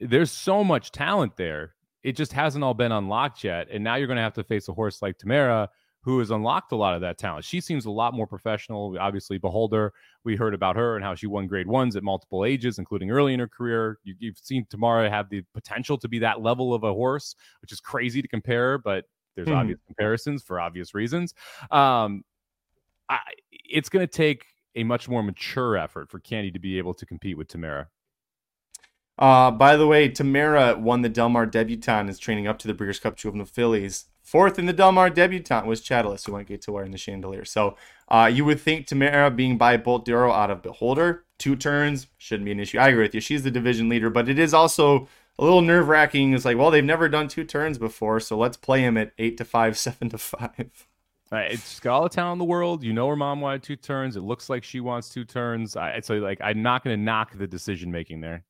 there's 0.00 0.30
so 0.30 0.64
much 0.64 0.90
talent 0.90 1.36
there. 1.36 1.74
It 2.02 2.12
just 2.12 2.32
hasn't 2.32 2.64
all 2.64 2.74
been 2.74 2.92
unlocked 2.92 3.44
yet, 3.44 3.68
and 3.70 3.84
now 3.84 3.96
you're 3.96 4.06
going 4.06 4.16
to 4.16 4.22
have 4.22 4.34
to 4.34 4.44
face 4.44 4.68
a 4.68 4.72
horse 4.72 5.02
like 5.02 5.18
Tamara 5.18 5.68
who 6.02 6.18
has 6.20 6.30
unlocked 6.30 6.72
a 6.72 6.76
lot 6.76 6.94
of 6.94 7.00
that 7.00 7.18
talent. 7.18 7.44
She 7.44 7.60
seems 7.60 7.84
a 7.84 7.90
lot 7.90 8.14
more 8.14 8.26
professional. 8.26 8.96
Obviously, 8.98 9.38
Beholder, 9.38 9.92
we 10.24 10.36
heard 10.36 10.54
about 10.54 10.76
her 10.76 10.96
and 10.96 11.04
how 11.04 11.14
she 11.14 11.26
won 11.26 11.46
grade 11.46 11.66
ones 11.66 11.96
at 11.96 12.02
multiple 12.02 12.44
ages, 12.44 12.78
including 12.78 13.10
early 13.10 13.34
in 13.34 13.40
her 13.40 13.48
career. 13.48 13.98
You, 14.04 14.30
have 14.30 14.38
seen 14.38 14.66
Tamara 14.70 15.10
have 15.10 15.28
the 15.28 15.42
potential 15.54 15.98
to 15.98 16.08
be 16.08 16.20
that 16.20 16.40
level 16.40 16.72
of 16.72 16.84
a 16.84 16.92
horse, 16.92 17.34
which 17.60 17.72
is 17.72 17.80
crazy 17.80 18.22
to 18.22 18.28
compare, 18.28 18.78
but 18.78 19.04
there's 19.34 19.48
hmm. 19.48 19.54
obvious 19.54 19.78
comparisons 19.86 20.42
for 20.42 20.60
obvious 20.60 20.94
reasons. 20.94 21.34
Um, 21.70 22.24
I, 23.08 23.18
it's 23.50 23.88
going 23.88 24.06
to 24.06 24.12
take 24.12 24.44
a 24.74 24.84
much 24.84 25.08
more 25.08 25.22
mature 25.22 25.76
effort 25.76 26.10
for 26.10 26.20
Candy 26.20 26.50
to 26.52 26.58
be 26.58 26.78
able 26.78 26.94
to 26.94 27.06
compete 27.06 27.36
with 27.36 27.48
Tamara. 27.48 27.88
Uh, 29.18 29.50
by 29.50 29.76
the 29.76 29.86
way, 29.86 30.08
Tamara 30.08 30.78
won 30.78 31.02
the 31.02 31.08
Del 31.08 31.28
Mar 31.28 31.44
debutante, 31.44 32.08
is 32.08 32.18
training 32.18 32.46
up 32.46 32.58
to 32.60 32.68
the 32.68 32.74
Breeders' 32.74 33.00
Cup 33.00 33.16
Juvenile 33.16 33.46
Fillies. 33.46 34.06
Fourth 34.28 34.58
in 34.58 34.66
the 34.66 34.74
Del 34.74 34.92
Mar 34.92 35.08
debutante 35.08 35.66
was 35.66 35.80
Chatalas, 35.80 36.26
who 36.26 36.32
went 36.32 36.48
gate 36.48 36.60
to 36.60 36.76
in 36.80 36.90
the 36.90 36.98
Chandelier. 36.98 37.46
So 37.46 37.78
uh, 38.08 38.30
you 38.30 38.44
would 38.44 38.60
think 38.60 38.86
Tamara 38.86 39.30
being 39.30 39.56
by 39.56 39.78
Bolt 39.78 40.04
d'Oro 40.04 40.30
out 40.30 40.50
of 40.50 40.60
Beholder, 40.60 41.24
two 41.38 41.56
turns, 41.56 42.08
shouldn't 42.18 42.44
be 42.44 42.52
an 42.52 42.60
issue. 42.60 42.76
I 42.76 42.88
agree 42.88 43.04
with 43.04 43.14
you. 43.14 43.22
She's 43.22 43.42
the 43.42 43.50
division 43.50 43.88
leader, 43.88 44.10
but 44.10 44.28
it 44.28 44.38
is 44.38 44.52
also 44.52 45.08
a 45.38 45.44
little 45.44 45.62
nerve 45.62 45.88
wracking. 45.88 46.34
It's 46.34 46.44
like, 46.44 46.58
well, 46.58 46.70
they've 46.70 46.84
never 46.84 47.08
done 47.08 47.28
two 47.28 47.44
turns 47.44 47.78
before, 47.78 48.20
so 48.20 48.36
let's 48.36 48.58
play 48.58 48.82
him 48.82 48.98
at 48.98 49.12
eight 49.16 49.38
to 49.38 49.46
five, 49.46 49.78
seven 49.78 50.10
to 50.10 50.18
five. 50.18 50.86
Right, 51.32 51.52
it's 51.52 51.86
all 51.86 52.06
talent 52.10 52.34
in 52.34 52.38
the 52.38 52.44
world. 52.44 52.82
You 52.82 52.92
know 52.92 53.08
her 53.08 53.16
mom 53.16 53.40
wanted 53.40 53.62
two 53.62 53.76
turns. 53.76 54.14
It 54.14 54.20
looks 54.20 54.50
like 54.50 54.62
she 54.62 54.80
wants 54.80 55.08
two 55.08 55.24
turns. 55.24 55.74
I, 55.74 56.00
so 56.00 56.16
like 56.16 56.42
I'm 56.42 56.62
not 56.62 56.84
going 56.84 56.98
to 56.98 57.02
knock 57.02 57.32
the 57.32 57.46
decision 57.46 57.90
making 57.90 58.20
there. 58.20 58.44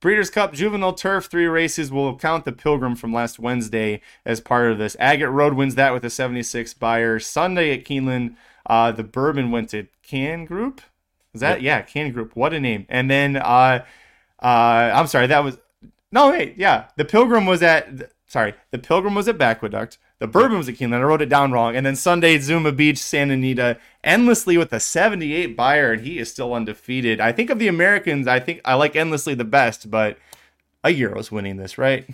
Breeders' 0.00 0.30
Cup 0.30 0.54
Juvenile 0.54 0.94
Turf, 0.94 1.26
three 1.26 1.46
races. 1.46 1.92
will 1.92 2.16
count 2.16 2.46
the 2.46 2.52
Pilgrim 2.52 2.96
from 2.96 3.12
last 3.12 3.38
Wednesday 3.38 4.00
as 4.24 4.40
part 4.40 4.72
of 4.72 4.78
this. 4.78 4.96
Agate 4.98 5.28
Road 5.28 5.54
wins 5.54 5.74
that 5.74 5.92
with 5.92 6.04
a 6.04 6.10
76 6.10 6.72
Beyer. 6.74 7.18
Sunday 7.18 7.72
at 7.74 7.84
Keeneland, 7.84 8.34
uh, 8.64 8.92
the 8.92 9.04
Bourbon 9.04 9.50
went 9.50 9.68
to 9.70 9.88
Can 10.02 10.46
Group. 10.46 10.80
Is 11.34 11.42
that? 11.42 11.60
Yep. 11.60 11.62
Yeah, 11.62 11.82
Can 11.82 12.12
Group. 12.12 12.34
What 12.34 12.54
a 12.54 12.60
name. 12.60 12.86
And 12.88 13.10
then, 13.10 13.36
uh, 13.36 13.84
uh, 14.42 14.46
I'm 14.94 15.06
sorry, 15.06 15.26
that 15.26 15.44
was. 15.44 15.58
No, 16.10 16.30
wait, 16.30 16.56
yeah. 16.56 16.86
The 16.96 17.04
Pilgrim 17.04 17.44
was 17.44 17.62
at. 17.62 18.10
Sorry, 18.26 18.54
the 18.70 18.78
Pilgrim 18.78 19.14
was 19.14 19.28
at 19.28 19.38
Backwaduct. 19.38 19.98
The 20.20 20.26
bourbon 20.26 20.58
was 20.58 20.68
a 20.68 20.74
Keeneland. 20.74 21.00
I 21.00 21.02
wrote 21.02 21.22
it 21.22 21.30
down 21.30 21.50
wrong. 21.50 21.74
And 21.74 21.84
then 21.84 21.96
Sunday, 21.96 22.38
Zuma 22.38 22.72
Beach, 22.72 22.98
Santa 22.98 23.32
Anita, 23.32 23.78
endlessly 24.04 24.58
with 24.58 24.70
a 24.72 24.78
78 24.78 25.56
Beyer, 25.56 25.92
and 25.92 26.02
he 26.02 26.18
is 26.18 26.30
still 26.30 26.52
undefeated. 26.52 27.20
I 27.20 27.32
think 27.32 27.48
of 27.48 27.58
the 27.58 27.68
Americans, 27.68 28.28
I 28.28 28.38
think 28.38 28.60
I 28.66 28.74
like 28.74 28.94
endlessly 28.94 29.34
the 29.34 29.44
best, 29.44 29.90
but 29.90 30.18
a 30.84 30.90
Euro's 30.90 31.32
winning 31.32 31.56
this, 31.56 31.78
right? 31.78 32.06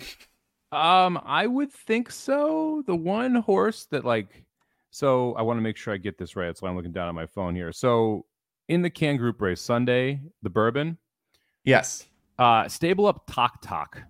Um, 0.71 1.17
I 1.23 1.47
would 1.47 1.71
think 1.71 2.11
so. 2.11 2.83
The 2.87 2.95
one 2.95 3.35
horse 3.35 3.85
that 3.91 4.03
like, 4.03 4.43
so 4.89 5.33
I 5.35 5.41
want 5.41 5.57
to 5.57 5.61
make 5.61 5.77
sure 5.77 5.93
I 5.93 5.97
get 5.97 6.17
this 6.17 6.35
right. 6.35 6.47
That's 6.47 6.61
why 6.61 6.69
I'm 6.69 6.75
looking 6.75 6.91
down 6.91 7.07
at 7.07 7.15
my 7.15 7.25
phone 7.25 7.55
here. 7.55 7.71
So 7.71 8.25
in 8.67 8.81
the 8.81 8.89
can 8.89 9.15
group 9.15 9.41
race 9.41 9.61
Sunday, 9.61 10.19
the 10.43 10.49
bourbon, 10.49 10.97
yes, 11.63 12.05
uh, 12.37 12.67
stable 12.67 13.05
up 13.05 13.23
Talk 13.27 13.61
Talk 13.61 14.01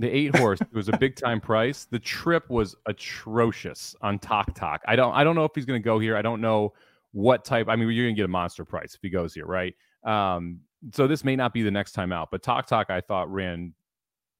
the 0.00 0.08
eight 0.08 0.34
horse 0.36 0.60
it 0.60 0.72
was 0.72 0.88
a 0.88 0.96
big 0.96 1.14
time 1.14 1.40
price. 1.40 1.84
The 1.84 1.98
trip 1.98 2.48
was 2.48 2.74
atrocious 2.86 3.94
on 4.00 4.18
Talk 4.18 4.54
Talk. 4.54 4.82
I 4.88 4.96
don't 4.96 5.14
I 5.14 5.22
don't 5.22 5.36
know 5.36 5.44
if 5.44 5.52
he's 5.54 5.66
going 5.66 5.80
to 5.80 5.84
go 5.84 5.98
here. 5.98 6.16
I 6.16 6.22
don't 6.22 6.40
know 6.40 6.72
what 7.12 7.44
type. 7.44 7.68
I 7.68 7.76
mean, 7.76 7.88
you're 7.90 8.06
going 8.06 8.14
to 8.14 8.18
get 8.18 8.24
a 8.24 8.28
monster 8.28 8.64
price 8.64 8.94
if 8.94 9.00
he 9.02 9.10
goes 9.10 9.34
here, 9.34 9.46
right? 9.46 9.74
Um, 10.04 10.60
so 10.92 11.06
this 11.06 11.22
may 11.22 11.36
not 11.36 11.52
be 11.52 11.62
the 11.62 11.70
next 11.70 11.92
time 11.92 12.12
out. 12.12 12.30
But 12.30 12.42
Talk 12.42 12.66
Talk 12.66 12.88
I 12.88 13.02
thought 13.02 13.30
ran 13.30 13.74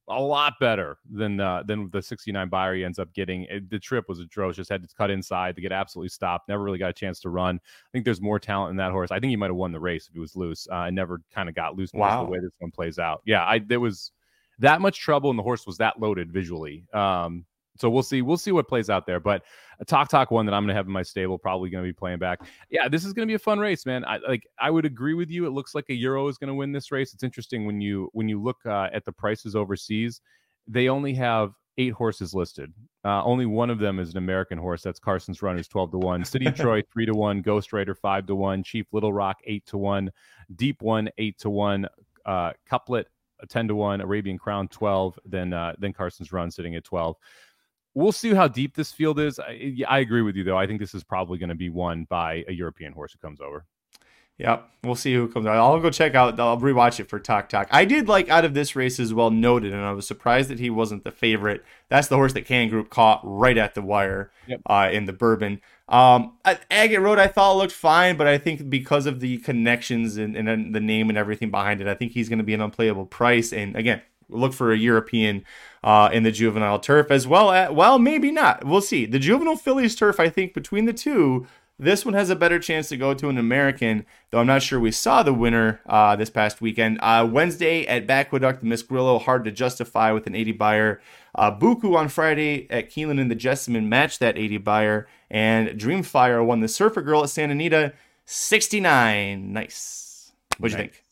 a 0.08 0.20
lot 0.20 0.54
better 0.60 0.96
than 1.12 1.38
uh, 1.38 1.62
than 1.66 1.90
the 1.90 2.00
69 2.00 2.48
Beyer 2.48 2.74
he 2.74 2.82
ends 2.82 2.98
up 2.98 3.12
getting. 3.12 3.42
It, 3.44 3.68
the 3.68 3.78
trip 3.78 4.08
was 4.08 4.18
atrocious. 4.18 4.66
Had 4.66 4.82
to 4.82 4.94
cut 4.96 5.10
inside 5.10 5.56
to 5.56 5.60
get 5.60 5.72
absolutely 5.72 6.08
stopped. 6.08 6.48
Never 6.48 6.62
really 6.62 6.78
got 6.78 6.88
a 6.88 6.94
chance 6.94 7.20
to 7.20 7.28
run. 7.28 7.60
I 7.62 7.88
think 7.92 8.06
there's 8.06 8.22
more 8.22 8.38
talent 8.38 8.70
in 8.70 8.76
that 8.78 8.92
horse. 8.92 9.10
I 9.10 9.20
think 9.20 9.28
he 9.28 9.36
might 9.36 9.50
have 9.50 9.56
won 9.56 9.72
the 9.72 9.80
race 9.80 10.08
if 10.08 10.14
he 10.14 10.20
was 10.20 10.36
loose. 10.36 10.66
Uh, 10.72 10.76
I 10.76 10.90
never 10.90 11.20
kind 11.34 11.50
of 11.50 11.54
got 11.54 11.76
loose. 11.76 11.90
Wow. 11.92 12.24
The 12.24 12.30
way 12.30 12.38
this 12.38 12.52
one 12.60 12.70
plays 12.70 12.98
out. 12.98 13.20
Yeah, 13.26 13.44
I 13.44 13.58
there 13.58 13.80
was 13.80 14.12
that 14.60 14.80
much 14.80 15.00
trouble, 15.00 15.30
and 15.30 15.38
the 15.38 15.42
horse 15.42 15.66
was 15.66 15.78
that 15.78 16.00
loaded 16.00 16.32
visually. 16.32 16.84
Um, 16.92 17.44
so 17.76 17.88
we'll 17.88 18.02
see. 18.02 18.22
We'll 18.22 18.36
see 18.36 18.52
what 18.52 18.68
plays 18.68 18.90
out 18.90 19.06
there. 19.06 19.20
But 19.20 19.42
a 19.80 19.84
Talk 19.84 20.08
Talk 20.08 20.30
one 20.30 20.44
that 20.46 20.52
I'm 20.52 20.62
going 20.62 20.68
to 20.68 20.74
have 20.74 20.86
in 20.86 20.92
my 20.92 21.02
stable, 21.02 21.38
probably 21.38 21.70
going 21.70 21.82
to 21.82 21.88
be 21.88 21.94
playing 21.94 22.18
back. 22.18 22.40
Yeah, 22.68 22.88
this 22.88 23.04
is 23.04 23.12
going 23.12 23.26
to 23.26 23.30
be 23.30 23.36
a 23.36 23.38
fun 23.38 23.58
race, 23.58 23.86
man. 23.86 24.04
I 24.04 24.18
like. 24.18 24.46
I 24.58 24.70
would 24.70 24.84
agree 24.84 25.14
with 25.14 25.30
you. 25.30 25.46
It 25.46 25.50
looks 25.50 25.74
like 25.74 25.86
a 25.88 25.94
Euro 25.94 26.28
is 26.28 26.36
going 26.36 26.48
to 26.48 26.54
win 26.54 26.72
this 26.72 26.92
race. 26.92 27.14
It's 27.14 27.22
interesting 27.22 27.66
when 27.66 27.80
you 27.80 28.10
when 28.12 28.28
you 28.28 28.40
look 28.40 28.58
uh, 28.66 28.88
at 28.92 29.04
the 29.04 29.12
prices 29.12 29.56
overseas. 29.56 30.20
They 30.68 30.88
only 30.88 31.14
have 31.14 31.52
eight 31.78 31.94
horses 31.94 32.34
listed. 32.34 32.72
Uh, 33.04 33.24
only 33.24 33.46
one 33.46 33.70
of 33.70 33.78
them 33.78 33.98
is 33.98 34.10
an 34.10 34.18
American 34.18 34.58
horse. 34.58 34.82
That's 34.82 35.00
Carson's 35.00 35.40
Run, 35.40 35.58
is 35.58 35.66
twelve 35.66 35.90
to 35.92 35.98
one. 35.98 36.24
City 36.24 36.46
of 36.46 36.54
Troy 36.56 36.82
three 36.92 37.06
to 37.06 37.14
one. 37.14 37.40
Ghost 37.40 37.72
Rider 37.72 37.94
five 37.94 38.26
to 38.26 38.34
one. 38.34 38.62
Chief 38.62 38.86
Little 38.92 39.12
Rock 39.12 39.38
eight 39.44 39.64
to 39.66 39.78
one. 39.78 40.10
Deep 40.54 40.82
One 40.82 41.08
eight 41.16 41.38
to 41.38 41.48
one. 41.48 41.86
Uh, 42.26 42.52
Couplet 42.70 43.06
10 43.48 43.68
to 43.68 43.74
1, 43.74 44.00
Arabian 44.00 44.38
Crown 44.38 44.68
12, 44.68 45.18
then 45.24 45.52
uh, 45.52 45.74
then 45.78 45.92
Carson's 45.92 46.32
Run 46.32 46.50
sitting 46.50 46.74
at 46.76 46.84
12. 46.84 47.16
We'll 47.94 48.12
see 48.12 48.34
how 48.34 48.46
deep 48.46 48.76
this 48.76 48.92
field 48.92 49.18
is. 49.18 49.38
I, 49.38 49.76
I 49.88 49.98
agree 49.98 50.22
with 50.22 50.36
you 50.36 50.44
though. 50.44 50.58
I 50.58 50.66
think 50.66 50.80
this 50.80 50.94
is 50.94 51.02
probably 51.02 51.38
going 51.38 51.48
to 51.48 51.56
be 51.56 51.70
won 51.70 52.06
by 52.08 52.44
a 52.48 52.52
European 52.52 52.92
horse 52.92 53.12
who 53.12 53.18
comes 53.18 53.40
over. 53.40 53.64
Yep, 54.40 54.70
we'll 54.84 54.94
see 54.94 55.12
who 55.12 55.28
comes 55.28 55.44
out. 55.44 55.56
I'll 55.56 55.78
go 55.80 55.90
check 55.90 56.14
out. 56.14 56.40
I'll 56.40 56.58
rewatch 56.58 56.98
it 56.98 57.10
for 57.10 57.20
Talk 57.20 57.50
Talk. 57.50 57.68
I 57.70 57.84
did 57.84 58.08
like 58.08 58.30
out 58.30 58.46
of 58.46 58.54
this 58.54 58.74
race 58.74 58.98
as 58.98 59.12
well 59.12 59.30
noted, 59.30 59.74
and 59.74 59.82
I 59.82 59.92
was 59.92 60.06
surprised 60.06 60.48
that 60.48 60.58
he 60.58 60.70
wasn't 60.70 61.04
the 61.04 61.10
favorite. 61.10 61.62
That's 61.90 62.08
the 62.08 62.16
horse 62.16 62.32
that 62.32 62.46
Can 62.46 62.70
Group 62.70 62.88
caught 62.88 63.20
right 63.22 63.58
at 63.58 63.74
the 63.74 63.82
wire 63.82 64.32
yep. 64.46 64.62
uh, 64.64 64.88
in 64.90 65.04
the 65.04 65.12
Bourbon. 65.12 65.60
Um, 65.90 66.34
Agate 66.70 67.00
Road 67.00 67.18
I 67.18 67.26
thought 67.26 67.56
looked 67.56 67.72
fine, 67.72 68.16
but 68.16 68.28
I 68.28 68.38
think 68.38 68.70
because 68.70 69.06
of 69.06 69.18
the 69.18 69.38
connections 69.38 70.16
and, 70.16 70.36
and 70.36 70.74
the 70.74 70.80
name 70.80 71.08
and 71.08 71.18
everything 71.18 71.50
behind 71.50 71.80
it, 71.80 71.88
I 71.88 71.94
think 71.94 72.12
he's 72.12 72.28
going 72.28 72.38
to 72.38 72.44
be 72.44 72.54
an 72.54 72.60
unplayable 72.60 73.06
price. 73.06 73.52
And 73.52 73.74
again, 73.74 74.00
look 74.28 74.52
for 74.52 74.72
a 74.72 74.78
European 74.78 75.44
uh, 75.82 76.08
in 76.12 76.22
the 76.22 76.30
juvenile 76.30 76.78
turf 76.78 77.10
as 77.10 77.26
well. 77.26 77.50
At, 77.50 77.74
well, 77.74 77.98
maybe 77.98 78.30
not. 78.30 78.64
We'll 78.64 78.80
see. 78.80 79.04
The 79.04 79.18
juvenile 79.18 79.56
fillies 79.56 79.96
turf, 79.96 80.20
I 80.20 80.28
think 80.28 80.54
between 80.54 80.84
the 80.84 80.92
two 80.92 81.48
this 81.80 82.04
one 82.04 82.14
has 82.14 82.28
a 82.28 82.36
better 82.36 82.58
chance 82.58 82.90
to 82.90 82.96
go 82.96 83.14
to 83.14 83.28
an 83.28 83.38
American, 83.38 84.04
though 84.30 84.40
I'm 84.40 84.46
not 84.46 84.62
sure 84.62 84.78
we 84.78 84.90
saw 84.90 85.22
the 85.22 85.32
winner 85.32 85.80
uh, 85.86 86.14
this 86.14 86.28
past 86.28 86.60
weekend. 86.60 86.98
Uh, 87.00 87.26
Wednesday 87.30 87.86
at 87.86 88.06
Backwaduct, 88.06 88.62
Miss 88.62 88.82
Grillo, 88.82 89.18
hard 89.18 89.44
to 89.44 89.50
justify 89.50 90.12
with 90.12 90.26
an 90.26 90.34
80 90.34 90.52
Beyer. 90.52 91.00
Uh, 91.34 91.50
Buku 91.56 91.96
on 91.96 92.08
Friday 92.08 92.70
at 92.70 92.90
Keeneland 92.90 93.20
and 93.20 93.30
the 93.30 93.34
Jessamine 93.34 93.88
matched 93.88 94.20
that 94.20 94.36
80 94.36 94.58
Beyer. 94.58 95.08
And 95.30 95.68
Dreamfire 95.70 96.44
won 96.44 96.60
the 96.60 96.68
Surfer 96.68 97.00
Girl 97.00 97.22
at 97.22 97.30
Santa 97.30 97.52
Anita 97.52 97.94
69. 98.26 99.52
Nice. 99.52 100.32
What'd 100.58 100.76
nice. 100.76 100.84
you 100.84 100.90
think? 100.90 101.04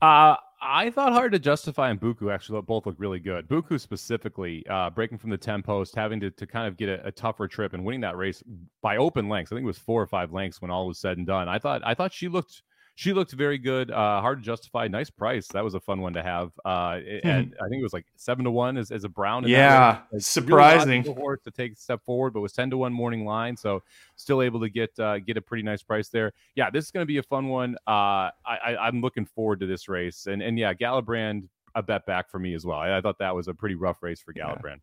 Uh, 0.00 0.36
I 0.64 0.90
thought 0.90 1.12
hard 1.12 1.32
to 1.32 1.40
justify 1.40 1.90
and 1.90 2.00
Buku 2.00 2.32
actually 2.32 2.62
both 2.62 2.86
look 2.86 2.94
really 2.98 3.18
good. 3.18 3.48
Buku 3.48 3.80
specifically, 3.80 4.64
uh, 4.70 4.90
breaking 4.90 5.18
from 5.18 5.30
the 5.30 5.36
10 5.36 5.60
post, 5.62 5.96
having 5.96 6.20
to, 6.20 6.30
to 6.30 6.46
kind 6.46 6.68
of 6.68 6.76
get 6.76 6.88
a, 6.88 7.08
a, 7.08 7.10
tougher 7.10 7.48
trip 7.48 7.74
and 7.74 7.84
winning 7.84 8.02
that 8.02 8.16
race 8.16 8.44
by 8.80 8.96
open 8.96 9.28
lengths. 9.28 9.50
I 9.50 9.56
think 9.56 9.64
it 9.64 9.66
was 9.66 9.78
four 9.78 10.00
or 10.00 10.06
five 10.06 10.32
lengths 10.32 10.62
when 10.62 10.70
all 10.70 10.86
was 10.86 10.98
said 10.98 11.18
and 11.18 11.26
done. 11.26 11.48
I 11.48 11.58
thought 11.58 11.82
I 11.84 11.94
thought 11.94 12.12
she 12.12 12.28
looked 12.28 12.62
she 12.94 13.12
looked 13.12 13.32
very 13.32 13.58
good. 13.58 13.90
Uh, 13.90 14.20
hard 14.20 14.40
to 14.40 14.44
justify. 14.44 14.86
Nice 14.88 15.10
price. 15.10 15.46
That 15.48 15.64
was 15.64 15.74
a 15.74 15.80
fun 15.80 16.00
one 16.00 16.12
to 16.12 16.22
have. 16.22 16.52
Uh, 16.64 16.98
and 17.24 17.54
I 17.60 17.68
think 17.68 17.80
it 17.80 17.82
was 17.82 17.92
like 17.92 18.06
seven 18.16 18.44
to 18.44 18.50
one 18.50 18.76
as, 18.76 18.90
as 18.90 19.04
a 19.04 19.08
brown. 19.08 19.46
Yeah, 19.46 20.00
like, 20.12 20.22
surprising 20.22 21.02
really 21.02 21.14
horse 21.14 21.40
to 21.44 21.50
take 21.50 21.72
a 21.72 21.76
step 21.76 22.04
forward, 22.04 22.34
but 22.34 22.40
was 22.40 22.52
ten 22.52 22.70
to 22.70 22.76
one 22.76 22.92
morning 22.92 23.24
line. 23.24 23.56
So 23.56 23.82
still 24.16 24.42
able 24.42 24.60
to 24.60 24.68
get 24.68 24.98
uh, 24.98 25.18
get 25.20 25.36
a 25.36 25.42
pretty 25.42 25.62
nice 25.62 25.82
price 25.82 26.08
there. 26.08 26.32
Yeah, 26.54 26.70
this 26.70 26.84
is 26.84 26.90
going 26.90 27.02
to 27.02 27.08
be 27.08 27.18
a 27.18 27.22
fun 27.22 27.48
one. 27.48 27.76
Uh, 27.86 28.30
I, 28.44 28.76
I, 28.78 28.88
am 28.88 29.00
looking 29.00 29.24
forward 29.24 29.60
to 29.60 29.66
this 29.66 29.88
race. 29.88 30.26
And 30.26 30.42
and 30.42 30.58
yeah, 30.58 30.74
Galibrand 30.74 31.48
a 31.74 31.82
bet 31.82 32.04
back 32.06 32.30
for 32.30 32.38
me 32.38 32.54
as 32.54 32.66
well. 32.66 32.78
I, 32.78 32.98
I 32.98 33.00
thought 33.00 33.18
that 33.18 33.34
was 33.34 33.48
a 33.48 33.54
pretty 33.54 33.74
rough 33.74 34.02
race 34.02 34.20
for 34.20 34.32
Galibrand. 34.32 34.80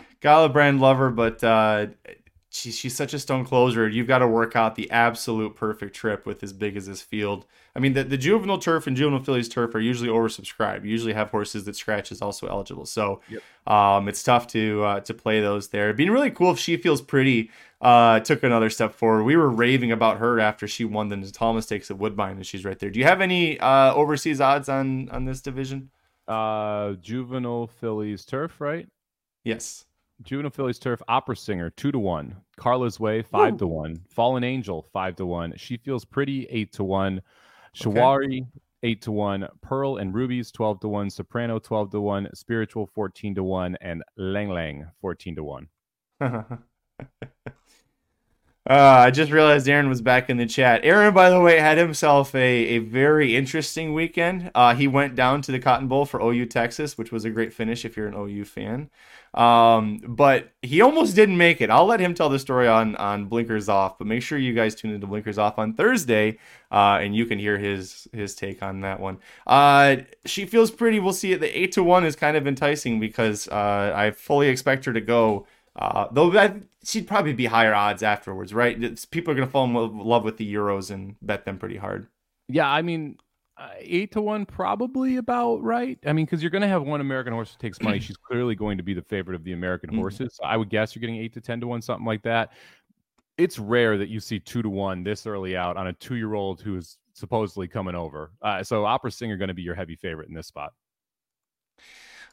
Yeah. 0.00 0.06
Galibrand 0.22 0.80
lover, 0.80 1.10
but 1.10 1.44
uh, 1.44 1.88
she's 2.56 2.76
she's 2.76 2.96
such 2.96 3.14
a 3.14 3.18
stone 3.18 3.44
closer. 3.44 3.88
You've 3.88 4.06
got 4.06 4.18
to 4.18 4.28
work 4.28 4.56
out 4.56 4.74
the 4.74 4.90
absolute 4.90 5.54
perfect 5.54 5.94
trip 5.94 6.26
with 6.26 6.42
as 6.42 6.52
big 6.52 6.76
as 6.76 6.86
this 6.86 7.02
field. 7.02 7.46
I 7.74 7.78
mean, 7.78 7.92
the, 7.92 8.04
the 8.04 8.16
juvenile 8.16 8.58
turf 8.58 8.86
and 8.86 8.96
juvenile 8.96 9.22
fillies 9.22 9.48
turf 9.48 9.74
are 9.74 9.80
usually 9.80 10.08
oversubscribed. 10.08 10.84
You 10.84 10.90
usually 10.90 11.12
have 11.12 11.30
horses 11.30 11.64
that 11.64 11.76
scratch 11.76 12.10
is 12.10 12.22
also 12.22 12.46
eligible, 12.46 12.86
so 12.86 13.20
yep. 13.28 13.42
um, 13.66 14.08
it's 14.08 14.22
tough 14.22 14.46
to 14.48 14.82
uh, 14.84 15.00
to 15.00 15.14
play 15.14 15.40
those 15.40 15.68
there. 15.68 15.84
It'd 15.84 15.96
be 15.96 16.08
really 16.08 16.30
cool 16.30 16.50
if 16.50 16.58
she 16.58 16.76
feels 16.76 17.00
pretty. 17.00 17.50
Uh, 17.78 18.20
took 18.20 18.42
another 18.42 18.70
step 18.70 18.94
forward. 18.94 19.24
We 19.24 19.36
were 19.36 19.50
raving 19.50 19.92
about 19.92 20.16
her 20.16 20.40
after 20.40 20.66
she 20.66 20.86
won 20.86 21.10
the 21.10 21.16
Natal 21.16 21.60
Stakes 21.60 21.90
at 21.90 21.98
Woodbine, 21.98 22.36
and 22.36 22.46
she's 22.46 22.64
right 22.64 22.78
there. 22.78 22.88
Do 22.88 22.98
you 22.98 23.04
have 23.04 23.20
any 23.20 23.60
uh, 23.60 23.92
overseas 23.92 24.40
odds 24.40 24.70
on 24.70 25.10
on 25.10 25.26
this 25.26 25.42
division? 25.42 25.90
Uh, 26.26 26.94
juvenile 26.94 27.66
fillies 27.66 28.24
turf, 28.24 28.60
right? 28.60 28.88
Yes. 29.44 29.84
Juvenile 30.22 30.50
Fillies 30.50 30.78
Turf 30.78 31.02
Opera 31.08 31.36
Singer 31.36 31.70
two 31.70 31.92
to 31.92 31.98
one. 31.98 32.36
Carla's 32.58 32.98
Way 32.98 33.22
five 33.22 33.54
Ooh. 33.54 33.58
to 33.58 33.66
one. 33.66 33.96
Fallen 34.08 34.44
Angel 34.44 34.86
five 34.92 35.16
to 35.16 35.26
one. 35.26 35.54
She 35.56 35.76
Feels 35.76 36.04
Pretty 36.04 36.46
eight 36.50 36.72
to 36.74 36.84
one. 36.84 37.22
Shawari 37.76 38.42
okay. 38.42 38.50
eight 38.82 39.02
to 39.02 39.12
one. 39.12 39.46
Pearl 39.62 39.96
and 39.96 40.14
Rubies 40.14 40.50
twelve 40.50 40.80
to 40.80 40.88
one. 40.88 41.10
Soprano 41.10 41.58
twelve 41.58 41.90
to 41.90 42.00
one. 42.00 42.28
Spiritual 42.34 42.86
fourteen 42.86 43.34
to 43.34 43.44
one. 43.44 43.76
And 43.80 44.02
Lang 44.16 44.50
Lang 44.50 44.86
fourteen 45.00 45.36
to 45.36 45.44
one. 45.44 45.68
Uh, 48.68 49.04
I 49.06 49.10
just 49.12 49.30
realized 49.30 49.68
Aaron 49.68 49.88
was 49.88 50.02
back 50.02 50.28
in 50.28 50.38
the 50.38 50.46
chat. 50.46 50.80
Aaron, 50.82 51.14
by 51.14 51.30
the 51.30 51.40
way, 51.40 51.60
had 51.60 51.78
himself 51.78 52.34
a, 52.34 52.38
a 52.38 52.78
very 52.78 53.36
interesting 53.36 53.94
weekend. 53.94 54.50
Uh, 54.56 54.74
he 54.74 54.88
went 54.88 55.14
down 55.14 55.40
to 55.42 55.52
the 55.52 55.60
Cotton 55.60 55.86
Bowl 55.86 56.04
for 56.04 56.20
OU 56.20 56.46
Texas, 56.46 56.98
which 56.98 57.12
was 57.12 57.24
a 57.24 57.30
great 57.30 57.52
finish 57.52 57.84
if 57.84 57.96
you're 57.96 58.08
an 58.08 58.14
OU 58.14 58.44
fan. 58.44 58.90
Um, 59.36 60.00
but 60.06 60.52
he 60.62 60.80
almost 60.80 61.14
didn't 61.14 61.36
make 61.36 61.60
it. 61.60 61.68
I'll 61.68 61.84
let 61.86 62.00
him 62.00 62.14
tell 62.14 62.28
the 62.28 62.38
story 62.38 62.68
on 62.68 62.96
on 62.96 63.26
Blinkers 63.26 63.68
Off, 63.68 63.98
but 63.98 64.06
make 64.06 64.22
sure 64.22 64.38
you 64.38 64.54
guys 64.54 64.74
tune 64.74 64.92
into 64.92 65.06
Blinkers 65.06 65.38
Off 65.38 65.58
on 65.58 65.74
Thursday, 65.74 66.38
uh, 66.72 66.98
and 67.00 67.14
you 67.14 67.26
can 67.26 67.38
hear 67.38 67.58
his 67.58 68.08
his 68.12 68.34
take 68.34 68.62
on 68.62 68.80
that 68.80 68.98
one. 68.98 69.18
Uh, 69.46 69.96
she 70.24 70.46
feels 70.46 70.70
pretty. 70.70 71.00
We'll 71.00 71.12
see 71.12 71.32
it. 71.32 71.40
The 71.40 71.58
eight 71.58 71.72
to 71.72 71.84
one 71.84 72.04
is 72.04 72.16
kind 72.16 72.36
of 72.36 72.46
enticing 72.46 72.98
because 72.98 73.46
uh, 73.48 73.92
I 73.94 74.10
fully 74.12 74.48
expect 74.48 74.86
her 74.86 74.92
to 74.92 75.00
go 75.00 75.46
uh, 75.78 76.08
though 76.10 76.36
I, 76.38 76.54
she'd 76.84 77.06
probably 77.06 77.34
be 77.34 77.46
higher 77.46 77.74
odds 77.74 78.02
afterwards, 78.02 78.54
right? 78.54 78.78
People 79.10 79.32
are 79.32 79.34
going 79.34 79.46
to 79.46 79.52
fall 79.52 79.64
in 79.64 79.98
love 79.98 80.24
with 80.24 80.38
the 80.38 80.54
Euros 80.54 80.90
and 80.90 81.16
bet 81.20 81.44
them 81.44 81.58
pretty 81.58 81.76
hard. 81.76 82.08
Yeah, 82.48 82.68
I 82.68 82.82
mean, 82.82 83.18
uh, 83.58 83.70
eight 83.78 84.12
to 84.12 84.20
one, 84.20 84.44
probably 84.44 85.16
about 85.16 85.62
right. 85.62 85.98
I 86.06 86.12
mean, 86.12 86.26
because 86.26 86.42
you're 86.42 86.50
going 86.50 86.62
to 86.62 86.68
have 86.68 86.82
one 86.82 87.00
American 87.00 87.32
horse 87.32 87.52
who 87.52 87.58
takes 87.58 87.80
money. 87.80 87.98
She's 88.00 88.16
clearly 88.16 88.54
going 88.54 88.76
to 88.76 88.82
be 88.82 88.94
the 88.94 89.02
favorite 89.02 89.34
of 89.34 89.44
the 89.44 89.52
American 89.52 89.90
mm-hmm. 89.90 90.00
horses. 90.00 90.36
So 90.36 90.44
I 90.44 90.56
would 90.56 90.68
guess 90.68 90.94
you're 90.94 91.00
getting 91.00 91.16
eight 91.16 91.32
to 91.34 91.40
ten 91.40 91.60
to 91.60 91.66
one, 91.66 91.80
something 91.80 92.06
like 92.06 92.22
that. 92.22 92.52
It's 93.38 93.58
rare 93.58 93.98
that 93.98 94.08
you 94.08 94.20
see 94.20 94.38
two 94.38 94.62
to 94.62 94.68
one 94.68 95.04
this 95.04 95.26
early 95.26 95.56
out 95.56 95.76
on 95.76 95.86
a 95.86 95.92
two 95.94 96.16
year 96.16 96.34
old 96.34 96.60
who 96.60 96.76
is 96.76 96.98
supposedly 97.12 97.68
coming 97.68 97.94
over. 97.94 98.32
Uh, 98.42 98.62
so 98.62 98.84
Opera 98.84 99.10
Singer 99.10 99.36
going 99.36 99.48
to 99.48 99.54
be 99.54 99.62
your 99.62 99.74
heavy 99.74 99.96
favorite 99.96 100.28
in 100.28 100.34
this 100.34 100.46
spot. 100.46 100.72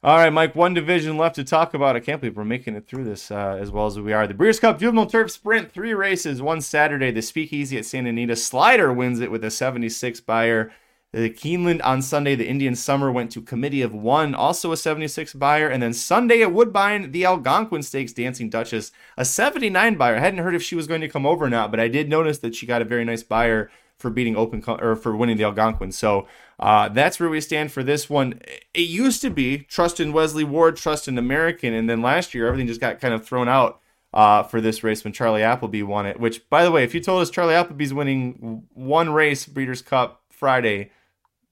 All 0.03 0.17
right, 0.17 0.33
Mike, 0.33 0.53
one 0.53 0.73
division 0.73 1.15
left 1.17 1.35
to 1.35 1.45
talk 1.45 1.73
about. 1.73 1.95
I 1.95 2.01
can't 2.01 2.19
believe 2.19 2.35
we're 2.35 2.43
making 2.43 2.75
it 2.75 2.85
through 2.85 3.05
this 3.05 3.31
uh, 3.31 3.57
as 3.57 3.71
well 3.71 3.85
as 3.85 3.97
we 3.97 4.11
are. 4.11 4.27
The 4.27 4.33
Breeders' 4.33 4.59
Cup 4.59 4.77
Juvenile 4.77 5.05
Turf 5.05 5.31
Sprint, 5.31 5.71
three 5.71 5.93
races, 5.93 6.41
one 6.41 6.59
Saturday. 6.59 7.11
The 7.11 7.21
Speakeasy 7.21 7.77
at 7.77 7.85
Santa 7.85 8.09
Anita. 8.09 8.35
Slider 8.35 8.91
wins 8.91 9.21
it 9.21 9.31
with 9.31 9.45
a 9.45 9.49
76 9.49 10.19
Beyer. 10.19 10.73
The 11.13 11.29
Keeneland 11.29 11.79
on 11.83 12.01
Sunday, 12.01 12.33
the 12.33 12.47
Indian 12.47 12.73
Summer 12.73 13.11
went 13.11 13.31
to 13.33 13.41
Committee 13.41 13.83
of 13.83 13.93
One, 13.93 14.33
also 14.33 14.71
a 14.71 14.77
76 14.77 15.35
Beyer. 15.35 15.69
And 15.69 15.83
then 15.83 15.93
Sunday 15.93 16.41
at 16.41 16.51
Woodbine, 16.51 17.11
the 17.11 17.23
Algonquin 17.23 17.83
Stakes 17.83 18.13
Dancing 18.13 18.49
Duchess, 18.49 18.91
a 19.15 19.23
79 19.23 19.93
Beyer. 19.93 20.15
I 20.15 20.19
hadn't 20.19 20.39
heard 20.39 20.55
if 20.55 20.63
she 20.63 20.75
was 20.75 20.87
going 20.87 21.01
to 21.01 21.07
come 21.07 21.27
over 21.27 21.45
or 21.45 21.51
not, 21.51 21.69
but 21.69 21.79
I 21.79 21.87
did 21.87 22.09
notice 22.09 22.39
that 22.39 22.55
she 22.55 22.65
got 22.65 22.81
a 22.81 22.85
very 22.85 23.05
nice 23.05 23.21
Beyer 23.21 23.69
for 23.95 24.09
beating 24.09 24.35
open 24.35 24.63
or 24.67 24.95
for 24.95 25.15
winning 25.15 25.37
the 25.37 25.43
Algonquin. 25.43 25.91
So 25.91 26.27
uh, 26.59 26.89
that's 26.89 27.19
where 27.19 27.29
we 27.29 27.41
stand 27.41 27.71
for 27.71 27.83
this 27.83 28.09
one. 28.09 28.41
It 28.73 28.81
used 28.81 29.21
to 29.21 29.29
be 29.29 29.59
trust 29.59 29.99
in 29.99 30.13
Wesley 30.13 30.43
Ward, 30.43 30.77
trust 30.77 31.07
in 31.07 31.19
American, 31.19 31.75
and 31.75 31.87
then 31.87 32.01
last 32.01 32.33
year 32.33 32.47
everything 32.47 32.65
just 32.65 32.81
got 32.81 32.99
kind 32.99 33.13
of 33.13 33.23
thrown 33.23 33.47
out 33.47 33.79
uh, 34.15 34.41
for 34.41 34.59
this 34.59 34.83
race 34.83 35.03
when 35.03 35.13
Charlie 35.13 35.43
Appleby 35.43 35.83
won 35.83 36.07
it. 36.07 36.19
Which, 36.19 36.49
by 36.49 36.63
the 36.63 36.71
way, 36.71 36.83
if 36.83 36.95
you 36.95 37.01
told 37.01 37.21
us 37.21 37.29
Charlie 37.29 37.53
Appleby's 37.53 37.93
winning 37.93 38.63
one 38.73 39.11
race, 39.11 39.45
Breeders' 39.45 39.83
Cup 39.83 40.23
Friday, 40.31 40.89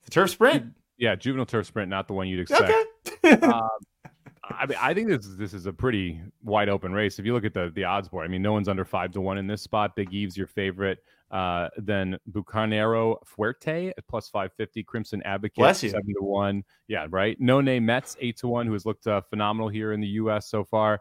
the 0.05 0.11
turf 0.11 0.29
sprint. 0.31 0.73
Yeah, 0.97 1.15
juvenile 1.15 1.45
turf 1.45 1.65
sprint, 1.65 1.89
not 1.89 2.07
the 2.07 2.13
one 2.13 2.27
you'd 2.27 2.41
expect. 2.41 2.71
Okay. 3.23 3.33
um, 3.41 3.69
I 4.43 4.65
mean, 4.65 4.77
I 4.81 4.93
think 4.93 5.07
this 5.07 5.27
this 5.37 5.53
is 5.53 5.65
a 5.65 5.73
pretty 5.73 6.21
wide 6.43 6.69
open 6.69 6.91
race. 6.91 7.19
If 7.19 7.25
you 7.25 7.33
look 7.33 7.45
at 7.45 7.53
the 7.53 7.71
the 7.73 7.83
odds 7.83 8.09
board, 8.09 8.25
I 8.25 8.27
mean, 8.27 8.41
no 8.41 8.51
one's 8.51 8.67
under 8.67 8.85
five 8.85 9.11
to 9.13 9.21
one 9.21 9.37
in 9.37 9.47
this 9.47 9.61
spot. 9.61 9.95
Big 9.95 10.13
Eve's 10.13 10.35
your 10.37 10.47
favorite. 10.47 10.99
Uh, 11.29 11.69
then 11.77 12.17
Bucanero 12.29 13.15
Fuerte 13.25 13.91
at 13.97 14.07
plus 14.07 14.27
550, 14.29 14.83
Crimson 14.83 15.21
Advocate 15.23 15.75
seven 15.77 16.13
to 16.19 16.23
one. 16.23 16.63
Yeah, 16.87 17.07
right. 17.09 17.39
No 17.39 17.61
Nay 17.61 17.79
Mets 17.79 18.17
eight 18.19 18.37
to 18.37 18.47
one, 18.47 18.67
who 18.67 18.73
has 18.73 18.85
looked 18.85 19.07
uh, 19.07 19.21
phenomenal 19.21 19.69
here 19.69 19.93
in 19.93 20.01
the 20.01 20.07
U.S. 20.07 20.49
so 20.49 20.65
far. 20.65 20.99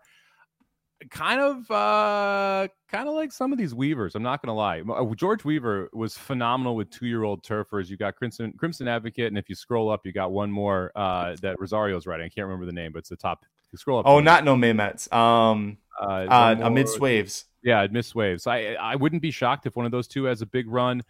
Kind 1.08 1.40
of, 1.40 1.70
uh, 1.70 2.68
kind 2.88 3.08
of 3.08 3.14
like 3.14 3.32
some 3.32 3.52
of 3.52 3.58
these 3.58 3.74
Weavers. 3.74 4.14
I'm 4.14 4.22
not 4.22 4.42
gonna 4.42 4.54
lie. 4.54 4.80
Uh, 4.82 5.14
George 5.14 5.44
Weaver 5.44 5.88
was 5.94 6.16
phenomenal 6.16 6.76
with 6.76 6.90
two-year-old 6.90 7.42
turfers. 7.42 7.88
You 7.90 7.96
got 7.96 8.16
Crimson 8.16 8.52
Crimson 8.58 8.86
Advocate, 8.86 9.28
and 9.28 9.38
if 9.38 9.48
you 9.48 9.54
scroll 9.54 9.90
up, 9.90 10.04
you 10.04 10.12
got 10.12 10.30
one 10.30 10.50
more 10.50 10.92
uh, 10.94 11.36
that 11.40 11.58
Rosario's 11.58 12.06
writing. 12.06 12.26
I 12.26 12.28
can't 12.28 12.46
remember 12.46 12.66
the 12.66 12.72
name, 12.72 12.92
but 12.92 12.98
it's 12.98 13.08
the 13.08 13.16
top. 13.16 13.46
scroll 13.74 14.00
up. 14.00 14.06
Oh, 14.06 14.20
not 14.20 14.44
no 14.44 14.56
Mets. 14.56 15.10
Um, 15.10 15.78
uh, 16.00 16.04
uh 16.04 16.56
amidst 16.60 17.00
waves. 17.00 17.46
Yeah, 17.62 17.82
amidst 17.82 18.14
waves. 18.14 18.46
I 18.46 18.74
I 18.74 18.96
wouldn't 18.96 19.22
be 19.22 19.30
shocked 19.30 19.66
if 19.66 19.76
one 19.76 19.86
of 19.86 19.92
those 19.92 20.06
two 20.06 20.24
has 20.24 20.42
a 20.42 20.46
big 20.46 20.68
run. 20.68 21.02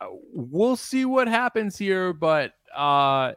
Uh, 0.00 0.06
we'll 0.32 0.76
see 0.76 1.04
what 1.04 1.26
happens 1.26 1.76
here, 1.76 2.12
but 2.12 2.52
uh, 2.76 3.32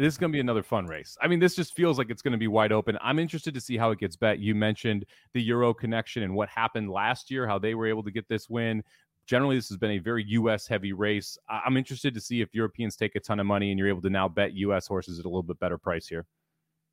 this 0.00 0.14
is 0.14 0.18
going 0.18 0.32
to 0.32 0.36
be 0.36 0.40
another 0.40 0.62
fun 0.62 0.86
race. 0.86 1.16
I 1.20 1.28
mean, 1.28 1.38
this 1.38 1.54
just 1.54 1.74
feels 1.74 1.98
like 1.98 2.10
it's 2.10 2.22
going 2.22 2.32
to 2.32 2.38
be 2.38 2.48
wide 2.48 2.72
open. 2.72 2.96
I'm 3.02 3.18
interested 3.18 3.54
to 3.54 3.60
see 3.60 3.76
how 3.76 3.90
it 3.90 3.98
gets 3.98 4.16
bet. 4.16 4.38
You 4.38 4.54
mentioned 4.54 5.04
the 5.34 5.42
Euro 5.42 5.74
connection 5.74 6.22
and 6.22 6.34
what 6.34 6.48
happened 6.48 6.90
last 6.90 7.30
year, 7.30 7.46
how 7.46 7.58
they 7.58 7.74
were 7.74 7.86
able 7.86 8.02
to 8.04 8.10
get 8.10 8.28
this 8.28 8.48
win. 8.48 8.82
Generally, 9.26 9.56
this 9.56 9.68
has 9.68 9.76
been 9.76 9.92
a 9.92 9.98
very 9.98 10.24
U.S. 10.28 10.66
heavy 10.66 10.92
race. 10.92 11.38
I'm 11.48 11.76
interested 11.76 12.14
to 12.14 12.20
see 12.20 12.40
if 12.40 12.54
Europeans 12.54 12.96
take 12.96 13.14
a 13.14 13.20
ton 13.20 13.40
of 13.40 13.46
money 13.46 13.70
and 13.70 13.78
you're 13.78 13.88
able 13.88 14.02
to 14.02 14.10
now 14.10 14.28
bet 14.28 14.54
U.S. 14.54 14.86
horses 14.86 15.18
at 15.18 15.24
a 15.26 15.28
little 15.28 15.42
bit 15.42 15.60
better 15.60 15.78
price 15.78 16.08
here. 16.08 16.26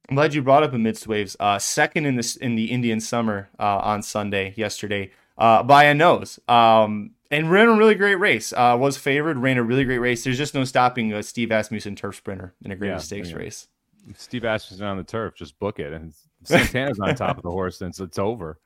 I'm 0.10 0.16
glad 0.16 0.34
you 0.34 0.42
brought 0.42 0.64
up 0.64 0.74
amidst 0.74 1.08
waves. 1.08 1.36
Uh, 1.40 1.60
second 1.60 2.06
in 2.06 2.16
this 2.16 2.36
in 2.36 2.56
the 2.56 2.66
Indian 2.66 3.00
summer 3.00 3.50
uh, 3.60 3.80
on 3.80 4.02
Sunday 4.02 4.54
yesterday 4.56 5.12
uh, 5.38 5.64
by 5.64 5.86
a 5.86 5.94
nose. 5.94 6.40
Um, 6.48 7.12
and 7.32 7.52
ran 7.52 7.68
a 7.68 7.76
really 7.76 7.96
great 7.96 8.16
race. 8.16 8.54
Uh, 8.54 8.76
was 8.80 8.98
favored, 8.98 9.38
ran 9.38 9.58
a 9.58 9.64
really 9.64 9.84
great 9.84 10.00
race. 10.00 10.24
There's 10.24 10.38
just 10.38 10.54
no 10.54 10.64
stopping 10.64 11.14
a 11.14 11.24
Steve 11.24 11.52
Asmussen 11.52 11.96
turf 11.96 12.16
sprinter 12.16 12.54
in 12.64 12.72
a 12.72 12.76
great 12.76 12.90
yeah, 12.90 12.98
stakes 12.98 13.32
yeah. 13.32 13.38
race. 13.38 13.68
Steve 14.16 14.46
Asmussen 14.46 14.86
on 14.86 14.98
the 14.98 15.04
turf, 15.04 15.36
just 15.36 15.60
book 15.60 15.80
it. 15.80 15.94
And 15.94 16.14
Santana's 16.44 17.00
on 17.00 17.16
top 17.16 17.38
of 17.38 17.44
the 17.44 17.52
horse, 17.52 17.82
and 17.82 17.94
it's 17.98 18.20
over. 18.20 18.60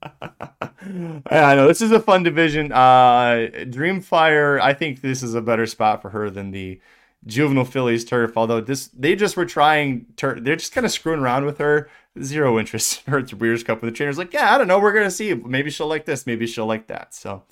I 0.02 1.54
know 1.54 1.66
this 1.66 1.80
is 1.80 1.90
a 1.90 2.00
fun 2.00 2.22
division. 2.22 2.72
Uh, 2.72 3.48
Dreamfire, 3.52 4.60
I 4.60 4.74
think 4.74 5.00
this 5.00 5.22
is 5.22 5.34
a 5.34 5.40
better 5.40 5.66
spot 5.66 6.02
for 6.02 6.10
her 6.10 6.30
than 6.30 6.50
the 6.50 6.80
juvenile 7.26 7.64
fillies 7.64 8.04
turf. 8.04 8.36
Although 8.36 8.60
this, 8.60 8.88
they 8.88 9.16
just 9.16 9.36
were 9.36 9.46
trying. 9.46 10.06
Tur- 10.16 10.40
they're 10.40 10.56
just 10.56 10.72
kind 10.72 10.86
of 10.86 10.92
screwing 10.92 11.20
around 11.20 11.44
with 11.44 11.58
her. 11.58 11.90
Zero 12.22 12.58
interest 12.58 13.02
in 13.06 13.12
her 13.12 13.18
at 13.20 13.28
the 13.28 13.36
Breeders' 13.36 13.64
Cup. 13.64 13.80
With 13.80 13.92
the 13.92 13.96
trainer's 13.96 14.18
like, 14.18 14.32
yeah, 14.32 14.54
I 14.54 14.58
don't 14.58 14.68
know. 14.68 14.78
We're 14.78 14.92
gonna 14.92 15.10
see. 15.10 15.34
Maybe 15.34 15.70
she'll 15.70 15.88
like 15.88 16.04
this. 16.04 16.26
Maybe 16.26 16.46
she'll 16.46 16.66
like 16.66 16.88
that. 16.88 17.14
So, 17.14 17.42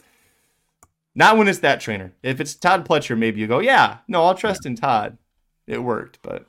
not 1.17 1.37
when 1.37 1.49
it's 1.49 1.59
that 1.61 1.81
trainer. 1.81 2.13
If 2.23 2.41
it's 2.41 2.55
Todd 2.55 2.87
Pletcher, 2.87 3.19
maybe 3.19 3.41
you 3.41 3.49
go, 3.49 3.59
yeah, 3.59 3.99
no, 4.07 4.23
I'll 4.23 4.35
trust 4.35 4.65
yeah. 4.65 4.71
in 4.71 4.77
Todd. 4.77 5.19
It 5.67 5.83
worked, 5.83 6.21
but 6.23 6.47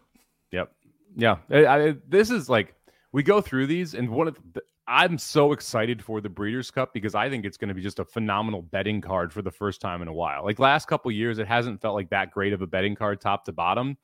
yep, 0.52 0.72
yeah. 1.16 1.38
I, 1.50 1.66
I, 1.66 1.96
this 2.08 2.30
is 2.30 2.50
like 2.50 2.76
we 3.12 3.24
go 3.24 3.42
through 3.42 3.66
these, 3.66 3.96
and 3.96 4.10
one 4.10 4.28
of 4.28 4.38
the, 4.54 4.62
I'm 4.88 5.18
so 5.18 5.54
excited 5.54 6.04
for 6.04 6.22
the 6.22 6.30
Breeders' 6.30 6.70
Cup 6.70 6.94
because 6.94 7.16
I 7.16 7.30
think 7.30 7.46
it's 7.46 7.58
going 7.58 7.70
to 7.70 7.74
be 7.74 7.82
just 7.82 8.00
a 8.00 8.06
phenomenal 8.06 8.62
betting 8.62 9.02
card 9.02 9.34
for 9.34 9.42
the 9.42 9.52
first 9.52 9.82
time 9.82 10.02
in 10.02 10.08
a 10.08 10.14
while. 10.14 10.44
Like 10.46 10.60
last 10.60 10.88
couple 10.88 11.12
years, 11.12 11.40
it 11.40 11.48
hasn't 11.48 11.82
felt 11.82 11.96
like 11.96 12.10
that 12.12 12.32
great 12.32 12.54
of 12.54 12.62
a 12.62 12.68
betting 12.68 12.96
card 12.96 13.20
top 13.20 13.46
to 13.46 13.52
bottom. 13.52 13.98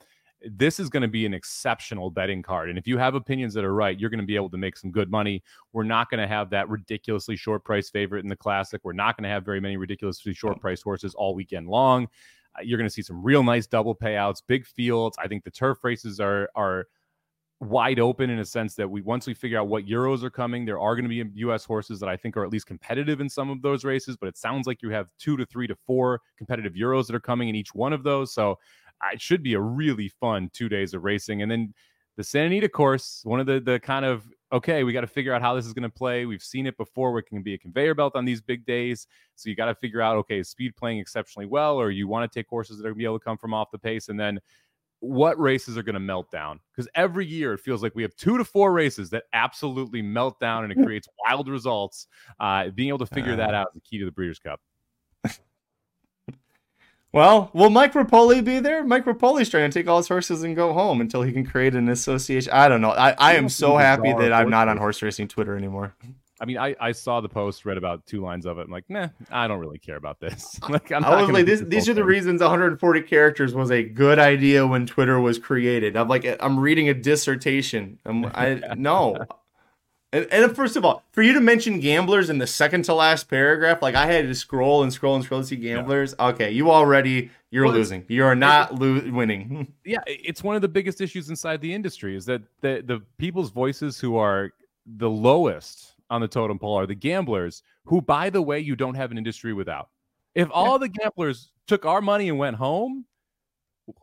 This 0.49 0.79
is 0.79 0.89
going 0.89 1.01
to 1.01 1.07
be 1.07 1.25
an 1.25 1.33
exceptional 1.33 2.09
betting 2.09 2.41
card. 2.41 2.69
And 2.69 2.77
if 2.77 2.87
you 2.87 2.97
have 2.97 3.15
opinions 3.15 3.53
that 3.53 3.63
are 3.63 3.73
right, 3.73 3.97
you're 3.99 4.09
going 4.09 4.19
to 4.19 4.25
be 4.25 4.35
able 4.35 4.49
to 4.49 4.57
make 4.57 4.77
some 4.77 4.91
good 4.91 5.09
money. 5.09 5.43
We're 5.71 5.83
not 5.83 6.09
going 6.09 6.19
to 6.19 6.27
have 6.27 6.49
that 6.49 6.69
ridiculously 6.69 7.35
short 7.35 7.63
price 7.63 7.89
favorite 7.89 8.23
in 8.23 8.29
the 8.29 8.35
classic. 8.35 8.81
We're 8.83 8.93
not 8.93 9.17
going 9.17 9.23
to 9.23 9.29
have 9.29 9.45
very 9.45 9.61
many 9.61 9.77
ridiculously 9.77 10.33
short 10.33 10.59
price 10.59 10.81
horses 10.81 11.15
all 11.15 11.33
weekend 11.33 11.67
long. 11.67 12.07
Uh, 12.57 12.61
you're 12.63 12.77
going 12.77 12.89
to 12.89 12.93
see 12.93 13.01
some 13.01 13.23
real 13.23 13.43
nice 13.43 13.67
double 13.67 13.95
payouts, 13.95 14.41
big 14.45 14.65
fields. 14.65 15.17
I 15.19 15.27
think 15.27 15.43
the 15.43 15.51
turf 15.51 15.83
races 15.83 16.19
are 16.19 16.49
are 16.55 16.87
wide 17.63 17.99
open 17.99 18.29
in 18.29 18.39
a 18.39 18.45
sense 18.45 18.75
that 18.75 18.89
we 18.89 19.01
once 19.01 19.25
we 19.25 19.33
figure 19.33 19.59
out 19.59 19.67
what 19.67 19.85
euros 19.85 20.23
are 20.23 20.29
coming, 20.29 20.65
there 20.65 20.79
are 20.79 20.95
going 20.95 21.09
to 21.09 21.09
be 21.09 21.39
U.S. 21.39 21.65
horses 21.65 21.99
that 21.99 22.09
I 22.09 22.17
think 22.17 22.35
are 22.37 22.43
at 22.43 22.51
least 22.51 22.67
competitive 22.67 23.21
in 23.21 23.29
some 23.29 23.49
of 23.49 23.61
those 23.61 23.83
races. 23.83 24.17
But 24.17 24.27
it 24.27 24.37
sounds 24.37 24.67
like 24.67 24.81
you 24.81 24.89
have 24.89 25.07
two 25.17 25.37
to 25.37 25.45
three 25.45 25.67
to 25.67 25.75
four 25.87 26.21
competitive 26.37 26.73
euros 26.73 27.07
that 27.07 27.15
are 27.15 27.21
coming 27.21 27.49
in 27.49 27.55
each 27.55 27.73
one 27.73 27.93
of 27.93 28.03
those. 28.03 28.33
So 28.33 28.59
it 29.11 29.21
should 29.21 29.43
be 29.43 29.53
a 29.53 29.59
really 29.59 30.09
fun 30.09 30.49
two 30.53 30.69
days 30.69 30.93
of 30.93 31.03
racing. 31.03 31.41
And 31.41 31.51
then 31.51 31.73
the 32.15 32.23
Santa 32.23 32.47
Anita 32.47 32.69
course, 32.69 33.21
one 33.23 33.39
of 33.39 33.45
the 33.45 33.59
the 33.59 33.79
kind 33.79 34.05
of 34.05 34.23
okay, 34.51 34.83
we 34.83 34.93
got 34.93 35.01
to 35.01 35.07
figure 35.07 35.33
out 35.33 35.41
how 35.41 35.55
this 35.55 35.65
is 35.65 35.73
going 35.73 35.83
to 35.83 35.89
play. 35.89 36.27
We've 36.27 36.43
seen 36.43 36.67
it 36.67 36.77
before 36.77 37.11
where 37.11 37.19
it 37.19 37.25
can 37.25 37.41
be 37.41 37.55
a 37.55 37.57
conveyor 37.57 37.95
belt 37.95 38.15
on 38.15 38.23
these 38.23 38.39
big 38.39 38.65
days. 38.67 39.07
So 39.35 39.49
you 39.49 39.55
got 39.55 39.65
to 39.65 39.75
figure 39.75 40.01
out 40.01 40.17
okay, 40.17 40.39
is 40.39 40.49
speed 40.49 40.75
playing 40.75 40.99
exceptionally 40.99 41.47
well, 41.47 41.75
or 41.75 41.89
you 41.89 42.07
want 42.07 42.31
to 42.31 42.39
take 42.39 42.47
horses 42.47 42.77
that 42.77 42.83
are 42.83 42.89
going 42.89 42.95
to 42.95 42.99
be 42.99 43.05
able 43.05 43.19
to 43.19 43.25
come 43.25 43.37
from 43.37 43.53
off 43.53 43.71
the 43.71 43.79
pace, 43.79 44.09
and 44.09 44.19
then 44.19 44.39
what 45.03 45.37
races 45.37 45.77
are 45.77 45.83
going 45.83 45.95
to 45.95 45.99
melt 45.99 46.31
down 46.31 46.61
because 46.71 46.87
every 46.95 47.25
year 47.25 47.51
it 47.51 47.59
feels 47.59 47.83
like 47.83 47.93
we 47.93 48.01
have 48.01 48.15
two 48.15 48.37
to 48.37 48.45
four 48.45 48.71
races 48.71 49.09
that 49.09 49.23
absolutely 49.33 50.01
melt 50.01 50.39
down 50.39 50.63
and 50.63 50.71
it 50.71 50.81
creates 50.81 51.09
wild 51.25 51.49
results. 51.49 52.07
Uh, 52.39 52.69
being 52.69 52.87
able 52.87 52.97
to 52.97 53.05
figure 53.05 53.33
uh, 53.33 53.35
that 53.35 53.53
out 53.53 53.67
is 53.67 53.73
the 53.73 53.81
key 53.81 53.99
to 53.99 54.05
the 54.05 54.11
Breeders' 54.11 54.39
Cup. 54.39 54.61
Well, 57.13 57.51
will 57.53 57.69
Mike 57.69 57.93
Repole 57.93 58.43
be 58.43 58.59
there? 58.59 58.83
Mike 58.83 59.05
Repole's 59.05 59.47
trying 59.47 59.69
to 59.69 59.79
take 59.79 59.87
all 59.87 59.97
his 59.97 60.07
horses 60.07 60.41
and 60.41 60.55
go 60.55 60.73
home 60.73 60.99
until 60.99 61.21
he 61.21 61.31
can 61.31 61.45
create 61.45 61.75
an 61.75 61.87
association. 61.87 62.51
I 62.51 62.67
don't 62.67 62.81
know. 62.81 62.89
I, 62.89 63.11
I 63.11 63.35
am 63.35 63.49
so 63.49 63.77
happy 63.77 64.11
that 64.11 64.33
I'm 64.33 64.49
not 64.49 64.67
on 64.67 64.77
horse 64.77 64.99
racing 65.01 65.27
Twitter 65.27 65.55
anymore. 65.55 65.95
I 66.41 66.45
mean, 66.45 66.57
I, 66.57 66.75
I 66.79 66.91
saw 66.91 67.21
the 67.21 67.29
post, 67.29 67.65
read 67.65 67.77
about 67.77 68.05
two 68.07 68.21
lines 68.21 68.47
of 68.47 68.57
it. 68.57 68.63
I'm 68.63 68.71
like, 68.71 68.89
nah, 68.89 69.09
I 69.31 69.47
don't 69.47 69.59
really 69.59 69.77
care 69.77 69.95
about 69.95 70.19
this. 70.19 70.59
like, 70.69 70.91
I'm 70.91 71.05
I 71.05 71.21
was 71.21 71.29
like, 71.29 71.45
this, 71.45 71.61
these 71.61 71.87
are 71.87 71.93
the 71.93 72.03
reasons 72.03 72.41
140 72.41 73.01
characters 73.03 73.53
was 73.53 73.71
a 73.71 73.83
good 73.83 74.17
idea 74.17 74.65
when 74.65 74.87
Twitter 74.87 75.19
was 75.19 75.37
created. 75.37 75.95
I'm 75.95 76.07
like, 76.07 76.25
I'm 76.41 76.59
reading 76.59 76.89
a 76.89 76.95
dissertation. 76.95 77.99
I'm, 78.05 78.25
I 78.25 78.59
no, 78.75 79.17
and, 80.13 80.27
and, 80.31 80.55
first 80.55 80.75
of 80.75 80.85
all, 80.85 81.03
for 81.11 81.23
you 81.23 81.33
to 81.33 81.41
mention 81.41 81.79
gamblers 81.79 82.29
in 82.29 82.37
the 82.37 82.45
second 82.45 82.85
to 82.85 82.93
last 82.93 83.27
paragraph, 83.27 83.81
like 83.81 83.95
I 83.95 84.05
had 84.05 84.27
to 84.27 84.35
scroll 84.35 84.83
and 84.83 84.93
scroll 84.93 85.15
and 85.15 85.25
scroll 85.25 85.41
to 85.41 85.47
see 85.47 85.55
gamblers. 85.55 86.13
Yeah. 86.19 86.27
Okay, 86.27 86.51
you 86.51 86.69
already 86.69 87.31
you're 87.49 87.65
well, 87.65 87.73
losing. 87.73 88.05
You 88.07 88.23
are 88.25 88.35
not 88.35 88.79
lo- 88.79 89.01
winning. 89.11 89.73
yeah, 89.85 90.03
it's 90.05 90.43
one 90.43 90.55
of 90.55 90.61
the 90.61 90.67
biggest 90.67 91.01
issues 91.01 91.29
inside 91.29 91.61
the 91.61 91.73
industry 91.73 92.15
is 92.15 92.25
that 92.27 92.43
the 92.61 92.83
the 92.85 93.01
people's 93.17 93.49
voices 93.49 93.99
who 93.99 94.15
are 94.15 94.51
the 94.85 95.09
lowest 95.09 95.95
on 96.11 96.21
the 96.21 96.27
totem 96.27 96.59
pole 96.59 96.77
are 96.77 96.85
the 96.85 96.93
gamblers, 96.93 97.63
who, 97.85 97.99
by 97.99 98.29
the 98.29 98.41
way, 98.41 98.59
you 98.59 98.75
don't 98.75 98.95
have 98.95 99.09
an 99.09 99.17
industry 99.17 99.51
without. 99.51 99.89
If 100.35 100.47
all 100.51 100.73
yeah. 100.73 100.77
the 100.77 100.89
gamblers 100.89 101.51
took 101.67 101.85
our 101.85 102.01
money 102.01 102.29
and 102.29 102.37
went 102.37 102.55
home, 102.55 103.05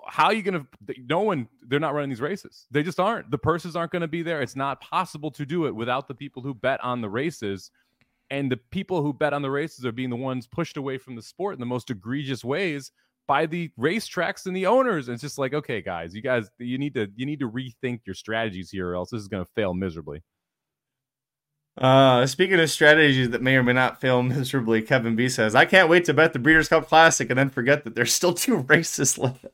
how 0.07 0.27
are 0.27 0.35
you 0.35 0.43
going 0.43 0.67
to 0.87 0.95
no 1.07 1.21
one 1.21 1.49
they're 1.67 1.81
not 1.81 1.95
running 1.95 2.11
these 2.11 2.21
races. 2.21 2.67
They 2.71 2.83
just 2.83 3.01
aren't. 3.01 3.31
The 3.31 3.39
purses 3.39 3.77
aren't 3.77 3.93
going 3.93 4.03
to 4.03 4.09
be 4.09 4.23
there. 4.23 4.43
It's 4.43 4.57
not 4.57 4.81
possible 4.81 5.31
to 5.33 5.47
do 5.47 5.67
it 5.67 5.75
without 5.75 6.09
the 6.09 6.15
people 6.15 6.43
who 6.43 6.55
bet 6.55 6.83
on 6.85 7.01
the 7.01 7.09
races. 7.09 7.71
And 8.31 8.51
the 8.51 8.59
people 8.71 9.03
who 9.03 9.13
bet 9.13 9.33
on 9.33 9.43
the 9.43 9.51
races 9.51 9.85
are 9.85 9.93
being 9.93 10.11
the 10.11 10.17
ones 10.17 10.47
pushed 10.47 10.77
away 10.77 10.99
from 10.99 11.17
the 11.17 11.23
sport 11.23 11.55
in 11.55 11.61
the 11.61 11.67
most 11.67 11.91
egregious 11.91 12.45
ways 12.45 12.93
by 13.27 13.47
the 13.47 13.71
racetracks 13.79 14.47
and 14.47 14.55
the 14.55 14.67
owners. 14.67 15.09
And 15.09 15.15
it's 15.15 15.23
just 15.23 15.39
like 15.39 15.55
okay 15.55 15.81
guys 15.81 16.15
you 16.15 16.23
guys 16.23 16.49
you 16.59 16.79
need 16.79 16.95
to 16.95 17.09
you 17.17 17.27
need 17.27 17.41
to 17.41 17.51
rethink 17.51 18.01
your 18.07 18.15
strategies 18.15 18.71
here 18.71 18.91
or 18.91 18.95
else 18.97 19.11
this 19.11 19.21
is 19.21 19.29
going 19.29 19.45
to 19.45 19.51
fail 19.55 19.75
miserably. 19.75 20.23
Uh, 21.79 22.27
speaking 22.27 22.61
of 22.61 22.71
strategies 22.71 23.31
that 23.31 23.41
may 23.41 23.57
or 23.57 23.63
may 23.63 23.73
not 23.73 24.01
fail 24.01 24.23
miserably, 24.25 24.83
Kevin 24.83 25.17
B 25.17 25.29
says, 25.29 25.55
I 25.55 25.65
can't 25.65 25.89
wait 25.89 26.05
to 26.05 26.15
bet 26.15 26.33
the 26.33 26.39
Breeders' 26.39 26.69
Cup 26.69 26.89
Classic 26.89 27.31
and 27.31 27.39
then 27.39 27.49
forget 27.49 27.85
that 27.85 27.95
there's 27.95 28.13
still 28.13 28.35
two 28.35 28.57
races 28.57 29.17
left. 29.17 29.47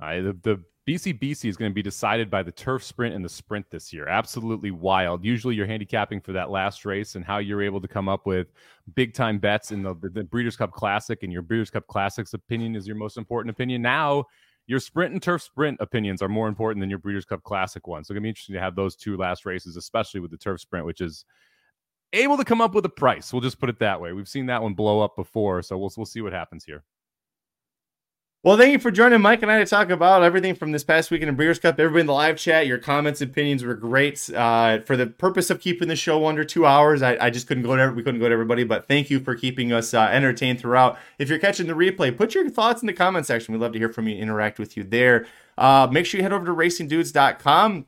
Uh, 0.00 0.16
the, 0.16 0.38
the 0.42 0.64
BCBC 0.86 1.48
is 1.48 1.56
going 1.56 1.70
to 1.70 1.74
be 1.74 1.82
decided 1.82 2.30
by 2.30 2.42
the 2.42 2.52
turf 2.52 2.84
sprint 2.84 3.14
and 3.14 3.24
the 3.24 3.28
sprint 3.28 3.70
this 3.70 3.92
year. 3.92 4.06
Absolutely 4.06 4.70
wild. 4.70 5.24
Usually 5.24 5.54
you're 5.54 5.66
handicapping 5.66 6.20
for 6.20 6.32
that 6.32 6.50
last 6.50 6.84
race 6.84 7.14
and 7.14 7.24
how 7.24 7.38
you're 7.38 7.62
able 7.62 7.80
to 7.80 7.88
come 7.88 8.08
up 8.08 8.26
with 8.26 8.48
big 8.94 9.14
time 9.14 9.38
bets 9.38 9.72
in 9.72 9.82
the, 9.82 9.94
the, 9.94 10.10
the 10.10 10.24
Breeders' 10.24 10.56
Cup 10.56 10.72
Classic, 10.72 11.22
and 11.22 11.32
your 11.32 11.40
Breeders' 11.40 11.70
Cup 11.70 11.86
Classic's 11.86 12.34
opinion 12.34 12.76
is 12.76 12.86
your 12.86 12.96
most 12.96 13.16
important 13.16 13.50
opinion. 13.50 13.80
Now, 13.80 14.26
your 14.66 14.78
sprint 14.78 15.12
and 15.12 15.22
turf 15.22 15.42
sprint 15.42 15.78
opinions 15.80 16.20
are 16.20 16.28
more 16.28 16.48
important 16.48 16.82
than 16.82 16.90
your 16.90 16.98
Breeders' 16.98 17.24
Cup 17.24 17.42
Classic 17.42 17.86
one. 17.86 18.04
So 18.04 18.12
it's 18.12 18.16
going 18.16 18.22
to 18.22 18.26
be 18.26 18.28
interesting 18.28 18.54
to 18.54 18.60
have 18.60 18.76
those 18.76 18.94
two 18.94 19.16
last 19.16 19.46
races, 19.46 19.76
especially 19.76 20.20
with 20.20 20.30
the 20.30 20.38
turf 20.38 20.60
sprint, 20.60 20.84
which 20.84 21.00
is 21.00 21.24
able 22.12 22.36
to 22.36 22.44
come 22.44 22.60
up 22.60 22.74
with 22.74 22.84
a 22.84 22.90
price. 22.90 23.32
We'll 23.32 23.42
just 23.42 23.58
put 23.58 23.70
it 23.70 23.78
that 23.78 24.00
way. 24.00 24.12
We've 24.12 24.28
seen 24.28 24.46
that 24.46 24.62
one 24.62 24.74
blow 24.74 25.00
up 25.00 25.16
before, 25.16 25.62
so 25.62 25.78
we'll, 25.78 25.92
we'll 25.96 26.06
see 26.06 26.20
what 26.20 26.32
happens 26.32 26.64
here. 26.64 26.84
Well, 28.44 28.58
thank 28.58 28.72
you 28.74 28.78
for 28.78 28.90
joining 28.90 29.22
Mike 29.22 29.40
and 29.40 29.50
I 29.50 29.60
to 29.60 29.64
talk 29.64 29.88
about 29.88 30.22
everything 30.22 30.54
from 30.54 30.70
this 30.70 30.84
past 30.84 31.10
weekend 31.10 31.30
in 31.30 31.34
Breeders' 31.34 31.58
Cup. 31.58 31.80
Everybody 31.80 32.00
in 32.02 32.06
the 32.06 32.12
live 32.12 32.36
chat, 32.36 32.66
your 32.66 32.76
comments, 32.76 33.22
and 33.22 33.30
opinions 33.30 33.64
were 33.64 33.72
great. 33.72 34.28
Uh, 34.34 34.80
for 34.80 34.98
the 34.98 35.06
purpose 35.06 35.48
of 35.48 35.60
keeping 35.60 35.88
the 35.88 35.96
show 35.96 36.26
under 36.26 36.44
two 36.44 36.66
hours, 36.66 37.00
I, 37.00 37.16
I 37.18 37.30
just 37.30 37.46
couldn't 37.46 37.62
go 37.62 37.74
to 37.74 37.90
we 37.92 38.02
couldn't 38.02 38.20
go 38.20 38.28
to 38.28 38.32
everybody. 38.34 38.62
But 38.62 38.86
thank 38.86 39.08
you 39.08 39.18
for 39.20 39.34
keeping 39.34 39.72
us 39.72 39.94
uh, 39.94 40.02
entertained 40.12 40.60
throughout. 40.60 40.98
If 41.18 41.30
you're 41.30 41.38
catching 41.38 41.68
the 41.68 41.72
replay, 41.72 42.14
put 42.14 42.34
your 42.34 42.50
thoughts 42.50 42.82
in 42.82 42.86
the 42.86 42.92
comment 42.92 43.24
section. 43.24 43.54
We'd 43.54 43.62
love 43.62 43.72
to 43.72 43.78
hear 43.78 43.88
from 43.88 44.08
you, 44.08 44.16
interact 44.18 44.58
with 44.58 44.76
you 44.76 44.84
there. 44.84 45.24
Uh, 45.56 45.88
make 45.90 46.04
sure 46.04 46.18
you 46.18 46.22
head 46.22 46.34
over 46.34 46.44
to 46.44 46.52
racingdudes.com 46.52 47.86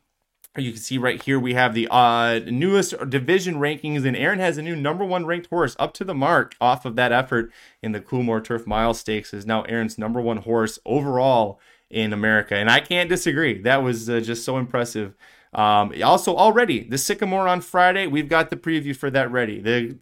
you 0.57 0.73
can 0.73 0.81
see 0.81 0.99
right 0.99 1.23
here 1.23 1.39
we 1.39 1.55
have 1.55 1.75
the 1.75 1.89
uh, 1.91 2.41
newest 2.47 2.95
division 3.09 3.57
rankings, 3.57 4.05
and 4.05 4.17
Aaron 4.17 4.39
has 4.39 4.59
a 4.59 4.63
new 4.63 4.77
number 4.77 5.05
one 5.05 5.27
ranked 5.27 5.49
horse 5.49 5.77
up 5.79 5.95
to 5.95 6.05
the 6.05 6.15
mark 6.15 6.55
off 6.61 6.85
of 6.85 6.97
that 6.97 7.13
effort 7.13 7.53
in 7.83 7.93
the 7.93 8.01
Coolmore 8.01 8.43
Turf 8.43 8.67
Mile 8.67 8.95
Stakes. 8.95 9.33
Is 9.35 9.47
now 9.47 9.63
Aaron's 9.63 9.99
number 9.99 10.21
one 10.21 10.39
horse 10.39 10.79
overall 10.85 11.61
in 11.91 12.13
America, 12.13 12.57
and 12.57 12.71
I 12.71 12.81
can't 12.81 13.09
disagree. 13.09 13.61
That 13.63 13.83
was 13.83 14.09
uh, 14.09 14.21
just 14.21 14.45
so 14.45 14.59
impressive. 14.59 15.15
Um, 15.53 15.93
also, 16.05 16.37
already 16.37 16.87
the 16.89 16.99
Sycamore 16.99 17.49
on 17.49 17.61
Friday, 17.61 18.07
we've 18.07 18.29
got 18.29 18.51
the 18.51 18.57
preview 18.57 18.95
for 18.95 19.11
that 19.11 19.31
ready. 19.31 19.61
The 19.61 19.97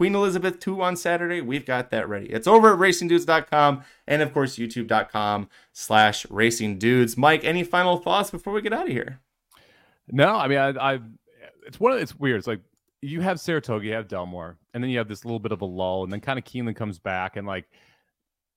Queen 0.00 0.14
Elizabeth 0.14 0.60
2 0.60 0.80
on 0.80 0.96
Saturday, 0.96 1.42
we've 1.42 1.66
got 1.66 1.90
that 1.90 2.08
ready. 2.08 2.26
It's 2.26 2.46
over 2.46 2.72
at 2.72 2.78
racingdudes.com 2.78 3.82
and 4.06 4.22
of 4.22 4.32
course 4.32 4.56
youtube.com 4.56 5.48
slash 5.72 6.24
racingdudes. 6.26 7.18
Mike, 7.18 7.44
any 7.44 7.62
final 7.62 7.98
thoughts 7.98 8.30
before 8.30 8.54
we 8.54 8.62
get 8.62 8.72
out 8.72 8.86
of 8.86 8.92
here? 8.92 9.20
No, 10.12 10.36
I 10.36 10.48
mean, 10.48 10.58
I, 10.58 10.94
I 10.94 11.00
it's 11.66 11.78
one 11.80 11.92
of 11.92 11.98
it's 11.98 12.14
weird. 12.16 12.38
It's 12.38 12.46
like 12.46 12.60
you 13.02 13.20
have 13.20 13.40
Saratoga, 13.40 13.86
you 13.86 13.92
have 13.92 14.08
Del 14.08 14.26
Mar, 14.26 14.58
and 14.74 14.82
then 14.82 14.90
you 14.90 14.98
have 14.98 15.08
this 15.08 15.24
little 15.24 15.38
bit 15.38 15.52
of 15.52 15.62
a 15.62 15.66
lull, 15.66 16.04
and 16.04 16.12
then 16.12 16.20
kind 16.20 16.38
of 16.38 16.44
Keeneland 16.44 16.76
comes 16.76 16.98
back, 16.98 17.36
and 17.36 17.46
like 17.46 17.66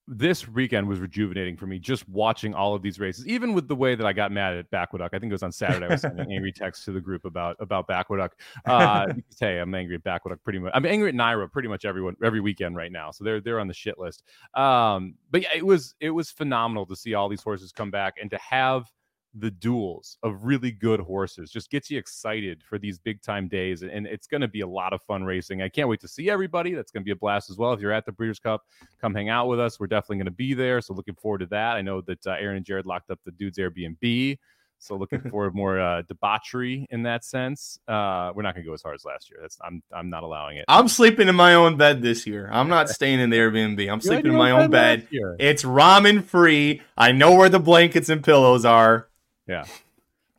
this 0.05 0.47
weekend 0.49 0.85
was 0.85 0.99
rejuvenating 0.99 1.55
for 1.55 1.65
me 1.65 1.79
just 1.79 2.07
watching 2.09 2.53
all 2.53 2.75
of 2.75 2.81
these 2.81 2.99
races, 2.99 3.25
even 3.25 3.53
with 3.53 3.69
the 3.69 3.75
way 3.75 3.95
that 3.95 4.05
I 4.05 4.11
got 4.11 4.33
mad 4.33 4.53
at 4.53 4.69
Backwood 4.69 5.01
I 5.01 5.07
think 5.07 5.23
it 5.25 5.31
was 5.31 5.43
on 5.43 5.51
Saturday. 5.51 5.85
I 5.85 5.89
was 5.89 6.01
sending 6.01 6.29
angry 6.31 6.51
texts 6.51 6.83
to 6.85 6.91
the 6.91 6.99
group 6.99 7.23
about 7.23 7.55
about 7.59 7.87
Backwood 7.87 8.19
Uh, 8.65 9.13
hey, 9.39 9.59
I'm 9.59 9.73
angry 9.73 9.95
at 9.95 10.03
Backwood 10.03 10.37
pretty 10.43 10.59
much. 10.59 10.71
I'm 10.75 10.85
angry 10.85 11.09
at 11.09 11.15
NYRA 11.15 11.51
pretty 11.51 11.69
much 11.69 11.85
everyone 11.85 12.15
every 12.21 12.41
weekend 12.41 12.75
right 12.75 12.91
now. 12.91 13.11
So 13.11 13.23
they're 13.23 13.39
they're 13.39 13.59
on 13.59 13.67
the 13.67 13.73
shit 13.73 13.97
list. 13.97 14.23
Um, 14.55 15.15
but 15.31 15.43
yeah, 15.43 15.55
it 15.55 15.65
was 15.65 15.95
it 16.01 16.09
was 16.09 16.31
phenomenal 16.31 16.85
to 16.87 16.95
see 16.95 17.13
all 17.13 17.29
these 17.29 17.43
horses 17.43 17.71
come 17.71 17.91
back 17.91 18.15
and 18.19 18.29
to 18.31 18.37
have 18.37 18.91
the 19.36 19.49
duels 19.49 20.17
of 20.21 20.43
really 20.43 20.71
good 20.71 20.99
horses 20.99 21.51
just 21.51 21.71
gets 21.71 21.89
you 21.89 21.97
excited 21.97 22.61
for 22.63 22.77
these 22.77 22.99
big 22.99 23.21
time 23.21 23.47
days 23.47 23.81
and 23.81 24.05
it's 24.05 24.27
going 24.27 24.41
to 24.41 24.47
be 24.47 24.61
a 24.61 24.67
lot 24.67 24.93
of 24.93 25.01
fun 25.01 25.23
racing 25.23 25.61
i 25.61 25.69
can't 25.69 25.89
wait 25.89 25.99
to 25.99 26.07
see 26.07 26.29
everybody 26.29 26.73
that's 26.73 26.91
going 26.91 27.01
to 27.01 27.05
be 27.05 27.11
a 27.11 27.15
blast 27.15 27.49
as 27.49 27.57
well 27.57 27.73
if 27.73 27.79
you're 27.79 27.91
at 27.91 28.05
the 28.05 28.11
breeders 28.11 28.39
cup 28.39 28.63
come 29.01 29.13
hang 29.13 29.29
out 29.29 29.47
with 29.47 29.59
us 29.59 29.79
we're 29.79 29.88
definitely 29.88 30.17
going 30.17 30.25
to 30.25 30.31
be 30.31 30.53
there 30.53 30.81
so 30.81 30.93
looking 30.93 31.15
forward 31.15 31.39
to 31.39 31.47
that 31.47 31.75
i 31.75 31.81
know 31.81 31.99
that 32.01 32.25
uh, 32.27 32.36
aaron 32.39 32.57
and 32.57 32.65
jared 32.65 32.86
locked 32.86 33.09
up 33.09 33.19
the 33.25 33.31
dudes 33.31 33.57
airbnb 33.57 34.38
so 34.84 34.95
looking 34.95 35.21
forward 35.31 35.55
more 35.55 35.79
uh, 35.79 36.01
debauchery 36.03 36.86
in 36.89 37.03
that 37.03 37.23
sense. 37.23 37.79
Uh, 37.88 38.31
we're 38.36 38.41
not 38.41 38.53
going 38.53 38.65
to 38.65 38.69
go 38.69 38.73
as 38.73 38.81
hard 38.81 38.95
as 38.95 39.05
last 39.05 39.29
year. 39.29 39.39
That's 39.41 39.57
I'm 39.63 39.81
I'm 39.91 40.09
not 40.09 40.23
allowing 40.23 40.57
it. 40.57 40.65
I'm 40.67 40.88
sleeping 40.88 41.27
in 41.27 41.36
my 41.36 41.55
own 41.55 41.77
bed 41.77 42.01
this 42.01 42.27
year. 42.27 42.49
I'm 42.51 42.67
not 42.67 42.89
staying 42.89 43.19
in 43.19 43.29
the 43.29 43.38
Airbnb. 43.38 43.91
I'm 43.91 44.01
sleeping 44.01 44.31
in 44.31 44.38
my 44.38 44.51
own 44.51 44.69
bed. 44.69 45.07
bed. 45.09 45.38
It's 45.39 45.63
ramen 45.63 46.23
free. 46.23 46.81
I 46.97 47.13
know 47.13 47.36
where 47.36 47.49
the 47.49 47.59
blankets 47.59 48.09
and 48.09 48.23
pillows 48.23 48.65
are. 48.65 49.07
Yeah. 49.47 49.65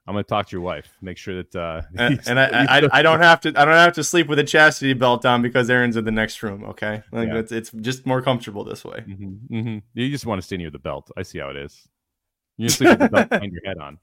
I'm 0.06 0.12
gonna 0.12 0.24
talk 0.24 0.48
to 0.48 0.52
your 0.52 0.60
wife. 0.60 0.88
Make 1.00 1.16
sure 1.16 1.42
that 1.42 1.56
uh, 1.56 1.82
and, 1.98 2.20
and 2.26 2.38
I, 2.38 2.78
I, 2.78 2.88
I, 2.98 3.02
don't 3.02 3.20
have 3.20 3.40
to 3.42 3.48
I 3.56 3.64
don't 3.64 3.74
have 3.74 3.94
to 3.94 4.04
sleep 4.04 4.28
with 4.28 4.38
a 4.38 4.44
chastity 4.44 4.92
belt 4.92 5.24
on 5.24 5.40
because 5.40 5.70
Aaron's 5.70 5.96
in 5.96 6.04
the 6.04 6.10
next 6.10 6.42
room. 6.42 6.64
Okay, 6.64 7.02
like 7.10 7.28
yeah. 7.28 7.38
it's 7.38 7.52
it's 7.52 7.70
just 7.70 8.04
more 8.04 8.20
comfortable 8.20 8.64
this 8.64 8.84
way. 8.84 9.02
Mm-hmm, 9.08 9.56
mm-hmm. 9.56 9.78
You 9.94 10.10
just 10.10 10.26
want 10.26 10.40
to 10.42 10.46
stay 10.46 10.58
near 10.58 10.70
the 10.70 10.78
belt. 10.78 11.10
I 11.16 11.22
see 11.22 11.38
how 11.38 11.48
it 11.48 11.56
is. 11.56 11.88
You 12.58 12.68
sleep 12.68 12.90
with 12.90 12.98
the 12.98 13.08
belt 13.08 13.30
behind 13.30 13.52
your 13.52 13.64
head 13.64 13.78
on. 13.78 13.98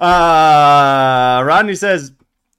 Uh, 0.00 1.42
Rodney 1.44 1.74
says 1.74 2.12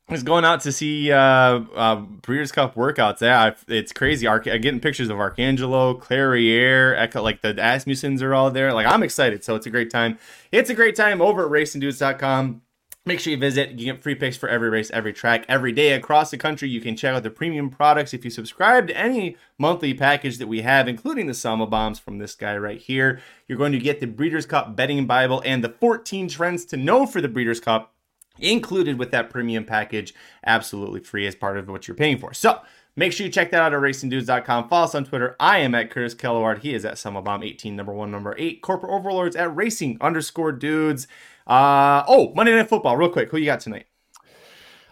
was 0.09 0.23
going 0.23 0.45
out 0.45 0.61
to 0.61 0.71
see 0.71 1.11
uh, 1.11 1.17
uh, 1.17 1.95
Breeders' 1.97 2.51
Cup 2.51 2.75
workouts. 2.75 3.21
Yeah, 3.21 3.53
it's 3.67 3.91
crazy. 3.91 4.25
Arc- 4.25 4.45
getting 4.45 4.79
pictures 4.79 5.09
of 5.09 5.17
Arcangelo, 5.17 5.99
Clairiere, 5.99 6.97
Echo, 6.97 7.21
like 7.21 7.41
the 7.41 7.53
Asmussens 7.53 8.21
are 8.21 8.33
all 8.33 8.49
there. 8.49 8.73
Like 8.73 8.87
I'm 8.87 9.03
excited, 9.03 9.43
so 9.43 9.55
it's 9.55 9.65
a 9.65 9.69
great 9.69 9.89
time. 9.89 10.17
It's 10.51 10.69
a 10.69 10.73
great 10.73 10.95
time 10.95 11.21
over 11.21 11.45
at 11.45 11.51
RacingDudes.com. 11.51 12.61
Make 13.05 13.21
sure 13.21 13.31
you 13.31 13.37
visit. 13.37 13.71
You 13.71 13.85
get 13.85 14.03
free 14.03 14.15
picks 14.15 14.35
for 14.35 14.49
every 14.49 14.69
race, 14.69 14.91
every 14.91 15.13
track, 15.13 15.45
every 15.47 15.71
day 15.71 15.93
across 15.93 16.29
the 16.29 16.37
country. 16.37 16.67
You 16.67 16.81
can 16.81 16.97
check 16.97 17.15
out 17.15 17.23
the 17.23 17.29
premium 17.29 17.69
products 17.69 18.13
if 18.13 18.25
you 18.25 18.31
subscribe 18.31 18.87
to 18.87 18.97
any 18.97 19.37
monthly 19.57 19.93
package 19.93 20.37
that 20.39 20.47
we 20.47 20.61
have, 20.61 20.89
including 20.89 21.27
the 21.27 21.33
Somobombs 21.33 22.01
from 22.01 22.17
this 22.17 22.35
guy 22.35 22.57
right 22.57 22.81
here. 22.81 23.21
You're 23.47 23.57
going 23.57 23.71
to 23.71 23.79
get 23.79 24.01
the 24.01 24.07
Breeders' 24.07 24.45
Cup 24.45 24.75
Betting 24.75 25.05
Bible 25.05 25.41
and 25.45 25.63
the 25.63 25.69
14 25.69 26.27
trends 26.27 26.65
to 26.65 26.75
know 26.75 27.05
for 27.05 27.21
the 27.21 27.29
Breeders' 27.29 27.61
Cup 27.61 27.93
included 28.39 28.99
with 28.99 29.11
that 29.11 29.29
premium 29.29 29.65
package, 29.65 30.13
absolutely 30.45 30.99
free 30.99 31.27
as 31.27 31.35
part 31.35 31.57
of 31.57 31.67
what 31.67 31.87
you're 31.87 31.95
paying 31.95 32.17
for. 32.17 32.33
So 32.33 32.61
make 32.95 33.13
sure 33.13 33.25
you 33.25 33.31
check 33.31 33.51
that 33.51 33.61
out 33.61 33.73
at 33.73 33.79
racingdudes.com. 33.79 34.69
Follow 34.69 34.85
us 34.85 34.95
on 34.95 35.05
Twitter. 35.05 35.35
I 35.39 35.59
am 35.59 35.75
at 35.75 35.91
Curtis 35.91 36.15
Kellaward. 36.15 36.59
He 36.59 36.73
is 36.73 36.85
at 36.85 36.95
Somobomb18, 36.95 37.73
number 37.73 37.93
one, 37.93 38.11
number 38.11 38.35
eight. 38.37 38.61
Corporate 38.61 38.91
Overlords 38.91 39.35
at 39.35 39.55
Racing 39.55 39.97
underscore 40.01 40.51
dudes. 40.51 41.07
Uh, 41.45 42.03
oh, 42.07 42.33
Monday 42.35 42.53
Night 42.53 42.69
Football, 42.69 42.97
real 42.97 43.09
quick. 43.09 43.29
Who 43.29 43.37
you 43.37 43.45
got 43.45 43.61
tonight? 43.61 43.85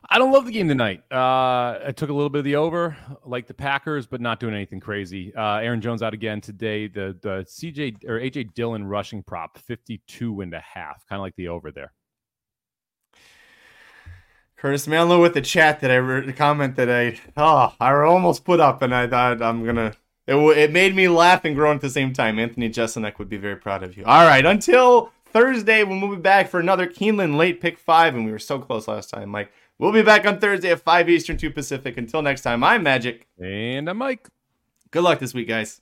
I 0.09 0.19
don't 0.19 0.31
love 0.31 0.45
the 0.45 0.51
game 0.51 0.67
tonight. 0.67 1.01
Uh, 1.11 1.79
I 1.87 1.93
took 1.95 2.09
a 2.09 2.13
little 2.13 2.29
bit 2.29 2.39
of 2.39 2.45
the 2.45 2.57
over, 2.57 2.95
like 3.25 3.47
the 3.47 3.53
Packers, 3.53 4.05
but 4.05 4.21
not 4.21 4.39
doing 4.39 4.53
anything 4.53 4.79
crazy. 4.79 5.33
Uh, 5.35 5.57
Aaron 5.57 5.81
Jones 5.81 6.03
out 6.03 6.13
again 6.13 6.41
today. 6.41 6.87
The 6.87 7.17
the 7.21 7.45
CJ 7.47 8.05
or 8.05 8.19
AJ 8.19 8.53
Dillon 8.53 8.85
rushing 8.85 9.23
prop 9.23 9.57
52 9.57 10.41
and 10.41 10.53
a 10.53 10.59
half, 10.59 11.05
kind 11.07 11.19
of 11.19 11.23
like 11.23 11.35
the 11.35 11.47
over 11.47 11.71
there. 11.71 11.91
Curtis 14.57 14.87
Manlow 14.87 15.21
with 15.21 15.33
the 15.33 15.41
chat 15.41 15.81
that 15.81 15.91
I 15.91 15.95
re- 15.95 16.31
comment 16.33 16.75
that 16.77 16.89
I 16.89 17.19
oh 17.37 17.73
I 17.79 17.93
almost 17.93 18.45
put 18.45 18.59
up 18.59 18.81
and 18.81 18.93
I 18.95 19.07
thought 19.07 19.41
I'm 19.41 19.65
gonna 19.65 19.93
it, 20.27 20.31
w- 20.33 20.51
it 20.51 20.71
made 20.71 20.95
me 20.95 21.07
laugh 21.07 21.45
and 21.45 21.55
groan 21.55 21.75
at 21.75 21.81
the 21.81 21.89
same 21.89 22.13
time. 22.13 22.39
Anthony 22.39 22.69
Jeselnik 22.69 23.19
would 23.19 23.29
be 23.29 23.37
very 23.37 23.57
proud 23.57 23.83
of 23.83 23.95
you. 23.97 24.05
All 24.05 24.25
right, 24.25 24.45
until 24.45 25.11
Thursday 25.25 25.83
when 25.83 26.01
we'll 26.01 26.15
be 26.15 26.21
back 26.21 26.49
for 26.49 26.59
another 26.59 26.87
Keeneland 26.87 27.35
late 27.37 27.61
pick 27.61 27.77
five, 27.77 28.15
and 28.15 28.25
we 28.25 28.31
were 28.31 28.39
so 28.39 28.57
close 28.59 28.87
last 28.87 29.09
time, 29.09 29.29
Mike. 29.29 29.51
We'll 29.77 29.91
be 29.91 30.01
back 30.01 30.25
on 30.25 30.39
Thursday 30.39 30.71
at 30.71 30.79
five 30.79 31.09
Eastern, 31.09 31.37
two 31.37 31.51
Pacific. 31.51 31.97
Until 31.97 32.21
next 32.21 32.41
time, 32.41 32.63
I'm 32.63 32.81
Magic 32.81 33.27
and 33.37 33.89
I'm 33.89 33.97
Mike. 33.97 34.29
Good 34.89 35.03
luck 35.03 35.19
this 35.19 35.33
week, 35.33 35.49
guys. 35.49 35.81